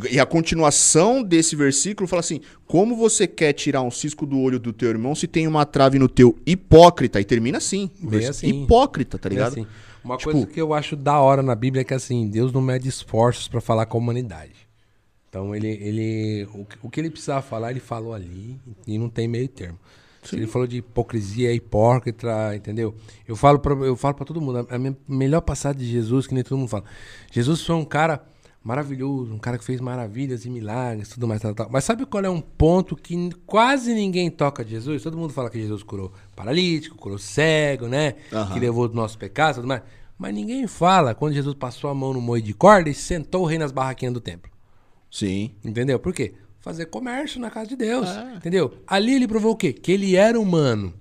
[0.10, 4.60] E- a continuação desse versículo fala assim: como você quer tirar um cisco do olho
[4.60, 7.20] do teu irmão se tem uma trave no teu hipócrita?
[7.22, 7.90] E termina assim.
[8.30, 8.64] Assim.
[8.64, 9.54] Hipócrita, tá ligado?
[9.54, 9.68] assim.
[10.04, 12.62] Uma Tipo- coisa que eu acho da hora na Bíblia é que assim, Deus não
[12.62, 14.54] mede esforços pra falar com a humanidade.
[15.30, 19.10] Então ele, ele o, que- o que ele precisava falar, ele falou ali e não
[19.10, 19.78] tem meio termo.
[20.24, 22.94] Se ele falou de hipocrisia, hipócrita, entendeu?
[23.26, 24.78] Eu falo pra, eu falo para todo mundo, a
[25.08, 26.84] melhor passagem de Jesus, que nem todo mundo fala.
[27.32, 28.22] Jesus foi um cara
[28.68, 31.70] maravilhoso, um cara que fez maravilhas e milagres, tudo mais, tal, tal.
[31.72, 35.04] Mas sabe qual é um ponto que quase ninguém toca de Jesus?
[35.04, 38.16] Todo mundo fala que Jesus curou paralítico, curou cego, né?
[38.34, 38.54] Aham.
[38.54, 39.84] Que levou dos nossos pecados, tudo mais.
[40.18, 43.46] Mas ninguém fala quando Jesus passou a mão no moio de corda e sentou o
[43.46, 44.52] rei nas barraquinhas do templo.
[45.10, 45.56] Sim.
[45.64, 45.98] Entendeu?
[45.98, 46.34] Por quê?
[46.60, 48.10] Fazer comércio na casa de Deus.
[48.10, 48.36] É.
[48.36, 48.74] Entendeu?
[48.86, 49.72] Ali ele provou o quê?
[49.72, 50.94] Que ele era humano.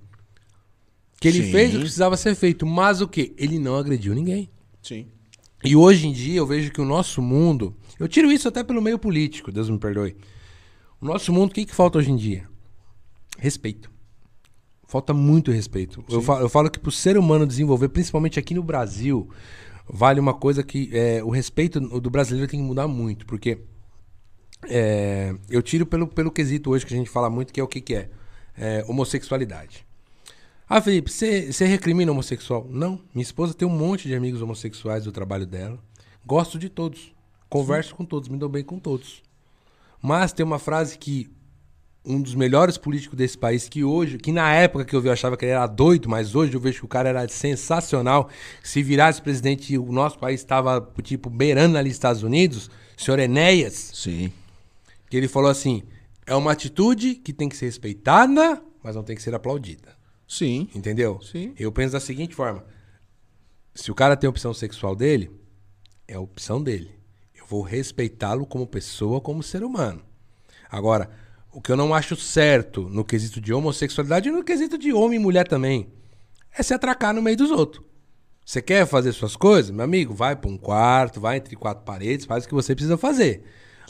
[1.19, 1.51] Que ele Sim.
[1.51, 2.65] fez o que precisava ser feito.
[2.65, 3.33] Mas o quê?
[3.37, 4.49] Ele não agrediu ninguém.
[4.81, 5.07] Sim.
[5.63, 7.75] E hoje em dia eu vejo que o nosso mundo.
[7.99, 10.15] Eu tiro isso até pelo meio político, Deus me perdoe.
[11.01, 12.47] O nosso mundo, o que, que falta hoje em dia?
[13.37, 13.89] Respeito.
[14.87, 16.03] Falta muito respeito.
[16.09, 19.29] Eu falo, eu falo que para o ser humano desenvolver, principalmente aqui no Brasil,
[19.87, 23.25] vale uma coisa que é, o respeito do brasileiro tem que mudar muito.
[23.25, 23.59] Porque
[24.63, 27.67] é, eu tiro pelo, pelo quesito hoje que a gente fala muito, que é o
[27.67, 28.09] que, que é?
[28.57, 29.86] É, homossexualidade.
[30.69, 32.67] Ah, Felipe, você recrimina homossexual?
[32.69, 32.99] Não.
[33.13, 35.79] Minha esposa tem um monte de amigos homossexuais do trabalho dela.
[36.25, 37.13] Gosto de todos.
[37.49, 39.23] Converso com todos, me dou bem com todos.
[40.01, 41.31] Mas tem uma frase que
[42.05, 45.13] um dos melhores políticos desse país, que hoje, que na época que eu vi eu
[45.13, 48.29] achava que ele era doido, mas hoje eu vejo que o cara era sensacional.
[48.61, 53.91] Se virasse presidente e o nosso país estava, tipo, beirando ali Estados Unidos, senhor Enéas,
[53.93, 54.33] Sim.
[55.09, 55.83] que ele falou assim:
[56.25, 59.96] é uma atitude que tem que ser respeitada, mas não tem que ser aplaudida.
[60.27, 60.69] Sim.
[60.75, 61.21] Entendeu?
[61.21, 61.53] Sim.
[61.57, 62.65] Eu penso da seguinte forma:
[63.73, 65.31] se o cara tem a opção sexual dele,
[66.07, 66.91] é a opção dele.
[67.33, 70.01] Eu vou respeitá-lo como pessoa, como ser humano.
[70.69, 71.09] Agora,
[71.51, 75.19] o que eu não acho certo no quesito de homossexualidade e no quesito de homem
[75.19, 75.87] e mulher também
[76.55, 77.85] é se atracar no meio dos outros.
[78.45, 79.71] Você quer fazer suas coisas?
[79.71, 82.97] Meu amigo, vai para um quarto, vai entre quatro paredes, faz o que você precisa
[82.97, 83.43] fazer.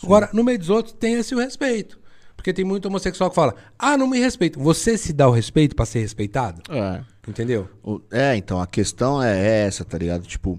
[0.03, 1.99] Agora, no meio dos outros, tem esse o respeito.
[2.37, 4.57] Porque tem muito homossexual que fala: ah, não me respeito.
[4.59, 6.61] Você se dá o respeito para ser respeitado?
[6.71, 7.01] É.
[7.27, 7.67] Entendeu?
[8.09, 10.25] É, então, a questão é essa, tá ligado?
[10.25, 10.57] Tipo,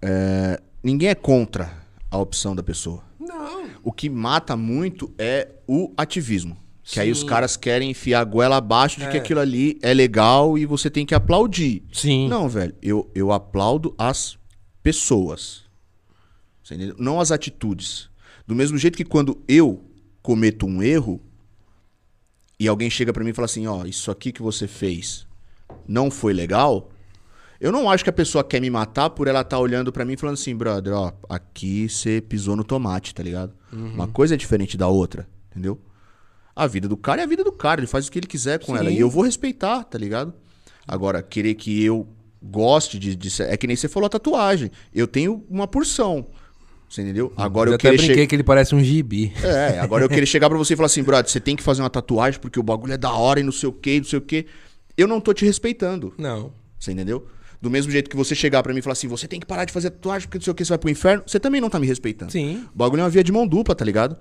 [0.00, 1.72] é, ninguém é contra
[2.10, 3.02] a opção da pessoa.
[3.18, 3.64] Não.
[3.82, 6.56] O que mata muito é o ativismo.
[6.84, 7.26] Que aí os Sim.
[7.26, 9.20] caras querem enfiar a goela abaixo de que É.
[9.20, 11.82] aquilo ali é legal e você tem que aplaudir.
[11.90, 12.28] Sim.
[12.28, 12.74] Não, velho.
[12.82, 14.36] Eu, eu aplaudo as
[14.82, 15.64] pessoas.
[16.98, 18.10] Não as atitudes.
[18.46, 19.82] Do mesmo jeito que quando eu
[20.24, 21.20] cometo um erro
[22.58, 25.26] e alguém chega pra mim e fala assim, ó, isso aqui que você fez
[25.86, 26.90] não foi legal,
[27.60, 30.14] eu não acho que a pessoa quer me matar por ela estar olhando pra mim
[30.14, 33.52] e falando assim, brother, ó, aqui você pisou no tomate, tá ligado?
[33.70, 35.78] Uma coisa é diferente da outra, entendeu?
[36.56, 38.60] A vida do cara é a vida do cara, ele faz o que ele quiser
[38.60, 38.78] com Sim.
[38.78, 38.90] ela.
[38.90, 40.32] E eu vou respeitar, tá ligado?
[40.88, 42.06] Agora, querer que eu
[42.42, 44.70] goste de, de ser- É que nem você falou a tatuagem.
[44.94, 46.28] Eu tenho uma porção.
[46.88, 47.32] Você entendeu?
[47.36, 48.28] Agora eu eu até querer brinquei chegar.
[48.28, 49.32] que ele parece um gibi.
[49.42, 51.82] É, agora eu querer chegar pra você e falar assim, brother, você tem que fazer
[51.82, 54.18] uma tatuagem porque o bagulho é da hora e não sei o que, não sei
[54.18, 54.46] o que.
[54.96, 56.14] Eu não tô te respeitando.
[56.16, 56.52] Não.
[56.78, 57.26] Você entendeu?
[57.60, 59.64] Do mesmo jeito que você chegar pra mim e falar assim, você tem que parar
[59.64, 61.70] de fazer tatuagem porque não sei o que, você vai pro inferno, você também não
[61.70, 62.30] tá me respeitando.
[62.30, 62.64] Sim.
[62.74, 64.16] O bagulho é uma via de mão dupla, tá ligado?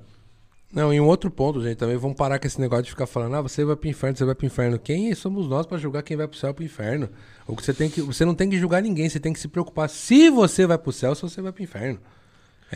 [0.74, 3.36] Não, e um outro ponto, gente, também vamos parar com esse negócio de ficar falando,
[3.36, 4.80] ah, você vai pro inferno, você vai pro inferno.
[4.80, 7.10] Quem somos nós pra julgar quem vai pro céu pro inferno?
[7.46, 9.48] O que você tem que, você não tem que julgar ninguém, você tem que se
[9.48, 12.00] preocupar se você vai pro céu ou se você vai pro inferno.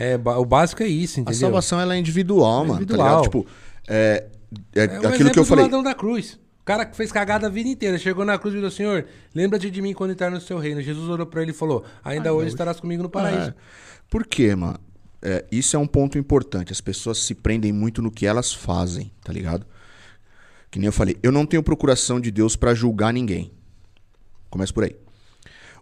[0.00, 1.40] É, o básico é isso, A entendeu?
[1.40, 2.82] salvação ela é individual, É mano.
[2.82, 3.16] individual.
[3.16, 3.22] Tá?
[3.22, 3.46] Tipo,
[3.88, 4.26] é,
[4.74, 5.64] é, É um aquilo que eu falei.
[5.64, 6.38] ladrão da cruz.
[6.60, 9.70] O cara que fez cagada a vida inteira, chegou na cruz e falou, Senhor, lembra-te
[9.70, 10.80] de mim quando entrar no seu reino.
[10.82, 13.48] Jesus orou pra ele e falou, ainda hoje estarás comigo no paraíso.
[13.50, 13.54] É.
[14.08, 14.78] Por quê, mano?
[15.20, 16.70] É, isso é um ponto importante.
[16.72, 19.66] As pessoas se prendem muito no que elas fazem, tá ligado?
[20.70, 23.50] Que nem eu falei, eu não tenho procuração de Deus pra julgar ninguém.
[24.50, 24.94] Começa por aí.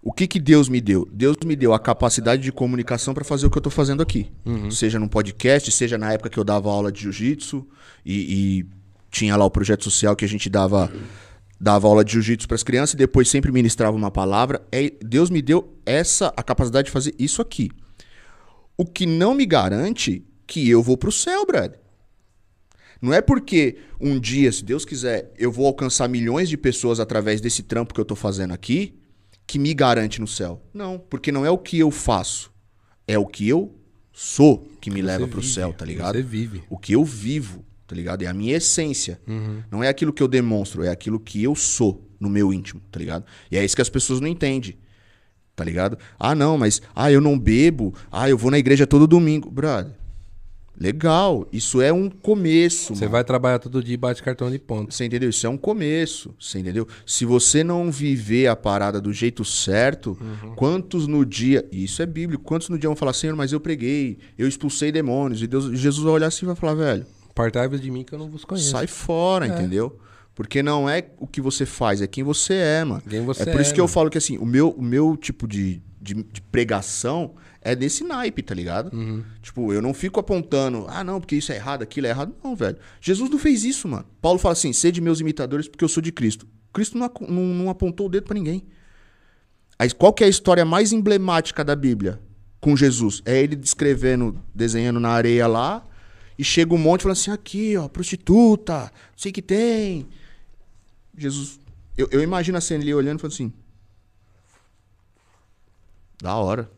[0.03, 1.09] O que que Deus me deu?
[1.13, 4.31] Deus me deu a capacidade de comunicação pra fazer o que eu tô fazendo aqui.
[4.71, 7.67] Seja num podcast, seja na época que eu dava aula de jiu-jitsu
[8.05, 8.67] e, e
[9.11, 10.91] tinha lá o projeto social que a gente dava
[11.59, 14.61] dava aula de jiu-jitsu pras crianças e depois sempre ministrava uma palavra.
[14.71, 17.71] É, Deus me deu essa a capacidade de fazer isso aqui.
[18.77, 21.73] O que não me garante que eu vou pro céu, Brad.
[23.01, 27.41] Não é porque um dia, se Deus quiser, eu vou alcançar milhões de pessoas através
[27.41, 28.95] desse trampo que eu tô fazendo aqui,
[29.47, 30.63] que me garante no céu.
[30.75, 32.53] Não, porque não é o que eu faço,
[33.07, 33.75] é o que eu
[34.13, 36.17] sou que me leva Você pro vive, céu, tá ligado?
[36.17, 36.63] Você vive.
[36.71, 38.23] O que eu vivo, tá ligado?
[38.23, 39.21] É a minha essência.
[39.71, 42.99] Não é aquilo que eu demonstro, é aquilo que eu sou no meu íntimo, tá
[42.99, 43.25] ligado?
[43.51, 44.77] E é isso que as pessoas não entendem.
[45.55, 45.99] Tá ligado?
[46.19, 47.95] Ah, não, mas ah, eu não bebo.
[48.13, 49.51] Ah, eu vou na igreja todo domingo.
[49.51, 49.93] Brother.
[50.79, 51.47] Legal.
[51.53, 52.95] Isso é um começo.
[52.95, 53.13] Você mano.
[53.13, 54.93] vai trabalhar todo dia e bate cartão de ponto.
[54.93, 55.31] Você entendeu?
[55.31, 56.35] Isso é um começo.
[56.39, 56.87] Você entendeu?
[57.07, 60.19] Se você não viver a parada do jeito certo,
[60.55, 61.67] quantos no dia.
[61.73, 62.45] e Isso é bíblico.
[62.45, 65.43] Quantos no dia vão falar, Senhor, mas eu preguei, eu expulsei demônios.
[65.43, 68.19] E Deus, Jesus vai olhar assim e vai falar, velho, Partai-vos de mim que eu
[68.19, 68.71] não vos conheço.
[68.71, 69.99] sai fora, entendeu?
[70.35, 73.03] Porque não é o que você faz, é quem você é, mano.
[73.07, 73.93] Quem você é por isso é, que eu mano.
[73.93, 77.35] falo que assim, o meu, o meu tipo de, de, de pregação
[77.67, 78.95] é desse naipe, tá ligado?
[78.97, 79.25] Uhum.
[79.43, 82.33] Tipo, eu não fico apontando, ah, não, porque isso é errado, aquilo é errado.
[82.43, 82.79] Não, velho.
[83.01, 84.07] Jesus não fez isso, mano.
[84.23, 86.47] Paulo fala assim: sede meus imitadores porque eu sou de Cristo.
[86.73, 88.65] Cristo não, não, não apontou o dedo pra ninguém.
[89.77, 92.21] Aí, qual que é a história mais emblemática da Bíblia
[92.61, 93.21] com Jesus?
[93.25, 95.85] É ele descrevendo, desenhando na areia lá,
[96.39, 100.07] e chega um monte falando assim: aqui, ó, prostituta, sei o que tem.
[101.19, 101.59] Jesus.
[101.99, 103.53] Eu, eu imagino a cena ali olhando e falando assim:
[106.23, 106.76] da hora.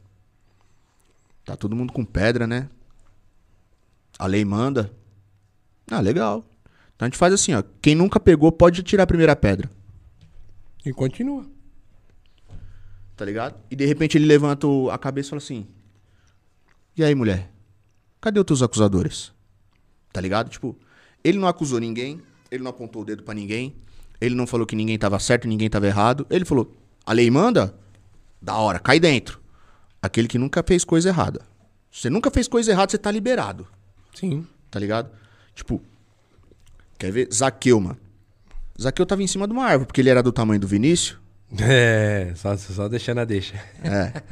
[1.48, 2.68] Tá todo mundo com pedra, né?
[4.18, 4.92] A lei manda.
[5.90, 6.44] Ah, legal.
[6.94, 7.62] Então a gente faz assim, ó.
[7.80, 9.70] Quem nunca pegou pode tirar a primeira pedra.
[10.84, 11.46] E continua.
[13.16, 13.54] Tá ligado?
[13.70, 15.66] E de repente ele levanta a cabeça e fala assim:
[16.94, 17.50] E aí, mulher?
[18.20, 19.32] Cadê os teus acusadores?
[20.12, 20.50] Tá ligado?
[20.50, 20.76] Tipo,
[21.24, 22.20] ele não acusou ninguém,
[22.50, 23.74] ele não apontou o dedo pra ninguém,
[24.20, 26.26] ele não falou que ninguém tava certo ninguém tava errado.
[26.28, 26.76] Ele falou:
[27.06, 27.74] A lei manda?
[28.38, 29.40] Da hora, cai dentro.
[30.00, 31.40] Aquele que nunca fez coisa errada.
[31.90, 33.66] Se você nunca fez coisa errada, você tá liberado.
[34.14, 34.46] Sim.
[34.70, 35.10] Tá ligado?
[35.54, 35.82] Tipo,
[36.98, 37.28] quer ver?
[37.32, 37.98] Zaqueu, mano.
[38.80, 41.18] Zaqueu tava em cima de uma árvore, porque ele era do tamanho do Vinícius.
[41.60, 43.56] É, só, só deixando a deixa.
[43.82, 44.22] É.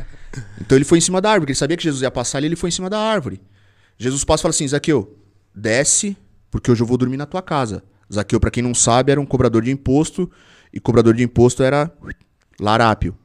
[0.61, 2.47] Então ele foi em cima da árvore, porque ele sabia que Jesus ia passar ali,
[2.47, 3.41] ele foi em cima da árvore.
[3.97, 5.19] Jesus passa e fala assim: Zaqueu,
[5.55, 6.17] desce,
[6.51, 7.83] porque hoje eu vou dormir na tua casa.
[8.13, 10.31] Zaqueu, pra quem não sabe, era um cobrador de imposto,
[10.73, 11.91] e cobrador de imposto era
[12.61, 13.17] larápio.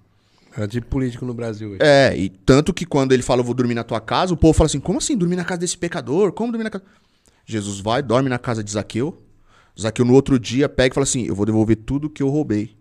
[0.57, 1.80] É tipo político no Brasil hoje.
[1.82, 4.53] É, e tanto que quando ele fala, eu vou dormir na tua casa, o povo
[4.53, 6.32] fala assim: como assim dormir na casa desse pecador?
[6.34, 6.84] Como dormir na casa.
[7.45, 9.22] Jesus vai, dorme na casa de Zaqueu.
[9.80, 12.76] Zaqueu no outro dia pega e fala assim: eu vou devolver tudo que eu roubei.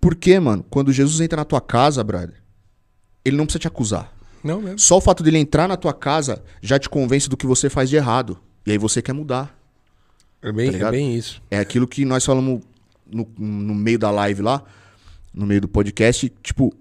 [0.00, 0.64] Por quê, mano?
[0.68, 2.34] Quando Jesus entra na tua casa, brother,
[3.24, 4.12] ele não precisa te acusar.
[4.44, 4.78] Não mesmo.
[4.78, 7.90] Só o fato dele entrar na tua casa já te convence do que você faz
[7.90, 8.38] de errado.
[8.64, 9.56] E aí você quer mudar.
[10.40, 11.42] É bem, Tá é bem isso.
[11.50, 12.60] É aquilo que nós falamos
[13.10, 14.62] no, no meio da live lá,
[15.34, 16.32] no meio do podcast.
[16.42, 16.72] Tipo,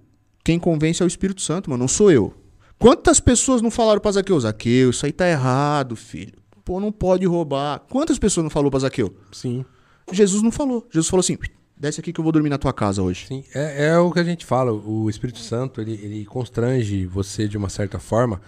[0.47, 2.33] quem convence é o Espírito Santo, mano, não sou eu.
[2.79, 4.39] Quantas pessoas não falaram pra Zaqueu?
[4.39, 6.35] Zaqueu, isso aí tá errado, filho.
[6.63, 7.79] Pô, não pode roubar.
[7.89, 9.13] Quantas pessoas não falou pra Zaqueu?
[9.29, 9.65] Sim.
[10.09, 10.87] Jesus não falou.
[10.89, 11.37] Jesus falou assim:
[11.75, 13.27] desce aqui que eu vou dormir na tua casa hoje.
[13.27, 14.71] Sim, é, é o que a gente fala.
[14.71, 18.41] O Espírito Santo ele, ele constrange você de uma certa forma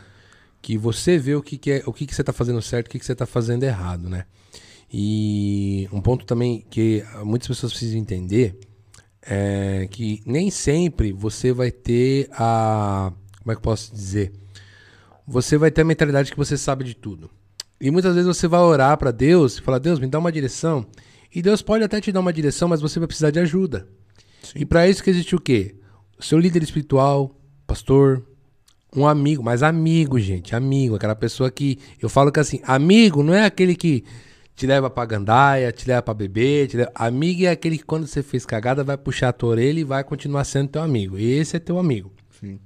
[0.62, 2.92] que você vê o que, que é, o que, que você está fazendo certo, o
[2.92, 4.24] que, que você está fazendo errado, né?
[4.90, 8.58] E um ponto também que muitas pessoas precisam entender
[9.30, 14.34] é que nem sempre você vai ter a como é que eu posso dizer?
[15.28, 17.30] Você vai ter a mentalidade que você sabe de tudo.
[17.80, 20.86] E muitas vezes você vai orar para Deus e falar: "Deus, me dá uma direção".
[21.34, 23.88] E Deus pode até te dar uma direção, mas você vai precisar de ajuda.
[24.56, 25.76] E para isso que existe o quê?
[26.18, 27.36] O seu líder espiritual,
[27.68, 28.26] pastor,
[28.96, 33.34] um amigo, mas amigo, gente, amigo, aquela pessoa que eu falo que assim, amigo não
[33.34, 34.04] é aquele que
[34.60, 36.91] te leva pra gandaia, te leva pra beber, te leva...
[36.94, 40.03] amigo é aquele que quando você fez cagada vai puxar a tua orelha e vai
[40.03, 41.18] continuar sendo teu amigo.
[41.18, 42.11] Esse é teu amigo.
[42.41, 42.60] Sim.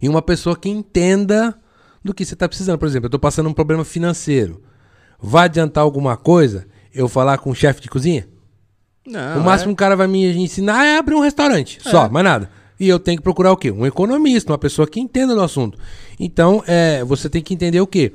[0.00, 1.54] E uma pessoa que entenda
[2.02, 2.78] do que você tá precisando.
[2.78, 4.62] Por exemplo, eu tô passando um problema financeiro.
[5.20, 8.26] Vai adiantar alguma coisa eu falar com o chefe de cozinha?
[9.06, 11.80] Não, o máximo que um cara vai me ensinar é abrir um restaurante.
[11.82, 12.50] Só, mais nada.
[12.80, 13.70] E eu tenho que procurar o quê?
[13.70, 15.78] Um economista, uma pessoa que entenda do assunto.
[16.18, 18.14] Então, é, você tem que entender o quê?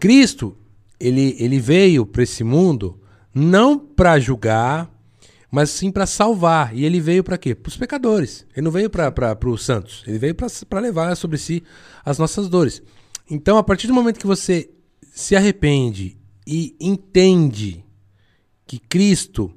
[0.00, 0.56] Cristo,
[0.98, 3.00] ele, ele veio para esse mundo
[3.34, 4.90] Não para julgar,
[5.50, 6.76] mas sim para salvar.
[6.76, 7.54] E ele veio para quê?
[7.54, 8.46] Para os pecadores.
[8.54, 10.02] Ele não veio para os santos.
[10.06, 11.62] Ele veio para levar sobre si
[12.04, 12.82] as nossas dores.
[13.30, 14.70] Então, a partir do momento que você
[15.12, 16.16] se arrepende
[16.46, 17.84] e entende
[18.66, 19.52] que Cristo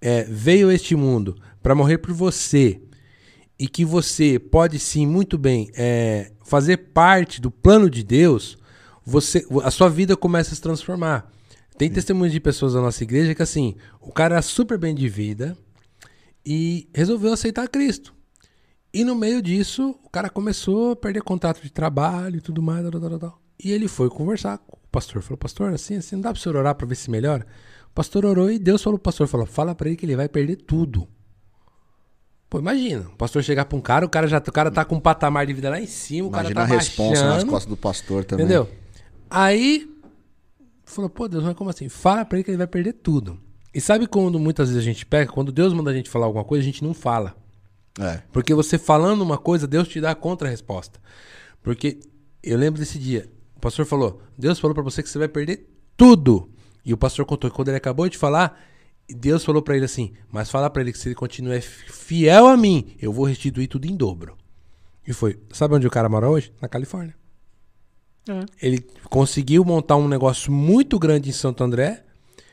[0.00, 2.80] é, veio a este mundo para morrer por você
[3.58, 8.58] e que você pode sim muito bem é, fazer parte do plano de Deus,
[9.06, 11.30] você, a sua vida começa a se transformar.
[11.78, 15.08] Tem testemunhos de pessoas da nossa igreja que assim, o cara era super bem de
[15.08, 15.56] vida
[16.44, 18.12] e resolveu aceitar Cristo.
[18.92, 22.82] E no meio disso, o cara começou a perder contato de trabalho e tudo mais.
[22.90, 23.42] Tal, tal, tal.
[23.62, 25.22] E ele foi conversar com o pastor.
[25.22, 27.46] Falou, pastor, assim, assim, não dá pra você orar pra ver se melhora?
[27.90, 30.28] O pastor orou e Deus falou pro pastor, falou, fala pra ele que ele vai
[30.28, 31.06] perder tudo.
[32.48, 34.96] Pô, imagina, o pastor chegar pra um cara, o cara já o cara tá com
[34.96, 37.68] um patamar de vida lá em cima, imagina o cara tá a resposta nas costas
[37.68, 38.46] do pastor também.
[38.46, 38.68] Entendeu?
[39.28, 39.90] Aí
[40.84, 41.88] falou, pô, Deus, mas como assim?
[41.88, 43.38] Fala pra ele que ele vai perder tudo.
[43.74, 46.44] E sabe quando muitas vezes a gente pega, quando Deus manda a gente falar alguma
[46.44, 47.36] coisa, a gente não fala.
[48.00, 48.22] É.
[48.32, 51.00] Porque você falando uma coisa, Deus te dá a contra-resposta.
[51.62, 52.00] Porque
[52.42, 55.68] eu lembro desse dia, o pastor falou, Deus falou para você que você vai perder
[55.96, 56.50] tudo.
[56.84, 58.58] E o pastor contou que quando ele acabou de falar,
[59.08, 62.56] Deus falou para ele assim: Mas fala para ele que se ele continuar fiel a
[62.56, 64.36] mim, eu vou restituir tudo em dobro.
[65.06, 65.38] E foi.
[65.52, 66.52] Sabe onde o cara mora hoje?
[66.60, 67.14] Na Califórnia.
[68.28, 68.44] É.
[68.60, 72.04] Ele conseguiu montar um negócio muito grande em Santo André,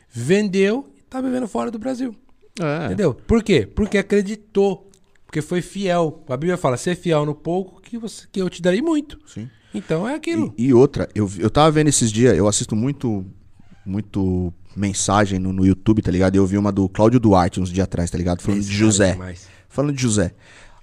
[0.09, 2.15] vendeu e tá vivendo fora do Brasil.
[2.59, 2.85] É.
[2.85, 3.13] Entendeu?
[3.13, 3.65] Por quê?
[3.65, 4.89] Porque acreditou.
[5.25, 6.23] Porque foi fiel.
[6.29, 9.19] A Bíblia fala: ser fiel no pouco que, você, que eu te darei muito.
[9.25, 9.49] Sim.
[9.73, 10.53] Então é aquilo.
[10.57, 13.25] E, e outra, eu, eu tava vendo esses dias, eu assisto muito,
[13.83, 16.35] muito mensagem no, no YouTube, tá ligado?
[16.35, 18.41] Eu vi uma do Cláudio Duarte uns dias atrás, tá ligado?
[18.41, 19.17] Falando Esse de José.
[19.19, 19.35] É
[19.67, 20.33] falando de José.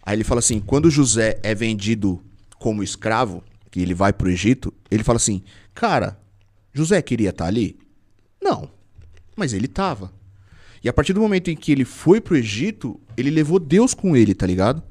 [0.02, 2.20] Aí ele fala assim: quando José é vendido
[2.58, 5.42] como escravo, que ele vai pro Egito, ele fala assim:
[5.74, 6.18] cara,
[6.72, 7.78] José queria estar tá ali?
[8.42, 8.70] Não.
[9.36, 10.12] Mas ele tava.
[10.82, 14.16] E a partir do momento em que ele foi pro Egito, ele levou Deus com
[14.16, 14.82] ele, tá ligado?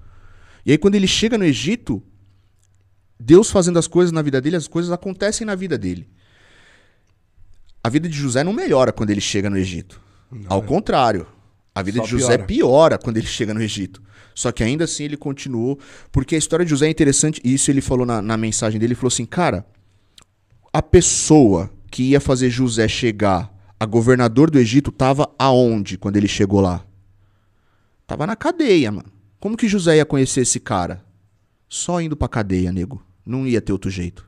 [0.65, 2.01] E aí quando ele chega no Egito,
[3.19, 6.07] Deus fazendo as coisas na vida dele, as coisas acontecem na vida dele
[7.83, 10.01] a vida de José não melhora quando ele chega no Egito.
[10.31, 11.25] Não, Ao contrário,
[11.73, 12.45] a vida de José piora.
[12.45, 14.01] piora quando ele chega no Egito.
[14.39, 15.77] Só que ainda assim ele continuou.
[16.13, 18.93] Porque a história de José é interessante, e isso ele falou na, na mensagem dele:
[18.93, 19.65] ele falou assim, cara,
[20.71, 26.27] a pessoa que ia fazer José chegar a governador do Egito estava aonde quando ele
[26.27, 26.85] chegou lá?
[28.07, 29.11] Tava na cadeia, mano.
[29.41, 31.03] Como que José ia conhecer esse cara?
[31.67, 33.03] Só indo pra cadeia, nego.
[33.25, 34.25] Não ia ter outro jeito.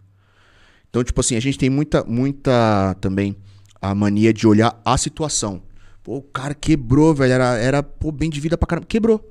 [0.90, 3.38] Então, tipo assim, a gente tem muita, muita também
[3.82, 5.62] a mania de olhar a situação.
[6.04, 7.32] Pô, o cara quebrou, velho.
[7.32, 8.88] Era, era pô, bem de vida pra caramba.
[8.88, 9.31] Quebrou.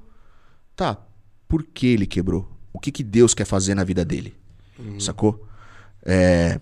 [0.77, 0.99] Tá.
[1.49, 2.51] Por que ele quebrou?
[2.73, 4.35] O que, que Deus quer fazer na vida dele?
[4.79, 5.01] Uhum.
[5.01, 5.47] Sacou?
[6.05, 6.61] É...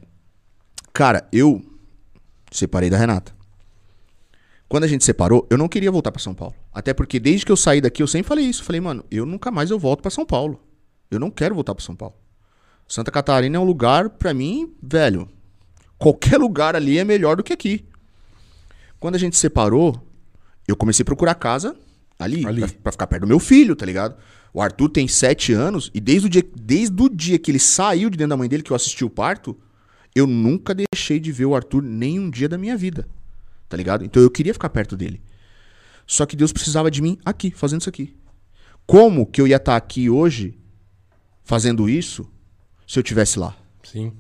[0.92, 1.62] Cara, eu
[2.50, 3.36] separei da Renata.
[4.68, 6.54] Quando a gente separou, eu não queria voltar para São Paulo.
[6.72, 8.64] Até porque desde que eu saí daqui, eu sempre falei isso.
[8.64, 10.60] Falei, mano, eu nunca mais eu volto para São Paulo.
[11.10, 12.14] Eu não quero voltar para São Paulo.
[12.86, 15.28] Santa Catarina é um lugar, para mim, velho.
[15.98, 17.84] Qualquer lugar ali é melhor do que aqui.
[19.00, 20.00] Quando a gente separou,
[20.66, 21.76] eu comecei a procurar casa
[22.18, 22.60] ali, ali.
[22.60, 24.16] Pra, pra, ficar perto do meu filho, tá ligado?
[24.52, 28.10] O Arthur tem sete anos e desde o, dia, desde o dia que ele saiu
[28.10, 29.56] de dentro da mãe dele, que eu assisti o parto,
[30.14, 33.08] eu nunca deixei de ver o Arthur nem um dia da minha vida.
[33.68, 34.04] Tá ligado?
[34.04, 35.20] Então eu queria ficar perto dele.
[36.06, 38.16] Só que Deus precisava de mim aqui, fazendo isso aqui.
[38.86, 40.58] Como que eu ia estar tá aqui hoje,
[41.44, 42.26] fazendo isso,
[42.86, 43.54] se eu tivesse lá.
[43.82, 44.12] Sim.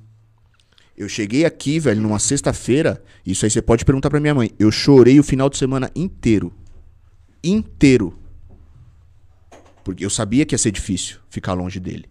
[0.94, 3.02] Eu cheguei aqui, velho, numa sexta-feira.
[3.24, 4.50] Isso aí você pode perguntar pra minha mãe.
[4.58, 6.52] Eu chorei o final de semana inteiro.
[7.42, 8.18] Inteiro.
[9.84, 12.06] Porque eu sabia que ia ser difícil ficar longe dele.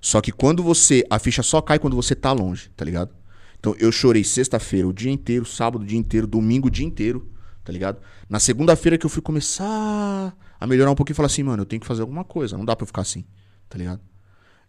[0.00, 1.04] Só que quando você.
[1.08, 3.14] A ficha só cai quando você tá longe, tá ligado?
[3.58, 7.30] Então eu chorei sexta-feira o dia inteiro, sábado o dia inteiro, domingo o dia inteiro,
[7.62, 8.00] tá ligado?
[8.28, 11.78] Na segunda-feira que eu fui começar a melhorar um pouquinho, falar assim, mano, eu tenho
[11.78, 13.24] que fazer alguma coisa, não dá pra eu ficar assim,
[13.68, 14.00] tá ligado?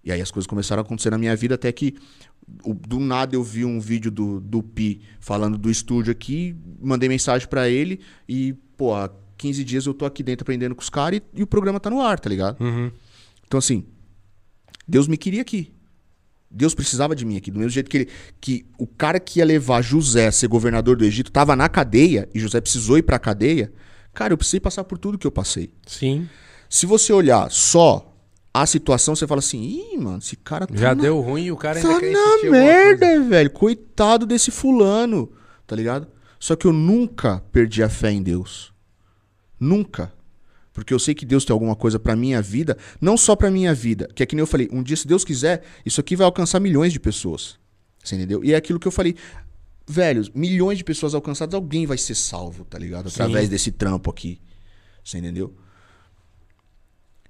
[0.04, 1.96] E aí as coisas começaram a acontecer na minha vida até que
[2.88, 7.48] do nada eu vi um vídeo do, do Pi falando do estúdio aqui, mandei mensagem
[7.48, 8.00] para ele
[8.30, 8.94] e, pô,
[9.44, 11.90] 15 dias eu tô aqui dentro aprendendo com os caras e, e, o programa tá
[11.90, 12.64] no ar, tá ligado?
[12.64, 12.90] Uhum.
[13.46, 13.84] Então, assim,
[14.88, 15.74] Deus me queria aqui.
[16.50, 17.52] Deus precisava de mim aqui.
[17.52, 18.10] Do mesmo jeito que, ele,
[18.40, 22.30] que o cara que ia levar José a ser governador do Egito tava na cadeia
[22.34, 23.74] e José precisou ir pra cadeia.
[24.14, 25.74] Cara, eu precisei passar por tudo que eu passei.
[25.86, 26.30] Sim.
[26.70, 28.16] Se você olhar só
[28.54, 30.74] a situação, você fala assim, ih, mano, esse cara tá.
[30.74, 31.02] Já na...
[31.02, 33.50] deu ruim e o cara ainda tá quer na merda, velho.
[33.50, 35.34] Coitado desse fulano,
[35.68, 36.08] tá ligado?
[36.40, 38.73] Só que eu nunca perdi a fé em Deus.
[39.64, 40.12] Nunca.
[40.74, 43.74] Porque eu sei que Deus tem alguma coisa pra minha vida, não só pra minha
[43.74, 46.26] vida, que é que nem eu falei, um dia, se Deus quiser, isso aqui vai
[46.26, 47.60] alcançar milhões de pessoas.
[48.04, 48.44] Você entendeu?
[48.44, 49.16] E é aquilo que eu falei.
[49.86, 53.08] velho, milhões de pessoas alcançadas, alguém vai ser salvo, tá ligado?
[53.10, 53.50] Através Sim.
[53.52, 54.40] desse trampo aqui.
[55.04, 55.54] Você entendeu?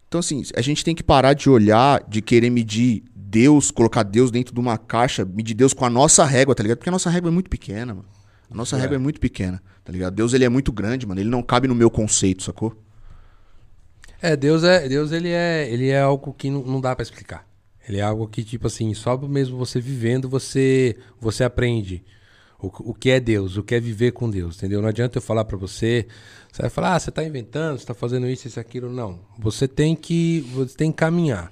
[0.07, 4.29] Então, assim, a gente tem que parar de olhar, de querer medir Deus, colocar Deus
[4.29, 6.77] dentro de uma caixa, medir Deus com a nossa régua, tá ligado?
[6.77, 8.07] Porque a nossa régua é muito pequena, mano.
[8.49, 8.81] A nossa É.
[8.81, 10.15] régua é muito pequena, tá ligado?
[10.15, 11.19] Deus, ele é muito grande, mano.
[11.19, 12.75] Ele não cabe no meu conceito, sacou?
[14.21, 17.45] É, Deus é, Deus ele é, ele é algo que não, não dá pra explicar.
[17.87, 22.03] Ele é algo que tipo assim, só mesmo você vivendo, você você aprende
[22.57, 24.81] o, o que é Deus, o que é viver com Deus, entendeu?
[24.81, 26.07] Não adianta eu falar pra você,
[26.49, 29.19] você vai falar, ah, você tá inventando, você tá fazendo isso, isso, aquilo, não.
[29.37, 31.51] Você tem que, você tem que caminhar.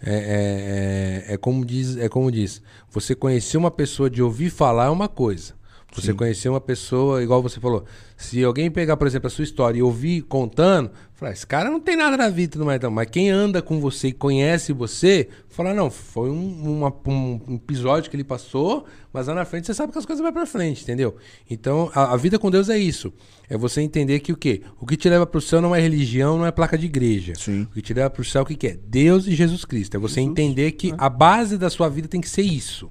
[0.00, 4.48] É, é, é, é como diz, é como diz, você conhecer uma pessoa de ouvir
[4.48, 5.57] falar é uma coisa.
[5.94, 7.84] Você conhecer uma pessoa, igual você falou,
[8.16, 11.80] se alguém pegar, por exemplo, a sua história e ouvir contando, falar, esse cara não
[11.80, 15.72] tem nada na vida tudo mais, mas quem anda com você e conhece você, fala,
[15.74, 19.90] não, foi um, uma- um episódio que ele passou, mas lá na frente você sabe
[19.90, 21.16] que as coisas vão pra frente, entendeu?
[21.50, 23.12] Então, a, a vida com Deus é isso.
[23.48, 24.60] É você entender que o quê?
[24.78, 27.32] O que te leva pro céu não é religião, não é placa de igreja.
[27.36, 27.62] Sim.
[27.62, 28.78] O que te leva pro céu, o que, que é?
[28.86, 29.96] Deus e Jesus Cristo.
[29.96, 32.90] É você entender que a base da sua vida tem que ser isso.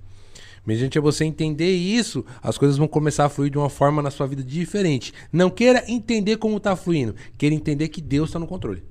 [0.67, 4.11] Mediante a você entender isso, as coisas vão começar a fluir de uma forma na
[4.11, 5.13] sua vida diferente.
[5.31, 7.15] Não queira entender como tá fluindo.
[7.37, 8.83] Queira entender que Deus tá no controle.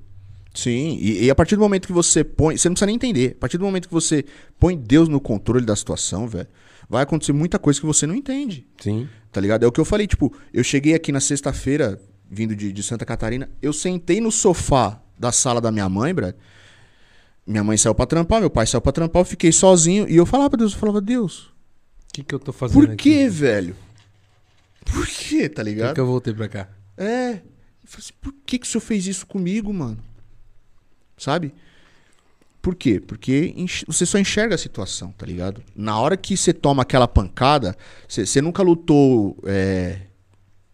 [0.55, 2.57] Sim, e, e a partir do momento que você põe.
[2.57, 3.35] Você não precisa nem entender.
[3.37, 4.25] A partir do momento que você
[4.59, 6.47] põe Deus no controle da situação, velho,
[6.89, 8.65] vai acontecer muita coisa que você não entende.
[8.79, 9.07] Sim.
[9.31, 9.63] Tá ligado?
[9.63, 13.05] É o que eu falei, tipo, eu cheguei aqui na sexta-feira, vindo de, de Santa
[13.05, 16.35] Catarina, eu sentei no sofá da sala da minha mãe, brother.
[17.45, 20.25] Minha mãe saiu pra trampar, meu pai saiu pra trampar, eu fiquei sozinho e eu
[20.25, 21.51] falava pra Deus, eu falava, Deus,
[22.17, 22.95] que, que eu tô fazendo por aqui?
[22.97, 23.75] que, velho?
[24.85, 25.93] Por que, tá Por ligado?
[25.93, 26.69] que eu voltei pra cá?
[26.95, 27.33] É.
[27.33, 29.97] Eu falei assim, por que, que o senhor fez isso comigo, mano?
[31.17, 31.53] Sabe?
[32.61, 32.99] Por quê?
[32.99, 33.53] Porque
[33.85, 35.63] você só enxerga a situação, tá ligado?
[35.75, 37.77] Na hora que você toma aquela pancada,
[38.07, 40.01] você nunca lutou é,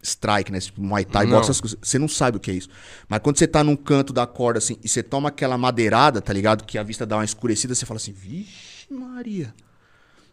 [0.02, 0.60] strike, né?
[0.60, 1.78] Tipo, Muay Thai, boxe, essas coisas.
[1.82, 2.70] Você não sabe o que é isso.
[3.08, 6.34] Mas quando você tá num canto da corda, assim, e você toma aquela madeirada, tá
[6.34, 6.64] ligado?
[6.64, 9.54] Que a vista dá uma escurecida, você fala assim, vixe Maria.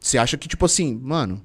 [0.00, 1.42] Você acha que, tipo assim, mano,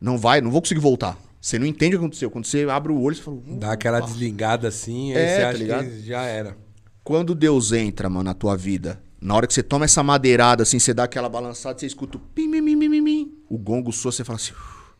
[0.00, 1.18] não vai, não vou conseguir voltar.
[1.40, 2.30] Você não entende o que aconteceu.
[2.30, 3.38] Quando você abre o olho, você fala...
[3.58, 5.84] Dá aquela desligada assim, aí É, você tá acha ligado?
[5.86, 6.56] que já era.
[7.02, 10.78] Quando Deus entra, mano, na tua vida, na hora que você toma essa madeirada, assim,
[10.78, 13.32] você dá aquela balançada, você escuta o pim, pim, pim, pim, pim, pim.
[13.48, 14.92] O gongo soa, você fala assim, "Uf,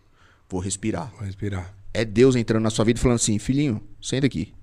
[0.49, 1.13] vou respirar.
[1.17, 1.75] Vou respirar.
[1.93, 4.55] É Deus entrando na sua vida e falando assim, filhinho, senta aqui,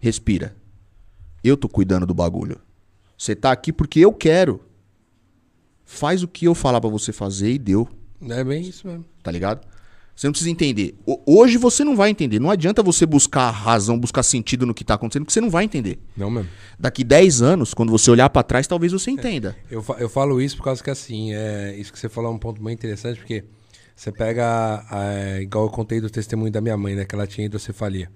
[0.00, 0.54] respira.
[1.42, 2.60] Eu tô cuidando do bagulho.
[3.16, 4.60] Você tá aqui porque eu quero.
[5.84, 7.88] Faz o que eu falar pra você fazer e deu,
[8.28, 9.04] É bem isso mesmo.
[9.22, 9.66] tá ligado?
[10.16, 10.94] Você não precisa entender.
[11.26, 12.38] Hoje você não vai entender.
[12.38, 15.64] Não adianta você buscar razão, buscar sentido no que tá acontecendo, porque você não vai
[15.64, 15.98] entender.
[16.16, 16.48] Não mesmo.
[16.78, 19.56] Daqui 10 anos, quando você olhar pra trás, talvez você entenda.
[19.68, 22.34] Eu, fa- eu falo isso por causa que, assim, é, isso que você falou é
[22.34, 23.42] um ponto muito interessante, porque
[23.96, 27.46] você pega, é, igual eu contei do testemunho da minha mãe, né, que ela tinha
[27.46, 28.08] hidrocefalia.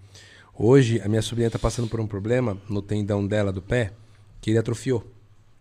[0.56, 3.92] Hoje, a minha sobrinha tá passando por um problema no tendão dela do pé,
[4.40, 5.04] que ele atrofiou.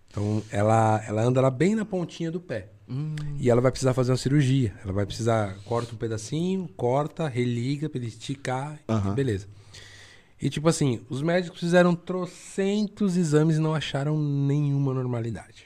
[0.10, 2.70] Então, ela, ela anda lá bem na pontinha do pé.
[3.38, 4.74] E ela vai precisar fazer uma cirurgia.
[4.84, 8.80] Ela vai precisar, corta um pedacinho, corta, religa pra ele esticar,
[9.14, 9.46] beleza.
[10.42, 15.66] E tipo assim, os médicos fizeram trocentos exames e não acharam nenhuma normalidade.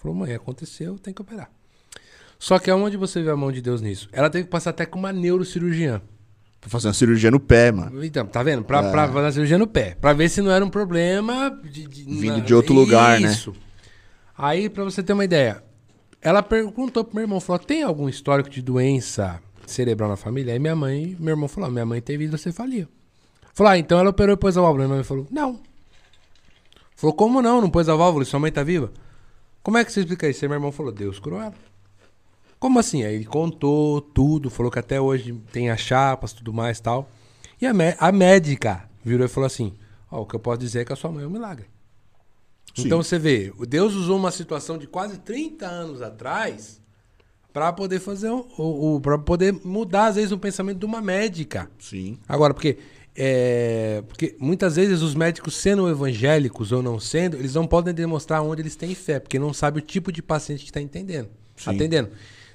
[0.00, 1.50] Falou, mãe, aconteceu, tem que operar.
[2.38, 4.08] Só que aonde você vê a mão de Deus nisso?
[4.12, 6.00] Ela teve que passar até com uma neurocirurgiã.
[6.60, 8.04] Pra fazer uma cirurgia no pé, mano.
[8.04, 8.64] Então, tá vendo?
[8.64, 9.96] Pra, pra fazer a cirurgia no pé.
[10.00, 13.30] Pra ver se não era um problema de, de- Vindo de outro lugar, né?
[13.30, 13.54] Isso.
[14.38, 15.64] Aí, pra você ter uma ideia,
[16.22, 20.52] ela perguntou pro meu irmão, falou, tem algum histórico de doença cerebral na família?
[20.52, 22.88] Aí minha mãe, meu irmão falou, "Ah, minha mãe teve hidrocefalia.
[23.52, 24.84] Falou, ah, então ela operou e pôs a válvula.
[24.84, 25.60] Minha mãe falou, não.
[26.94, 27.60] Falou, como não?
[27.60, 28.92] Não pôs a válvula e sua mãe tá viva?
[29.60, 30.44] Como é que você explica isso?
[30.44, 31.54] Aí meu irmão falou, Deus curou ela.
[32.60, 33.02] Como assim?
[33.02, 37.08] Aí ele contou tudo, falou que até hoje tem as chapas, tudo mais tal.
[37.60, 39.74] E a, a médica virou e falou assim:
[40.10, 41.66] Ó, o que eu posso dizer é que a sua mãe é um milagre.
[42.82, 42.86] Sim.
[42.86, 46.80] Então você vê, o Deus usou uma situação de quase 30 anos atrás
[47.52, 51.00] para poder fazer o, o, o para poder mudar às vezes o pensamento de uma
[51.00, 51.70] médica.
[51.78, 52.18] Sim.
[52.28, 52.78] Agora, porque
[53.20, 58.42] é, porque muitas vezes os médicos sendo evangélicos ou não sendo, eles não podem demonstrar
[58.42, 61.70] onde eles têm fé, porque não sabe o tipo de paciente que está entendendo, Sim.
[61.70, 62.10] atendendo.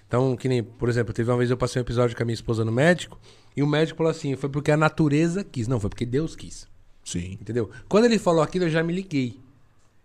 [0.08, 2.34] Então, que nem, por exemplo, teve uma vez eu passei um episódio com a minha
[2.34, 3.20] esposa no médico,
[3.58, 5.68] e o médico falou assim, foi porque a natureza quis.
[5.68, 6.66] Não, foi porque Deus quis.
[7.04, 7.38] Sim.
[7.42, 7.70] Entendeu?
[7.90, 9.38] Quando ele falou aquilo, eu já me liguei.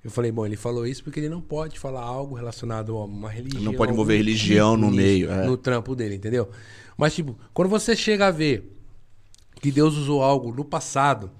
[0.04, 3.28] Eu falei, bom, ele falou isso porque ele não pode falar algo relacionado a uma
[3.28, 3.62] religião.
[3.62, 5.44] Não pode envolver algum religião no meio, é.
[5.44, 6.48] No trampo dele, entendeu?
[6.96, 8.76] Mas, tipo, quando você chega a ver
[9.60, 11.30] que Deus usou algo no passado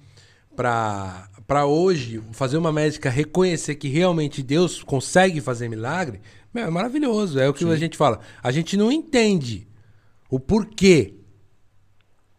[0.57, 6.21] pra, pra hoje fazer uma médica reconhecer que realmente Deus consegue fazer milagre,
[6.53, 7.39] meu, é maravilhoso.
[7.39, 8.21] É o que a gente fala.
[8.43, 9.67] A gente não entende
[10.31, 11.15] O porquê.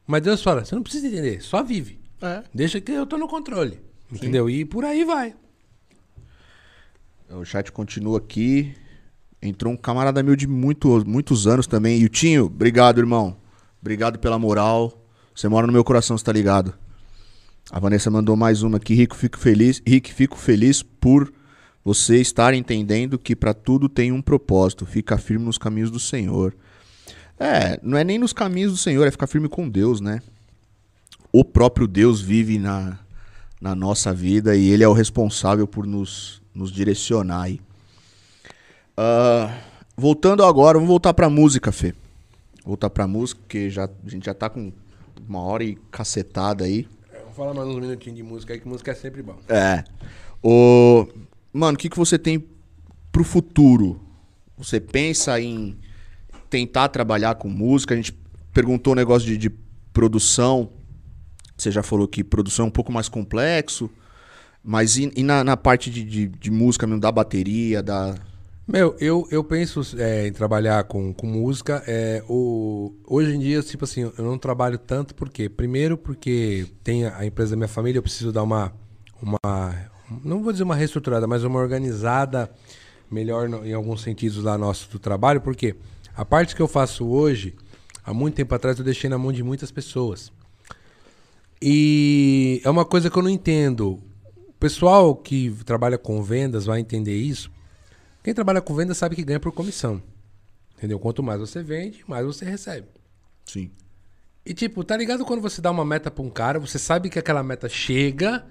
[0.06, 2.00] Mas Deus fala, você não precisa entender, só vive.
[2.22, 2.44] É.
[2.54, 3.80] Deixa que eu tô no controle.
[4.12, 4.50] Entendeu?
[4.50, 5.36] E por aí vai.
[7.32, 8.74] O chat continua aqui.
[9.42, 12.00] Entrou um camarada meu de muito, muitos anos também.
[12.00, 13.38] Yutinho, obrigado, irmão.
[13.80, 15.06] Obrigado pela moral.
[15.36, 16.74] Você mora no meu coração, você tá ligado?
[17.72, 18.96] A Vanessa mandou mais uma aqui.
[18.96, 19.80] Rico, fico feliz.
[19.86, 21.32] Rick, fico feliz por
[21.86, 24.86] você estar entendendo que para tudo tem um propósito.
[24.86, 26.56] Fica firme nos caminhos do Senhor.
[27.40, 30.20] É, não é nem nos caminhos do Senhor, é ficar firme com Deus, né?
[31.32, 33.00] O próprio Deus vive na,
[33.62, 37.62] na nossa vida e Ele é o responsável por nos, nos direcionar aí.
[38.98, 39.62] Ah,
[39.96, 41.96] voltando agora, vamos voltar pra música, Fê.
[42.66, 44.74] Voltar pra música, porque já, a gente já tá com
[45.28, 46.86] uma hora e cacetada aí.
[47.14, 49.38] É, Vamos falar mais uns minutinhos de música aí, que música é sempre bom.
[49.48, 49.86] É.
[50.44, 51.08] O...
[51.54, 52.46] Mano, o que, que você tem
[53.10, 54.02] pro futuro?
[54.58, 55.78] Você pensa em
[56.50, 57.94] tentar trabalhar com música?
[57.94, 58.14] A gente
[58.54, 59.50] perguntou o negócio de, de
[59.94, 60.70] produção.
[61.56, 63.90] Você já falou que produção é um pouco mais complexo.
[64.64, 68.16] Mas e, e na, na parte de, de, de música mesmo, da bateria, da.
[68.68, 71.84] Meu, eu, eu penso é, em trabalhar com, com música.
[71.88, 77.06] É, o, hoje em dia, tipo assim, eu não trabalho tanto porque, primeiro, porque tem
[77.06, 78.72] a empresa da minha família, eu preciso dar uma,
[79.22, 79.40] uma
[80.24, 82.50] não vou dizer uma reestruturada, mas uma organizada
[83.10, 85.76] melhor em alguns sentidos lá nosso do trabalho, porque
[86.16, 87.56] a parte que eu faço hoje,
[88.04, 90.32] há muito tempo atrás eu deixei na mão de muitas pessoas.
[91.62, 94.02] E é uma coisa que eu não entendo.
[94.60, 97.50] O pessoal que trabalha com vendas vai entender isso.
[98.22, 100.04] Quem trabalha com vendas sabe que ganha por comissão.
[100.78, 101.00] Entendeu?
[101.00, 102.90] Quanto mais você vende, mais você recebe.
[103.46, 103.72] Sim.
[104.46, 107.18] E tipo, tá ligado quando você dá uma meta pra um cara, você sabe que
[107.18, 108.46] aquela meta chega,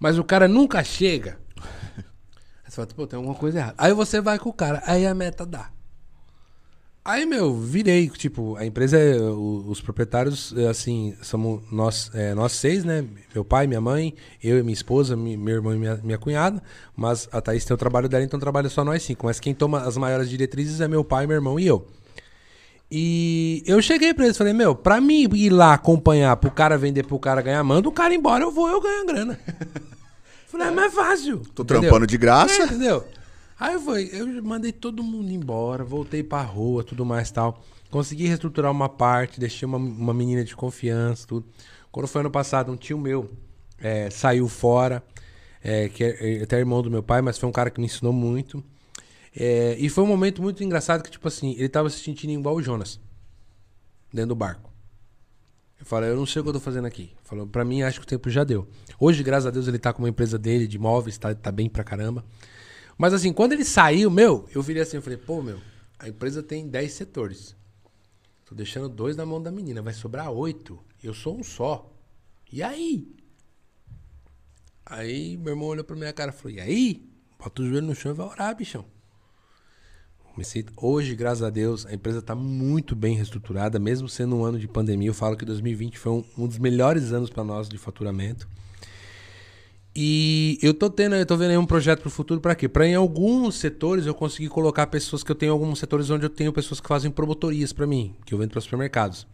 [0.00, 1.38] mas o cara nunca chega.
[1.54, 3.74] Aí você fala, pô, tem alguma coisa errada.
[3.78, 5.70] Aí você vai com o cara, aí a meta dá.
[7.04, 12.52] Aí, meu, virei, tipo, a empresa, é, os proprietários, é, assim, somos nós, é, nós
[12.52, 13.04] seis, né?
[13.34, 16.62] Meu pai, minha mãe, eu e minha esposa, meu irmão e minha, minha cunhada.
[16.96, 19.26] Mas a Thaís tem o trabalho dela, então trabalha só nós cinco.
[19.26, 21.84] Mas quem toma as maiores diretrizes é meu pai, meu irmão e eu.
[22.88, 26.78] E eu cheguei pra eles e falei, meu, pra mim ir lá acompanhar pro cara
[26.78, 29.40] vender pro cara ganhar, manda o cara embora, eu vou, eu ganho a grana.
[30.46, 31.38] falei, é mais fácil.
[31.52, 31.80] Tô entendeu?
[31.80, 32.62] trampando de graça.
[32.62, 33.04] É, entendeu?
[33.62, 33.76] Aí
[34.10, 37.62] eu mandei todo mundo embora, voltei pra rua, tudo mais tal.
[37.92, 41.46] Consegui reestruturar uma parte, deixei uma, uma menina de confiança, tudo.
[41.92, 43.30] Quando foi ano passado, um tio meu
[43.78, 45.00] é, saiu fora,
[45.62, 47.86] é, que é, é até irmão do meu pai, mas foi um cara que me
[47.86, 48.64] ensinou muito.
[49.32, 52.56] É, e foi um momento muito engraçado que, tipo assim, ele tava se sentindo igual
[52.56, 52.98] o Jonas,
[54.12, 54.72] dentro do barco.
[55.78, 57.12] Eu falei, eu não sei o que eu tô fazendo aqui.
[57.22, 58.66] Falou, pra mim, acho que o tempo já deu.
[58.98, 61.68] Hoje, graças a Deus, ele tá com uma empresa dele de imóveis, tá, tá bem
[61.68, 62.24] pra caramba.
[63.02, 65.58] Mas assim, quando ele saiu, meu, eu virei assim, eu falei, pô, meu,
[65.98, 67.56] a empresa tem 10 setores.
[68.44, 70.78] Tô deixando dois na mão da menina, vai sobrar oito.
[71.02, 71.92] Eu sou um só.
[72.52, 73.12] E aí?
[74.86, 77.10] Aí meu irmão olhou pra minha cara e falou, e aí?
[77.40, 78.84] Bota o joelho no chão e vai orar, bichão.
[80.32, 84.60] Comecei, hoje, graças a Deus, a empresa está muito bem reestruturada, mesmo sendo um ano
[84.60, 85.08] de pandemia.
[85.08, 88.48] Eu falo que 2020 foi um, um dos melhores anos para nós de faturamento.
[89.94, 92.66] E eu tô tendo, eu tô vendo aí um projeto pro futuro para quê?
[92.68, 96.30] Para em alguns setores eu conseguir colocar pessoas que eu tenho alguns setores onde eu
[96.30, 99.26] tenho pessoas que fazem promotorias para mim, que eu vendo para supermercados.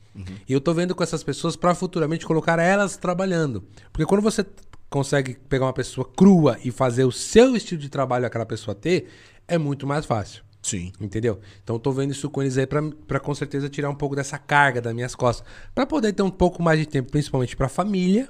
[0.49, 3.63] E eu tô vendo com essas pessoas para futuramente colocar elas trabalhando.
[3.93, 4.45] Porque quando você
[4.91, 9.09] consegue pegar uma pessoa crua e fazer o seu estilo de trabalho aquela pessoa ter,
[9.47, 10.43] é muito mais fácil.
[10.61, 10.93] Sim.
[11.01, 11.39] Entendeu?
[11.63, 14.39] Então eu tô vendo isso com eles aí pra com certeza tirar um pouco dessa
[14.39, 15.47] carga das minhas costas.
[15.73, 18.29] Pra poder ter um pouco mais de tempo, principalmente pra família,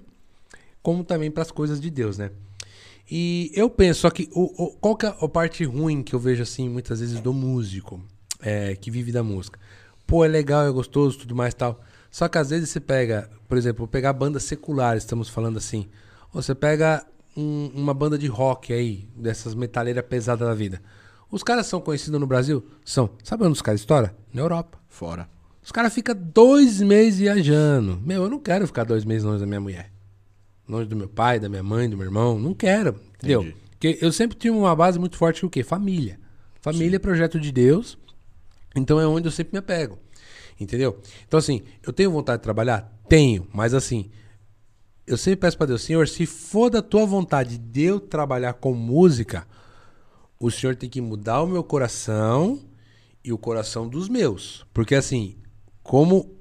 [0.83, 2.31] como também pras coisas de Deus, né?
[3.11, 6.19] E eu penso, só que o, o- qual que é a parte ruim que eu
[6.21, 8.01] vejo assim, muitas vezes, do músico
[8.41, 9.59] é, que vive da música?
[10.07, 11.81] Pô, é legal, é gostoso, tudo mais tal.
[12.11, 15.87] Só que às vezes você pega, por exemplo, vou pegar bandas seculares, estamos falando assim.
[16.35, 17.05] Ou você pega
[17.37, 20.81] um- uma banda de rock aí, dessas metaleiras pesadas da vida.
[21.31, 22.65] Os caras são conhecidos no Brasil?
[22.85, 23.11] São.
[23.23, 24.11] Sabe onde os caras estouram?
[24.33, 24.79] Na Europa.
[24.89, 25.29] Fora.
[25.63, 28.01] Os caras ficam dois meses viajando.
[28.03, 29.93] Meu, eu não quero ficar dois meses longe da minha mulher.
[30.69, 32.39] Longe do meu pai, da minha mãe, do meu irmão.
[32.39, 33.01] Não quero.
[33.17, 33.43] Entendeu?
[33.43, 33.57] Entendi.
[33.71, 35.63] Porque eu sempre tive uma base muito forte que o quê?
[35.63, 36.19] Família.
[36.61, 37.97] Família é projeto de Deus.
[38.75, 39.99] Então é onde eu sempre me apego.
[40.61, 41.01] Entendeu?
[41.27, 42.93] Então, assim, eu tenho vontade de trabalhar?
[43.09, 43.47] Tenho.
[43.53, 44.11] Mas assim,
[45.07, 48.75] eu sempre peço pra Deus, Senhor, se for da tua vontade de eu trabalhar com
[48.75, 49.47] música,
[50.39, 52.61] o Senhor tem que mudar o meu coração
[53.25, 54.67] e o coração dos meus.
[54.75, 55.37] Porque assim,
[55.83, 56.37] como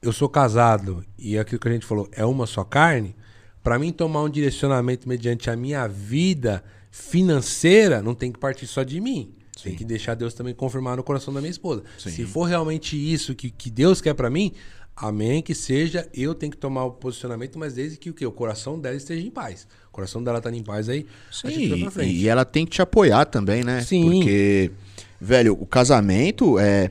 [0.00, 3.16] eu sou casado e é aquilo que a gente falou, é uma só carne,
[3.64, 8.82] pra mim tomar um direcionamento mediante a minha vida financeira, não tem que partir só
[8.84, 9.32] de mim.
[9.60, 11.82] Tem que deixar Deus também confirmar no coração da minha esposa.
[11.98, 12.10] Sim.
[12.10, 14.52] Se for realmente isso que, que Deus quer pra mim,
[14.94, 18.26] amém que seja, eu tenho que tomar o posicionamento, mas desde que o quê?
[18.26, 19.66] O coração dela esteja em paz.
[19.88, 23.64] O coração dela tá em paz aí, Sim, e ela tem que te apoiar também,
[23.64, 23.80] né?
[23.80, 24.02] Sim.
[24.02, 24.70] Porque,
[25.18, 26.90] velho, o casamento é.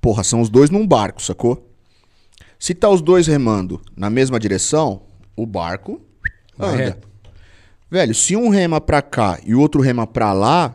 [0.00, 1.70] Porra, são os dois num barco, sacou?
[2.58, 5.02] Se tá os dois remando na mesma direção,
[5.36, 6.00] o barco
[6.58, 6.98] anda.
[7.90, 10.74] Velho, se um rema pra cá e o outro rema pra lá,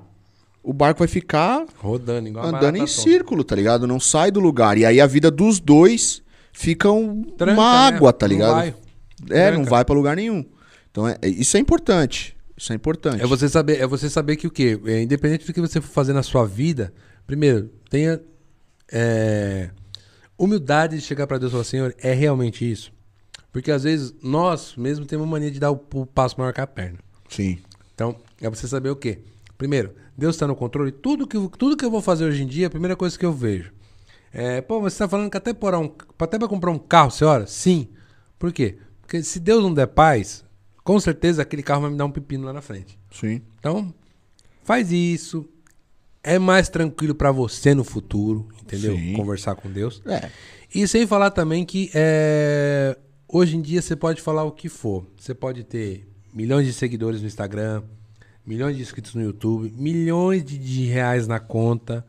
[0.64, 3.86] o barco vai ficar Rodando, igual andando em círculo, tá ligado?
[3.86, 4.78] Não sai do lugar.
[4.78, 7.96] E aí a vida dos dois fica um- Tranca, uma né?
[7.96, 8.54] água, tá Não ligado?
[8.56, 8.76] vai.
[9.30, 9.70] É, não Tranca.
[9.70, 10.44] vai pra lugar nenhum.
[10.90, 12.36] Então é- é- isso é importante.
[12.58, 13.22] Isso é importante.
[13.22, 14.80] É você saber, é você saber que o quê?
[14.86, 16.94] É, independente do que você for fazer na sua vida,
[17.28, 18.20] primeiro, tenha
[18.92, 19.70] é,
[20.38, 22.92] humildade de chegar pra Deus e falar, Senhor, é realmente isso?
[23.54, 26.68] Porque às vezes nós mesmo temos mania de dar o, o passo maior que a
[26.68, 26.98] perna.
[27.30, 27.60] Sim.
[27.94, 29.20] Então, é você saber o quê?
[29.58, 30.92] Primeiro, Deus está no controle.
[30.92, 33.32] Tudo que, tudo que eu vou fazer hoje em dia, a primeira coisa que eu
[33.32, 33.72] vejo.
[34.34, 37.12] É, pô, mas você está falando que até para um, até pra comprar um carro,
[37.12, 37.46] senhora?
[37.46, 37.90] Sim.
[38.40, 38.80] Por quê?
[39.02, 40.44] Porque se Deus não der paz,
[40.84, 43.00] com certeza aquele carro vai me dar um pepino lá na frente.
[43.12, 43.42] Sim.
[43.60, 43.94] Então,
[44.64, 45.48] faz isso.
[46.24, 48.96] É mais tranquilo pra você no futuro, entendeu?
[48.96, 49.14] Sim.
[49.14, 50.02] Conversar com Deus.
[50.08, 50.32] É.
[50.74, 52.98] E sem falar também que é,
[53.34, 55.06] hoje em dia você pode falar o que for.
[55.18, 57.82] Você pode ter milhões de seguidores no Instagram,
[58.46, 62.06] milhões de inscritos no YouTube, milhões de, reais na conta,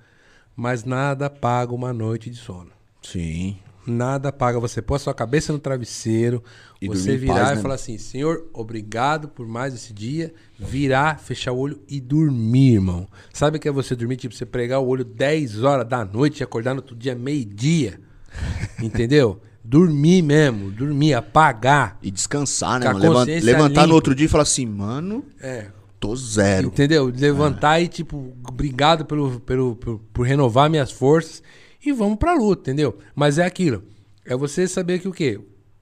[0.54, 2.70] mas nada paga uma noite de sono.
[3.02, 3.56] Sim.
[3.86, 6.42] Nada paga você pôr a sua cabeça no travesseiro,
[6.80, 7.62] E você virar paz, e né?
[7.62, 10.32] falar assim: Senhor, obrigado por mais esse dia.
[10.58, 13.06] Virar, fechar o olho e dormir, irmão.
[13.30, 14.16] Sabe o que é você dormir?
[14.16, 18.00] Tipo, você pregar o olho 10 horas da noite e acordar no outro dia meio-dia.
[18.82, 19.38] Entendeu?
[19.64, 21.98] Dormir mesmo, dormir, apagar.
[22.02, 22.92] E descansar, né?
[22.92, 23.24] Mano?
[23.24, 23.86] Levantar limpa.
[23.86, 25.68] no outro dia e falar assim, mano, É.
[25.98, 26.68] tô zero.
[26.68, 27.06] Entendeu?
[27.06, 31.42] Levantar e, tipo, obrigado pelo, pelo, por, por renovar minhas forças
[31.84, 32.98] e vamos pra luta, entendeu?
[33.14, 33.82] Mas é aquilo.
[34.24, 35.40] É você saber que o quê?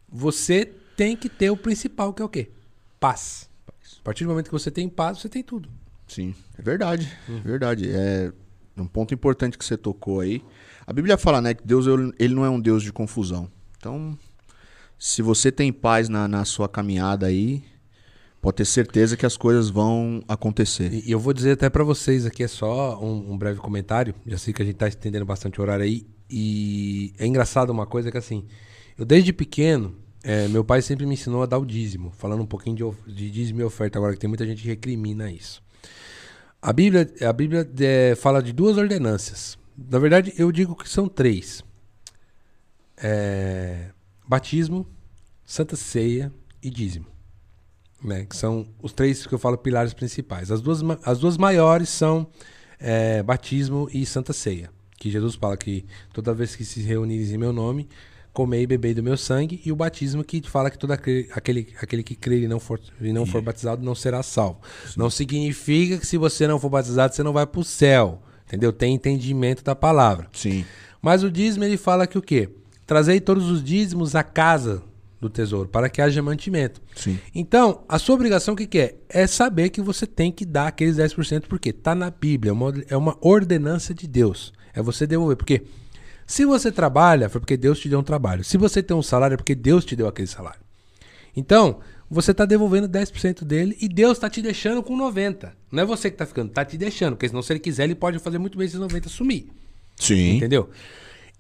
[0.09, 0.65] Você
[0.97, 2.51] tem que ter o principal, que é o quê?
[3.01, 3.49] Paz.
[4.01, 5.69] A partir do momento que você tem paz, você tem tudo.
[6.07, 7.11] Sim, é verdade.
[7.29, 7.39] Hum.
[7.45, 7.91] É verdade.
[7.91, 8.33] É
[8.77, 10.43] um ponto importante que você tocou aí.
[10.87, 11.87] A Bíblia fala, né, que Deus
[12.19, 13.49] ele não é um Deus de confusão.
[13.83, 14.17] Então,
[14.97, 17.65] se você tem paz na, na sua caminhada aí,
[18.41, 20.95] pode ter certeza que as coisas vão acontecer.
[20.95, 24.15] E, eu vou dizer até pra vocês aqui, é só um, um breve comentário.
[24.25, 26.07] Já sei que a gente tá estendendo bastante o horário aí.
[26.31, 28.45] E é engraçado uma coisa que assim,
[28.97, 32.13] eu desde pequeno, é, meu pai sempre me ensinou a dar o dízimo.
[32.13, 35.29] Falando um pouquinho de, de dízimo e oferta agora, que tem muita gente que recrimina
[35.29, 35.61] isso.
[36.63, 39.59] A Bíblia, a Bíblia é, fala de duas ordenâncias.
[39.77, 41.65] Na verdade, eu digo que são três:
[43.03, 43.87] É,
[44.27, 44.87] batismo,
[45.45, 47.07] Santa Ceia e dízimo.
[48.03, 48.25] Né?
[48.25, 50.51] Que são os três que eu falo pilares principais.
[50.51, 52.27] As duas, as duas maiores são
[52.79, 54.71] é, batismo e Santa Ceia.
[54.97, 57.89] Que Jesus fala que toda vez que se reunires em meu nome,
[58.33, 59.61] comei e bebei do meu sangue.
[59.65, 62.81] E o batismo que fala que todo aquele, aquele, aquele que crer e não for,
[63.01, 64.61] e não for batizado não será salvo.
[64.97, 68.23] Não significa que se você não for batizado, você não vai para o céu.
[68.47, 68.73] Entendeu?
[68.73, 70.29] Tem entendimento da palavra.
[70.33, 70.65] Sim.
[71.01, 72.49] Mas o dízimo ele fala que o quê?
[72.93, 74.83] Trazei todos os dízimos à casa
[75.19, 76.79] do tesouro, para que haja mantimento.
[76.95, 77.19] Sim.
[77.35, 78.97] Então, a sua obrigação o que, que é?
[79.09, 82.75] É saber que você tem que dar aqueles 10%, porque tá na Bíblia, é uma,
[82.91, 84.53] é uma ordenança de Deus.
[84.75, 85.39] É você devolver.
[85.39, 85.63] Porque
[86.27, 88.45] se você trabalha, foi porque Deus te deu um trabalho.
[88.45, 90.61] Se você tem um salário, é porque Deus te deu aquele salário.
[91.35, 95.51] Então, você tá devolvendo 10% dele e Deus tá te deixando com 90%.
[95.73, 97.15] Não é você que tá ficando, tá te deixando.
[97.15, 99.47] Porque senão, se ele quiser, ele pode fazer muito bem esses 90% sumir.
[99.97, 100.37] Sim.
[100.37, 100.69] Entendeu?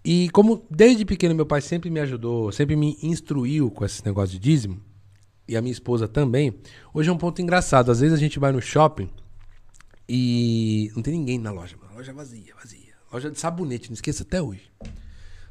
[0.04, 4.32] E como desde pequeno meu pai sempre me ajudou, sempre me instruiu com esse negócio
[4.32, 4.82] de dízimo,
[5.46, 6.58] e a minha esposa também,
[6.94, 7.90] hoje é um ponto engraçado.
[7.90, 9.10] Às vezes a gente vai no shopping
[10.08, 11.94] e não tem ninguém na loja, mano.
[11.94, 12.94] Loja vazia, vazia.
[13.12, 14.70] Loja de sabonete, não esqueça até hoje.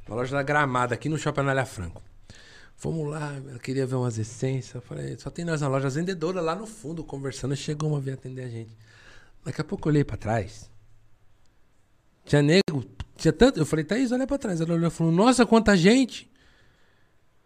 [0.08, 2.02] Uma loja da Gramada, aqui no Shopping Anália Franco.
[2.76, 4.74] Fomos lá, eu queria ver umas essências.
[4.74, 5.88] Eu falei, só tem nós na loja.
[5.88, 7.56] As vendedoras lá no fundo conversando.
[7.56, 8.76] Chegou uma vez atender a gente.
[9.46, 10.70] Daqui a pouco eu olhei pra trás.
[12.26, 12.84] Tinha nego,
[13.22, 13.60] tinha tanto.
[13.60, 14.60] Eu falei, Thaís, olha pra trás.
[14.60, 16.30] Ela olhou e falou, nossa, quanta gente.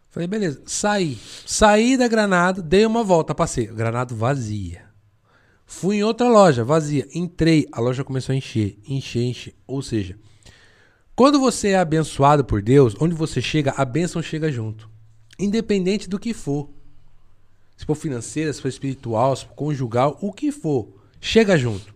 [0.10, 0.62] Falei, beleza.
[0.66, 1.18] Saí.
[1.46, 3.68] Saí da Granada, dei uma volta, passei.
[3.68, 4.86] Granado vazia.
[5.66, 7.08] Fui em outra loja, vazia.
[7.14, 9.56] Entrei, a loja começou a encher, encher, encher.
[9.66, 10.18] Ou seja,
[11.16, 14.90] quando você é abençoado por Deus, onde você chega, a bênção chega junto.
[15.40, 16.70] Independente do que for.
[17.76, 20.94] Se for financeira, se for espiritual, se for conjugal, o que for.
[21.20, 21.95] Chega junto.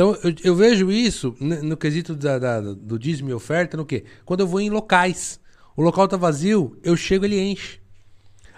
[0.00, 4.04] Então, eu, eu vejo isso no quesito da- da- do dízimo e oferta, no quê?
[4.24, 5.38] Quando eu vou em locais.
[5.76, 7.78] O local tá vazio, eu chego ele enche.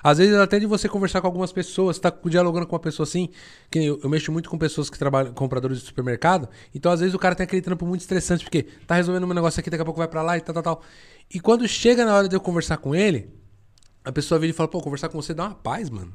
[0.05, 3.29] Às vezes, até de você conversar com algumas pessoas, tá dialogando com uma pessoa assim,
[3.69, 7.13] que eu, eu mexo muito com pessoas que trabalham, compradores de supermercado, então às vezes
[7.13, 9.85] o cara tem aquele trampo muito estressante, porque tá resolvendo um negócio aqui, daqui a
[9.85, 10.83] pouco vai para lá e tal, tal, tal.
[11.33, 13.29] E quando chega na hora de eu conversar com ele,
[14.05, 16.15] a pessoa vira e fala, pô, conversar com você dá uma paz, mano.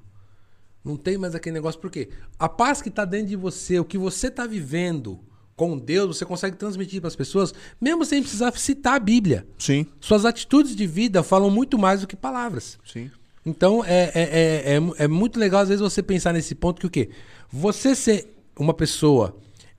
[0.88, 2.08] Não tem mais aquele negócio, por quê?
[2.40, 5.20] A paz que tá dentro de você, o que você tá vivendo
[5.54, 9.46] com Deus, você consegue transmitir para as pessoas, mesmo sem precisar citar a Bíblia.
[9.58, 9.86] Sim.
[10.00, 12.80] Suas atitudes de vida falam muito mais do que palavras.
[12.86, 13.12] Sim.
[13.46, 16.88] Então é, é, é, é, é muito legal, às vezes, você pensar nesse ponto que
[16.88, 17.10] o quê?
[17.52, 19.36] Você ser uma pessoa,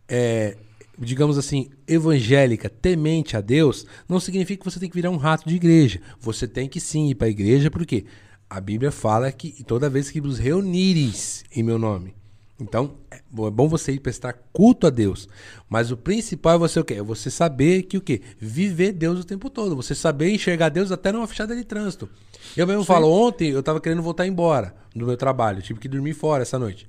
[0.07, 0.59] é,
[0.99, 5.49] digamos assim, evangélica, temente a Deus, não significa que você tem que virar um rato
[5.49, 6.03] de igreja.
[6.21, 8.05] Você tem que sim ir para a igreja, porque
[8.49, 12.15] a Bíblia fala que toda vez que vos reunires em meu nome.
[12.61, 15.29] Então, é bom você ir prestar culto a Deus.
[15.69, 16.95] Mas o principal é você o quê?
[16.95, 18.20] É você saber que o quê?
[18.37, 19.77] Viver Deus o tempo todo.
[19.77, 22.09] Você saber enxergar Deus até numa fechada de trânsito.
[22.57, 22.89] Eu mesmo Sim.
[22.89, 25.62] falo, ontem eu tava querendo voltar embora do meu trabalho.
[25.62, 26.89] tive que dormir fora essa noite.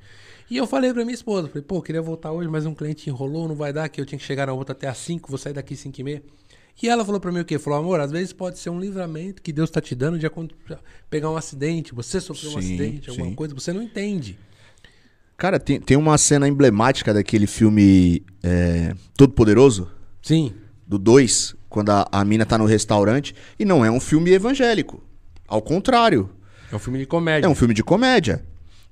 [0.49, 3.47] E eu falei pra minha esposa, falei, pô, queria voltar hoje, mas um cliente enrolou,
[3.47, 5.53] não vai dar, que eu tinha que chegar na outra até às 5, vou sair
[5.53, 6.23] daqui às 5 e meia.
[6.81, 7.59] E ela falou pra mim o quê?
[7.59, 10.25] Falou, amor, às vezes pode ser um livramento que Deus tá te dando de
[11.09, 13.35] pegar um acidente, você sofreu sim, um acidente, alguma sim.
[13.35, 14.37] coisa, você não entende.
[15.35, 19.89] Cara, tem, tem uma cena emblemática daquele filme é, Todo Poderoso.
[20.21, 20.53] Sim.
[20.85, 23.33] Do 2, quando a, a mina tá no restaurante.
[23.57, 25.01] E não é um filme evangélico.
[25.47, 26.29] Ao contrário.
[26.71, 27.47] É um filme de comédia.
[27.47, 28.43] É um filme de comédia.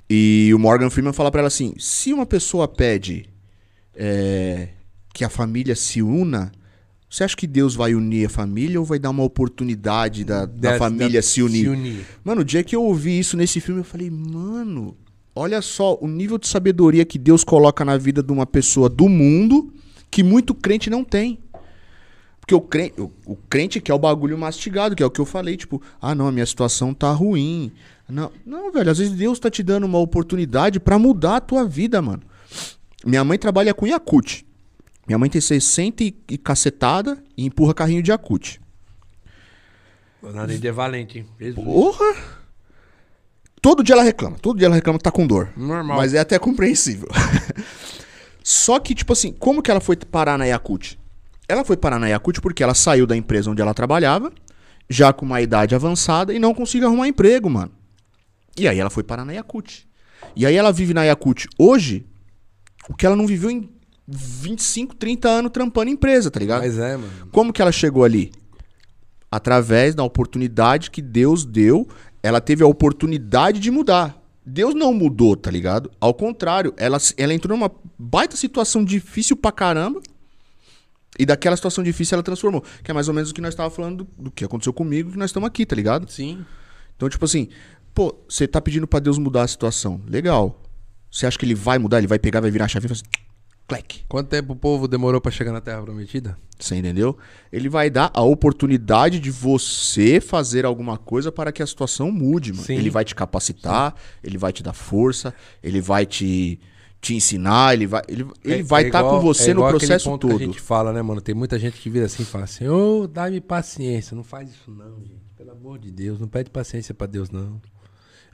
[0.09, 3.29] E o Morgan Freeman fala para ela assim: se uma pessoa pede
[3.93, 4.69] é,
[5.13, 6.51] que a família se una,
[7.09, 10.71] você acha que Deus vai unir a família ou vai dar uma oportunidade da, da,
[10.71, 11.63] da família da, se, unir?
[11.63, 12.05] se unir?
[12.23, 14.95] Mano, o dia que eu ouvi isso nesse filme, eu falei, mano,
[15.33, 19.07] olha só o nível de sabedoria que Deus coloca na vida de uma pessoa do
[19.07, 19.73] mundo
[20.11, 21.39] que muito crente não tem.
[22.41, 25.25] Porque o crente, o, o crente quer o bagulho mastigado, que é o que eu
[25.25, 27.71] falei, tipo, ah, não, a minha situação tá ruim.
[28.07, 31.65] Não, não, velho, às vezes Deus tá te dando uma oportunidade para mudar a tua
[31.65, 32.23] vida, mano.
[33.05, 34.46] Minha mãe trabalha com Yakut.
[35.07, 38.59] Minha mãe tem 60 e, e cacetada e empurra carrinho de Yakut.
[40.21, 41.53] Nada de valente, hein?
[41.53, 42.15] Porra!
[43.61, 44.37] Todo dia ela reclama.
[44.37, 45.49] Todo dia ela reclama que tá com dor.
[45.55, 45.97] Normal.
[45.97, 47.07] Mas é até compreensível.
[48.43, 50.99] Só que, tipo assim, como que ela foi parar na Yakut?
[51.47, 54.31] Ela foi parar na Yakut porque ela saiu da empresa onde ela trabalhava,
[54.89, 57.71] já com uma idade avançada, e não conseguiu arrumar emprego, mano.
[58.57, 59.87] E aí ela foi parar na Yakut.
[60.35, 62.05] E aí ela vive na Yakut hoje
[62.89, 63.69] o que ela não viveu em
[64.07, 66.61] 25, 30 anos trampando em empresa, tá ligado?
[66.61, 67.11] Mas é, mano.
[67.31, 68.31] Como que ela chegou ali?
[69.29, 71.87] Através da oportunidade que Deus deu,
[72.23, 74.17] ela teve a oportunidade de mudar.
[74.45, 75.91] Deus não mudou, tá ligado?
[75.99, 77.69] Ao contrário, ela, ela entrou numa
[77.99, 80.01] baita situação difícil pra caramba.
[81.19, 82.63] E daquela situação difícil ela transformou.
[82.81, 85.11] Que é mais ou menos o que nós estávamos falando do, do, que aconteceu comigo,
[85.11, 86.09] que nós estamos aqui, tá ligado?
[86.09, 86.45] Sim.
[86.95, 87.49] Então, tipo assim,
[87.93, 89.99] pô, você tá pedindo para Deus mudar a situação.
[90.07, 90.61] Legal.
[91.11, 91.97] Você acha que ele vai mudar?
[91.97, 93.01] Ele vai pegar, vai virar a chave e fazer.
[93.01, 93.26] Assim,
[93.67, 94.05] Clec.
[94.07, 96.37] Quanto tempo o povo demorou para chegar na Terra Prometida?
[96.57, 97.17] Você entendeu?
[97.51, 102.53] Ele vai dar a oportunidade de você fazer alguma coisa para que a situação mude,
[102.53, 102.65] mano.
[102.65, 102.75] Sim.
[102.75, 104.19] Ele vai te capacitar, Sim.
[104.23, 106.59] ele vai te dar força, ele vai te
[106.99, 109.67] te ensinar, ele vai ele, ele é, vai estar é tá com você é no
[109.67, 110.37] processo ponto todo.
[110.37, 111.21] Que a gente fala, né, mano?
[111.21, 114.49] Tem muita gente que vira assim e fala assim: "Ô, oh, dá-me paciência, não faz
[114.49, 115.21] isso não, gente.
[115.35, 117.61] Pelo amor de Deus, não pede paciência para Deus não".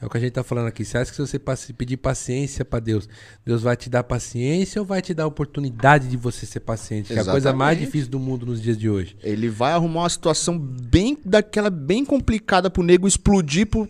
[0.01, 0.83] É o que a gente tá falando aqui.
[0.83, 3.07] Você acha que se você pedir paciência para Deus,
[3.45, 7.13] Deus vai te dar paciência ou vai te dar a oportunidade de você ser paciente?
[7.13, 9.15] Que é a coisa mais difícil do mundo nos dias de hoje.
[9.23, 13.87] Ele vai arrumar uma situação bem daquela bem complicada pro nego explodir pro,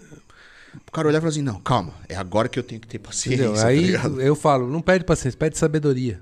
[0.87, 2.99] o cara olhar e falar assim: não, calma, é agora que eu tenho que ter
[2.99, 3.45] paciência.
[3.45, 3.53] Entendeu?
[3.55, 6.19] Tá Aí tá eu falo: não pede paciência, pede sabedoria.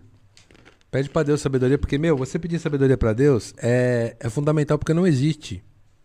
[0.89, 4.93] Pede para Deus sabedoria, porque, meu, você pedir sabedoria para Deus é, é fundamental porque
[4.93, 5.63] não existe.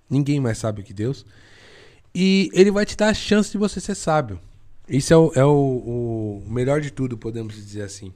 [0.09, 1.27] Ninguém mais sabe que Deus.
[2.18, 4.40] E ele vai te dar a chance de você ser sábio.
[4.88, 8.10] Isso é o, é o, o melhor de tudo, podemos dizer assim.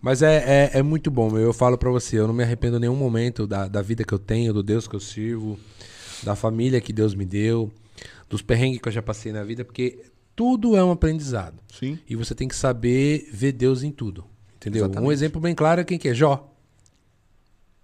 [0.00, 2.80] Mas é, é, é muito bom, eu falo para você, eu não me arrependo em
[2.80, 5.58] nenhum momento da, da vida que eu tenho, do Deus que eu sirvo,
[6.22, 7.70] da família que Deus me deu
[8.30, 11.58] dos perrengues que eu já passei na vida, porque tudo é um aprendizado.
[11.70, 11.98] Sim.
[12.08, 14.24] E você tem que saber ver Deus em tudo.
[14.56, 14.84] Entendeu?
[14.84, 15.06] Exatamente.
[15.06, 16.50] Um exemplo bem claro é quem que é Jó.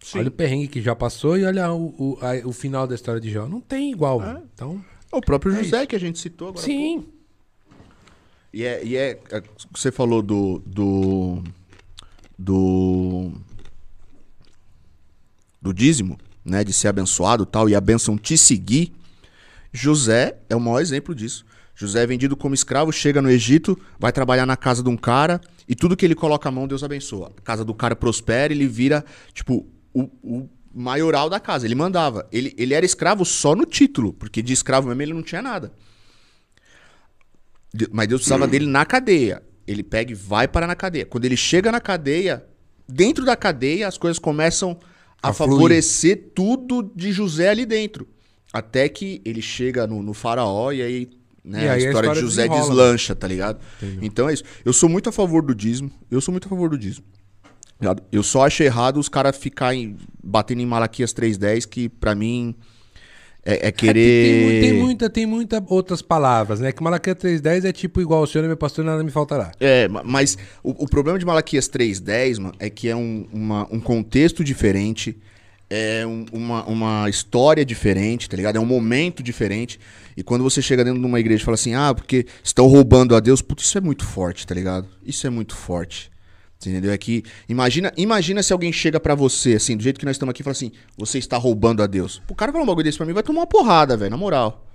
[0.03, 0.21] Sim.
[0.21, 3.21] Olha o perrengue que já passou e olha o, o, a, o final da história
[3.21, 3.47] de Jó.
[3.47, 4.23] Não tem igual.
[4.23, 4.43] É.
[4.55, 4.85] Então,
[5.17, 5.87] o próprio é José isso.
[5.87, 6.65] que a gente citou agora.
[6.65, 7.07] Sim.
[8.53, 9.43] E é, e é, é.
[9.73, 10.63] Você falou do.
[10.67, 11.43] Do.
[12.39, 13.33] Do.
[15.61, 16.63] Do dízimo, né?
[16.63, 17.69] De ser abençoado tal.
[17.69, 18.93] E a bênção te seguir.
[19.73, 21.45] José é o maior exemplo disso.
[21.75, 25.41] José é vendido como escravo, chega no Egito, vai trabalhar na casa de um cara
[25.69, 27.33] e tudo que ele coloca a mão, Deus abençoa.
[27.37, 31.67] A casa do cara prospera, ele vira, tipo, o, o maioral da casa.
[31.67, 32.27] Ele mandava.
[32.33, 35.73] Ele, ele era escravo só no título, porque de escravo mesmo ele não tinha nada.
[37.91, 39.43] Mas Deus precisava dele na cadeia.
[39.67, 41.07] Ele pega e vai parar na cadeia.
[41.07, 42.45] Quando ele chega na cadeia,
[42.89, 44.79] dentro da cadeia, as coisas começam
[45.23, 45.51] a, A fluir.
[45.51, 48.07] favorecer tudo de José ali dentro.
[48.53, 51.11] Até que ele chega no, no faraó e aí,
[51.43, 53.61] né, E a, aí a história história de José desenrola, deslancha, tá ligado?
[54.01, 54.45] Então é isso.
[54.65, 55.91] Eu sou muito a favor do dízimo.
[56.11, 57.05] Eu sou muito a favor do dízimo.
[58.11, 62.55] Eu só acho errado os caras ficarem batendo em Malaquias 3.10, que pra mim
[63.45, 64.23] é, é É, querer.
[64.23, 66.73] tem, tem, tem muita, tem muita outras palavras, né?
[66.73, 69.53] Que Malaquias 3.10 é tipo igual o Senhor é meu pastor, nada me faltará.
[69.61, 73.69] É, ma- mas o, o problema de Malaquias 3.10, mano, é que é um, uma-
[73.71, 75.19] um contexto diferente,
[75.69, 78.57] é um- uma, uma história diferente, tá ligado?
[78.57, 79.79] É um momento diferente.
[80.17, 83.15] E quando você chega dentro de uma igreja e fala assim, ah, porque estão roubando
[83.15, 84.89] a Deus, putz, isso é muito forte, tá ligado?
[85.05, 86.11] Isso é muito forte.
[86.71, 86.93] Entendeu?
[86.93, 90.31] É que imagina, imagina se alguém chega pra você, assim, do jeito que nós estamos
[90.31, 92.23] aqui, e fala assim: você está roubando a Deus.
[92.29, 94.67] O cara falar um bagulho desse pra mim, vai tomar uma porrada, velho, na moral.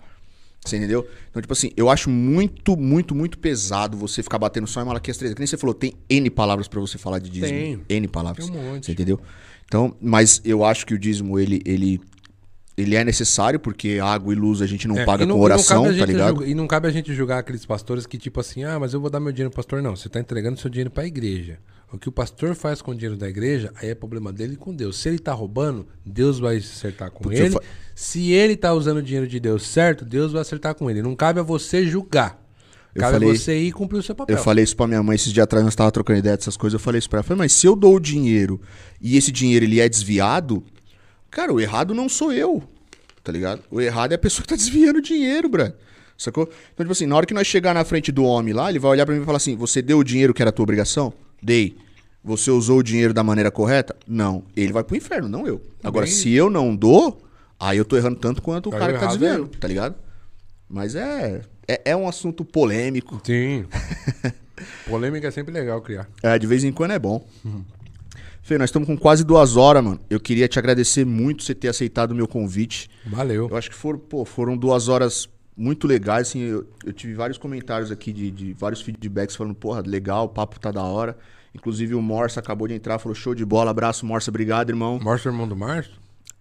[0.66, 1.08] Você entendeu?
[1.30, 5.16] Então, tipo assim, eu acho muito, muito, muito pesado você ficar batendo só em Malaquias
[5.18, 5.34] 3.
[5.34, 7.48] Que nem você falou, tem N palavras pra você falar de dízimo.
[7.88, 7.98] Tem.
[7.98, 8.46] N palavras.
[8.46, 8.86] Tem um monte.
[8.88, 9.20] Você entendeu?
[9.66, 12.02] Então, mas eu acho que o dízimo, ele, ele,
[12.76, 15.84] ele é necessário, porque água e luz a gente não É, paga e com oração,
[15.86, 16.30] tá ligado?
[16.36, 19.00] julgar- e não cabe a gente julgar aqueles pastores que, tipo assim, ah, mas eu
[19.00, 19.82] vou dar meu dinheiro pro pastor.
[19.82, 21.58] Não, você tá entregando seu dinheiro pra igreja.
[21.92, 24.74] O que o pastor faz com o dinheiro da igreja, aí é problema dele com
[24.76, 24.98] Deus.
[25.00, 27.50] Se ele tá roubando, Deus vai acertar com ele.
[27.50, 27.62] fa-
[27.96, 31.02] Se ele tá usando o dinheiro de Deus certo, Deus vai acertar com ele.
[31.02, 32.40] Não cabe a você julgar.
[32.94, 34.36] Eu Cabe falei- a você ir cumprir o seu papel.
[34.38, 36.74] Eu falei isso pra minha mãe esses dias atrás, nós tava trocando ideia dessas coisas.
[36.80, 37.24] Eu falei isso pra ela.
[37.24, 38.62] Eu falei, mas se eu dou o dinheiro
[39.02, 40.64] e esse dinheiro ele é desviado,
[41.32, 42.64] cara, o errado não sou eu.
[43.24, 43.62] Tá ligado?
[43.72, 45.72] O errado é a pessoa que tá desviando o dinheiro, bro.
[46.18, 46.44] Sacou?
[46.74, 48.92] Então, tipo assim, na hora que nós chegar na frente do homem lá, ele vai
[48.92, 51.14] olhar pra mim e falar assim: Você deu o dinheiro que era a tua obrigação?
[51.42, 51.78] Dei.
[52.24, 53.96] Você usou o dinheiro da maneira correta?
[54.08, 54.44] Não.
[54.56, 55.62] Ele vai pro inferno, não eu.
[55.84, 57.22] Agora, Bem- se eu não dou,
[57.60, 59.60] aí eu tô errando tanto quanto o Aí cara que tá errado é desviando, eu.
[59.60, 59.96] tá ligado?
[60.70, 63.20] Mas é, é, é um assunto polêmico.
[63.24, 63.66] Sim.
[64.88, 66.08] Polêmica é sempre legal criar.
[66.22, 67.26] É, de vez em quando é bom.
[68.42, 70.00] Fê, nós estamos com quase duas horas, mano.
[70.10, 72.90] Eu queria te agradecer muito você ter aceitado o meu convite.
[73.06, 73.48] Valeu.
[73.50, 75.30] Eu acho que foram, pô, foram duas horas
[75.60, 76.40] muito legais, assim.
[76.42, 80.60] Eu, eu tive vários comentários aqui de, de vários feedbacks falando, porra, legal, o papo
[80.60, 81.18] tá da hora.
[81.54, 85.00] Inclusive o Morsa acabou de entrar, falou show de bola, abraço, Morsa, obrigado, irmão.
[85.02, 85.94] Mostra o irmão do Márcio?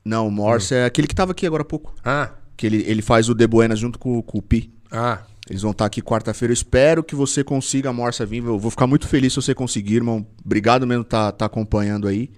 [0.05, 1.95] Não, o Morsa é aquele que tava aqui agora há pouco.
[2.05, 4.73] Ah, Que ele, ele faz o De Buenas junto com, com o Pi.
[4.91, 5.21] ah.
[5.51, 6.53] Eles vão estar aqui quarta-feira.
[6.53, 8.45] Eu espero que você consiga, Morsa, vir.
[8.45, 10.27] Eu vou ficar muito feliz se você conseguir, irmão.
[10.45, 12.31] Obrigado mesmo por tá, tá acompanhando aí.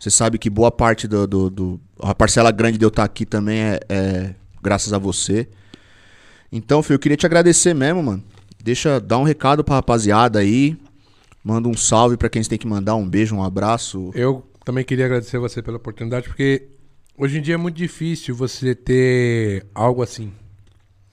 [0.00, 3.26] Você sabe que boa parte do, do, do- A parcela grande de eu estar aqui
[3.26, 5.46] também é, é graças a você.
[6.56, 8.24] Então, filho, eu queria te agradecer mesmo, mano.
[8.62, 10.74] Deixa, dá um recado pra rapaziada aí.
[11.44, 12.96] Manda um salve pra quem você tem que mandar.
[12.96, 14.10] Um beijo, um abraço.
[14.14, 16.68] Eu também queria agradecer você pela oportunidade, porque
[17.16, 20.32] hoje em dia é muito difícil você ter algo assim.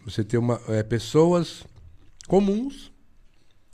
[0.05, 1.65] Você ter uma, é, pessoas
[2.25, 2.89] comuns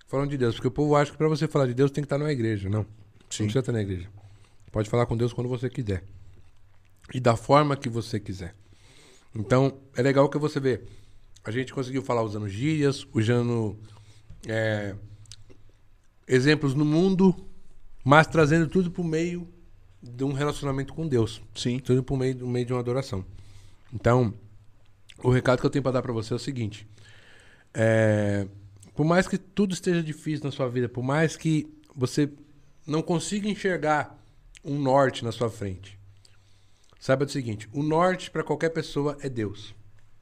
[0.07, 0.55] falando de Deus.
[0.55, 2.67] Porque o povo acha que pra você falar de Deus tem que estar numa igreja.
[2.67, 2.81] Não.
[3.29, 3.43] Sim.
[3.43, 4.09] Não precisa estar na igreja.
[4.71, 6.03] Pode falar com Deus quando você quiser.
[7.13, 8.55] E da forma que você quiser.
[9.35, 10.81] Então, é legal que você vê.
[11.43, 13.77] A gente conseguiu falar usando gírias, usando
[14.47, 14.95] é,
[16.27, 17.35] exemplos no mundo,
[18.03, 19.47] mas trazendo tudo pro meio
[20.01, 21.41] de um relacionamento com Deus.
[21.55, 21.79] Sim.
[21.79, 23.25] Tudo pro meio, meio de uma adoração.
[23.93, 24.33] Então,
[25.23, 26.87] o recado que eu tenho pra dar pra você é o seguinte:
[27.73, 28.47] é,
[28.93, 32.29] por mais que tudo esteja difícil na sua vida, por mais que você
[32.85, 34.17] não consiga enxergar
[34.63, 35.97] um norte na sua frente,
[36.99, 39.73] saiba do seguinte: o norte pra qualquer pessoa é Deus.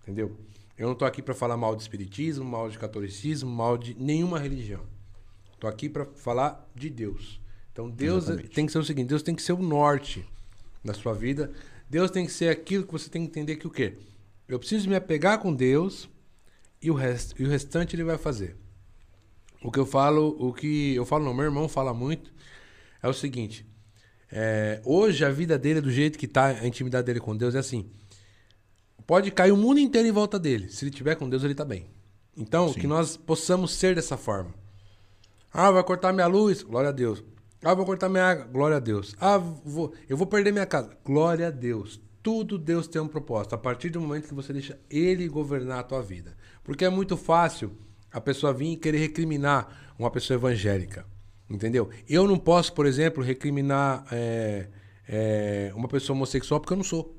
[0.02, 0.38] Entendeu?
[0.78, 4.38] Eu não tô aqui pra falar mal de espiritismo, mal de catolicismo, mal de nenhuma
[4.38, 4.82] religião.
[5.60, 7.42] Tô aqui pra falar de Deus.
[7.72, 8.54] Então Deus Exatamente.
[8.54, 10.24] tem que ser o seguinte, Deus tem que ser o norte
[10.84, 11.52] da sua vida.
[11.90, 13.98] Deus tem que ser aquilo que você tem que entender que o quê?
[14.48, 16.10] Eu preciso me apegar com Deus
[16.82, 18.56] e o resto, e o restante ele vai fazer.
[19.64, 22.32] O que eu falo, o que eu falo, não, meu irmão fala muito,
[23.02, 23.66] é o seguinte:
[24.32, 27.60] é, hoje a vida dele, do jeito que tá, a intimidade dele com Deus é
[27.60, 27.90] assim.
[29.08, 30.70] Pode cair o mundo inteiro em volta dele.
[30.70, 31.90] Se ele tiver com Deus, ele tá bem.
[32.36, 34.54] Então, que nós possamos ser dessa forma.
[35.52, 36.62] Ah, vai cortar minha luz?
[36.62, 37.24] Glória a Deus.
[37.64, 38.46] Ah, vou cortar minha água?
[38.46, 39.16] Glória a Deus.
[39.20, 40.96] Ah, vou, eu vou perder minha casa?
[41.04, 42.00] Glória a Deus.
[42.22, 43.56] Tudo Deus tem um propósito.
[43.56, 46.36] A partir do momento que você deixa Ele governar a tua vida.
[46.64, 47.72] Porque é muito fácil
[48.12, 51.06] a pessoa vir e querer recriminar uma pessoa evangélica.
[51.50, 51.90] Entendeu?
[52.08, 54.68] Eu não posso, por exemplo, recriminar é,
[55.08, 57.17] é, uma pessoa homossexual porque eu não sou.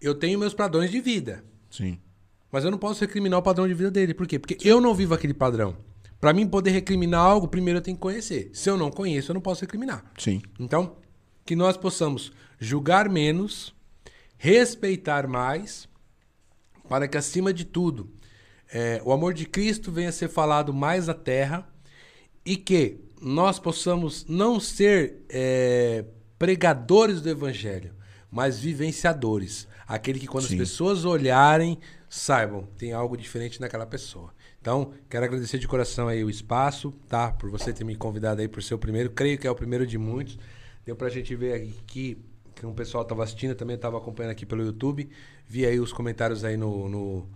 [0.00, 1.44] Eu tenho meus padrões de vida.
[1.70, 1.98] Sim.
[2.50, 4.14] Mas eu não posso recriminar o padrão de vida dele.
[4.14, 4.38] Por quê?
[4.38, 5.76] Porque eu não vivo aquele padrão.
[6.20, 8.50] Pra mim poder recriminar algo, primeiro eu tenho que conhecer.
[8.52, 10.04] Se eu não conheço, eu não posso recriminar.
[10.18, 10.42] Sim.
[10.58, 10.96] Então,
[11.44, 13.74] que nós possamos julgar menos,
[14.36, 15.88] respeitar mais,
[16.88, 18.10] para que acima de tudo,
[18.72, 21.68] é, o amor de Cristo venha a ser falado mais na terra
[22.44, 26.04] e que nós possamos não ser é,
[26.38, 27.94] pregadores do evangelho,
[28.30, 29.68] mas vivenciadores.
[29.88, 30.54] Aquele que quando Sim.
[30.54, 31.78] as pessoas olharem,
[32.10, 34.34] saibam, tem algo diferente naquela pessoa.
[34.60, 37.32] Então, quero agradecer de coração aí o espaço, tá?
[37.32, 39.08] Por você ter me convidado aí por ser o primeiro.
[39.10, 40.38] Creio que é o primeiro de muitos.
[40.84, 42.18] Deu pra gente ver aqui
[42.54, 45.08] que um pessoal estava assistindo, também estava acompanhando aqui pelo YouTube.
[45.46, 47.28] Vi aí os comentários aí no, no,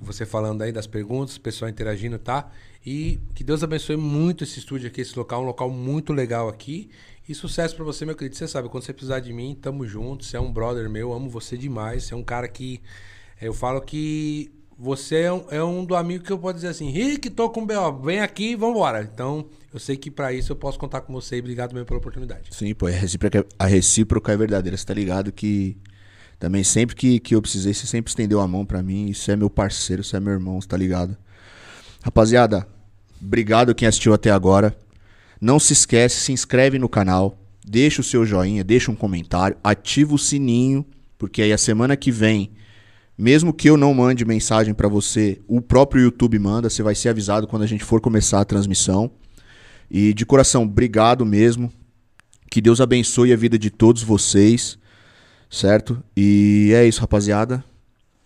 [0.00, 2.50] você falando aí das perguntas, o pessoal interagindo, tá?
[2.84, 6.90] E que Deus abençoe muito esse estúdio aqui, esse local, um local muito legal aqui.
[7.30, 8.34] E sucesso para você, meu querido.
[8.34, 10.24] Você sabe, quando você precisar de mim, tamo junto.
[10.24, 12.02] Você é um brother meu, amo você demais.
[12.02, 12.80] Você é um cara que
[13.40, 16.90] eu falo que você é um, é um do amigo que eu posso dizer assim,
[16.90, 19.08] Rick, tô com B.O., vem aqui e vambora.
[19.14, 22.00] Então, eu sei que para isso eu posso contar com você e obrigado mesmo pela
[22.00, 22.48] oportunidade.
[22.50, 25.76] Sim, pô, a recíproca, a recíproca é verdadeira, você tá ligado que
[26.36, 29.36] também sempre que, que eu precisei, você sempre estendeu a mão para mim, isso é
[29.36, 31.16] meu parceiro, isso é meu irmão, você tá ligado?
[32.02, 32.66] Rapaziada,
[33.22, 34.76] obrigado quem assistiu até agora.
[35.40, 40.14] Não se esquece, se inscreve no canal, deixa o seu joinha, deixa um comentário, ativa
[40.14, 40.84] o sininho,
[41.16, 42.52] porque aí a semana que vem
[43.20, 47.10] mesmo que eu não mande mensagem para você, o próprio YouTube manda, você vai ser
[47.10, 49.10] avisado quando a gente for começar a transmissão.
[49.90, 51.70] E de coração, obrigado mesmo.
[52.50, 54.78] Que Deus abençoe a vida de todos vocês,
[55.50, 56.02] certo?
[56.16, 57.62] E é isso, rapaziada.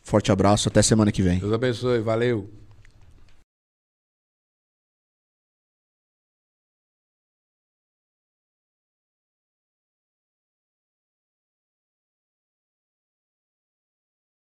[0.01, 1.41] Forte abraço, até semana que vem.
[1.41, 2.49] Deus abençoe, valeu.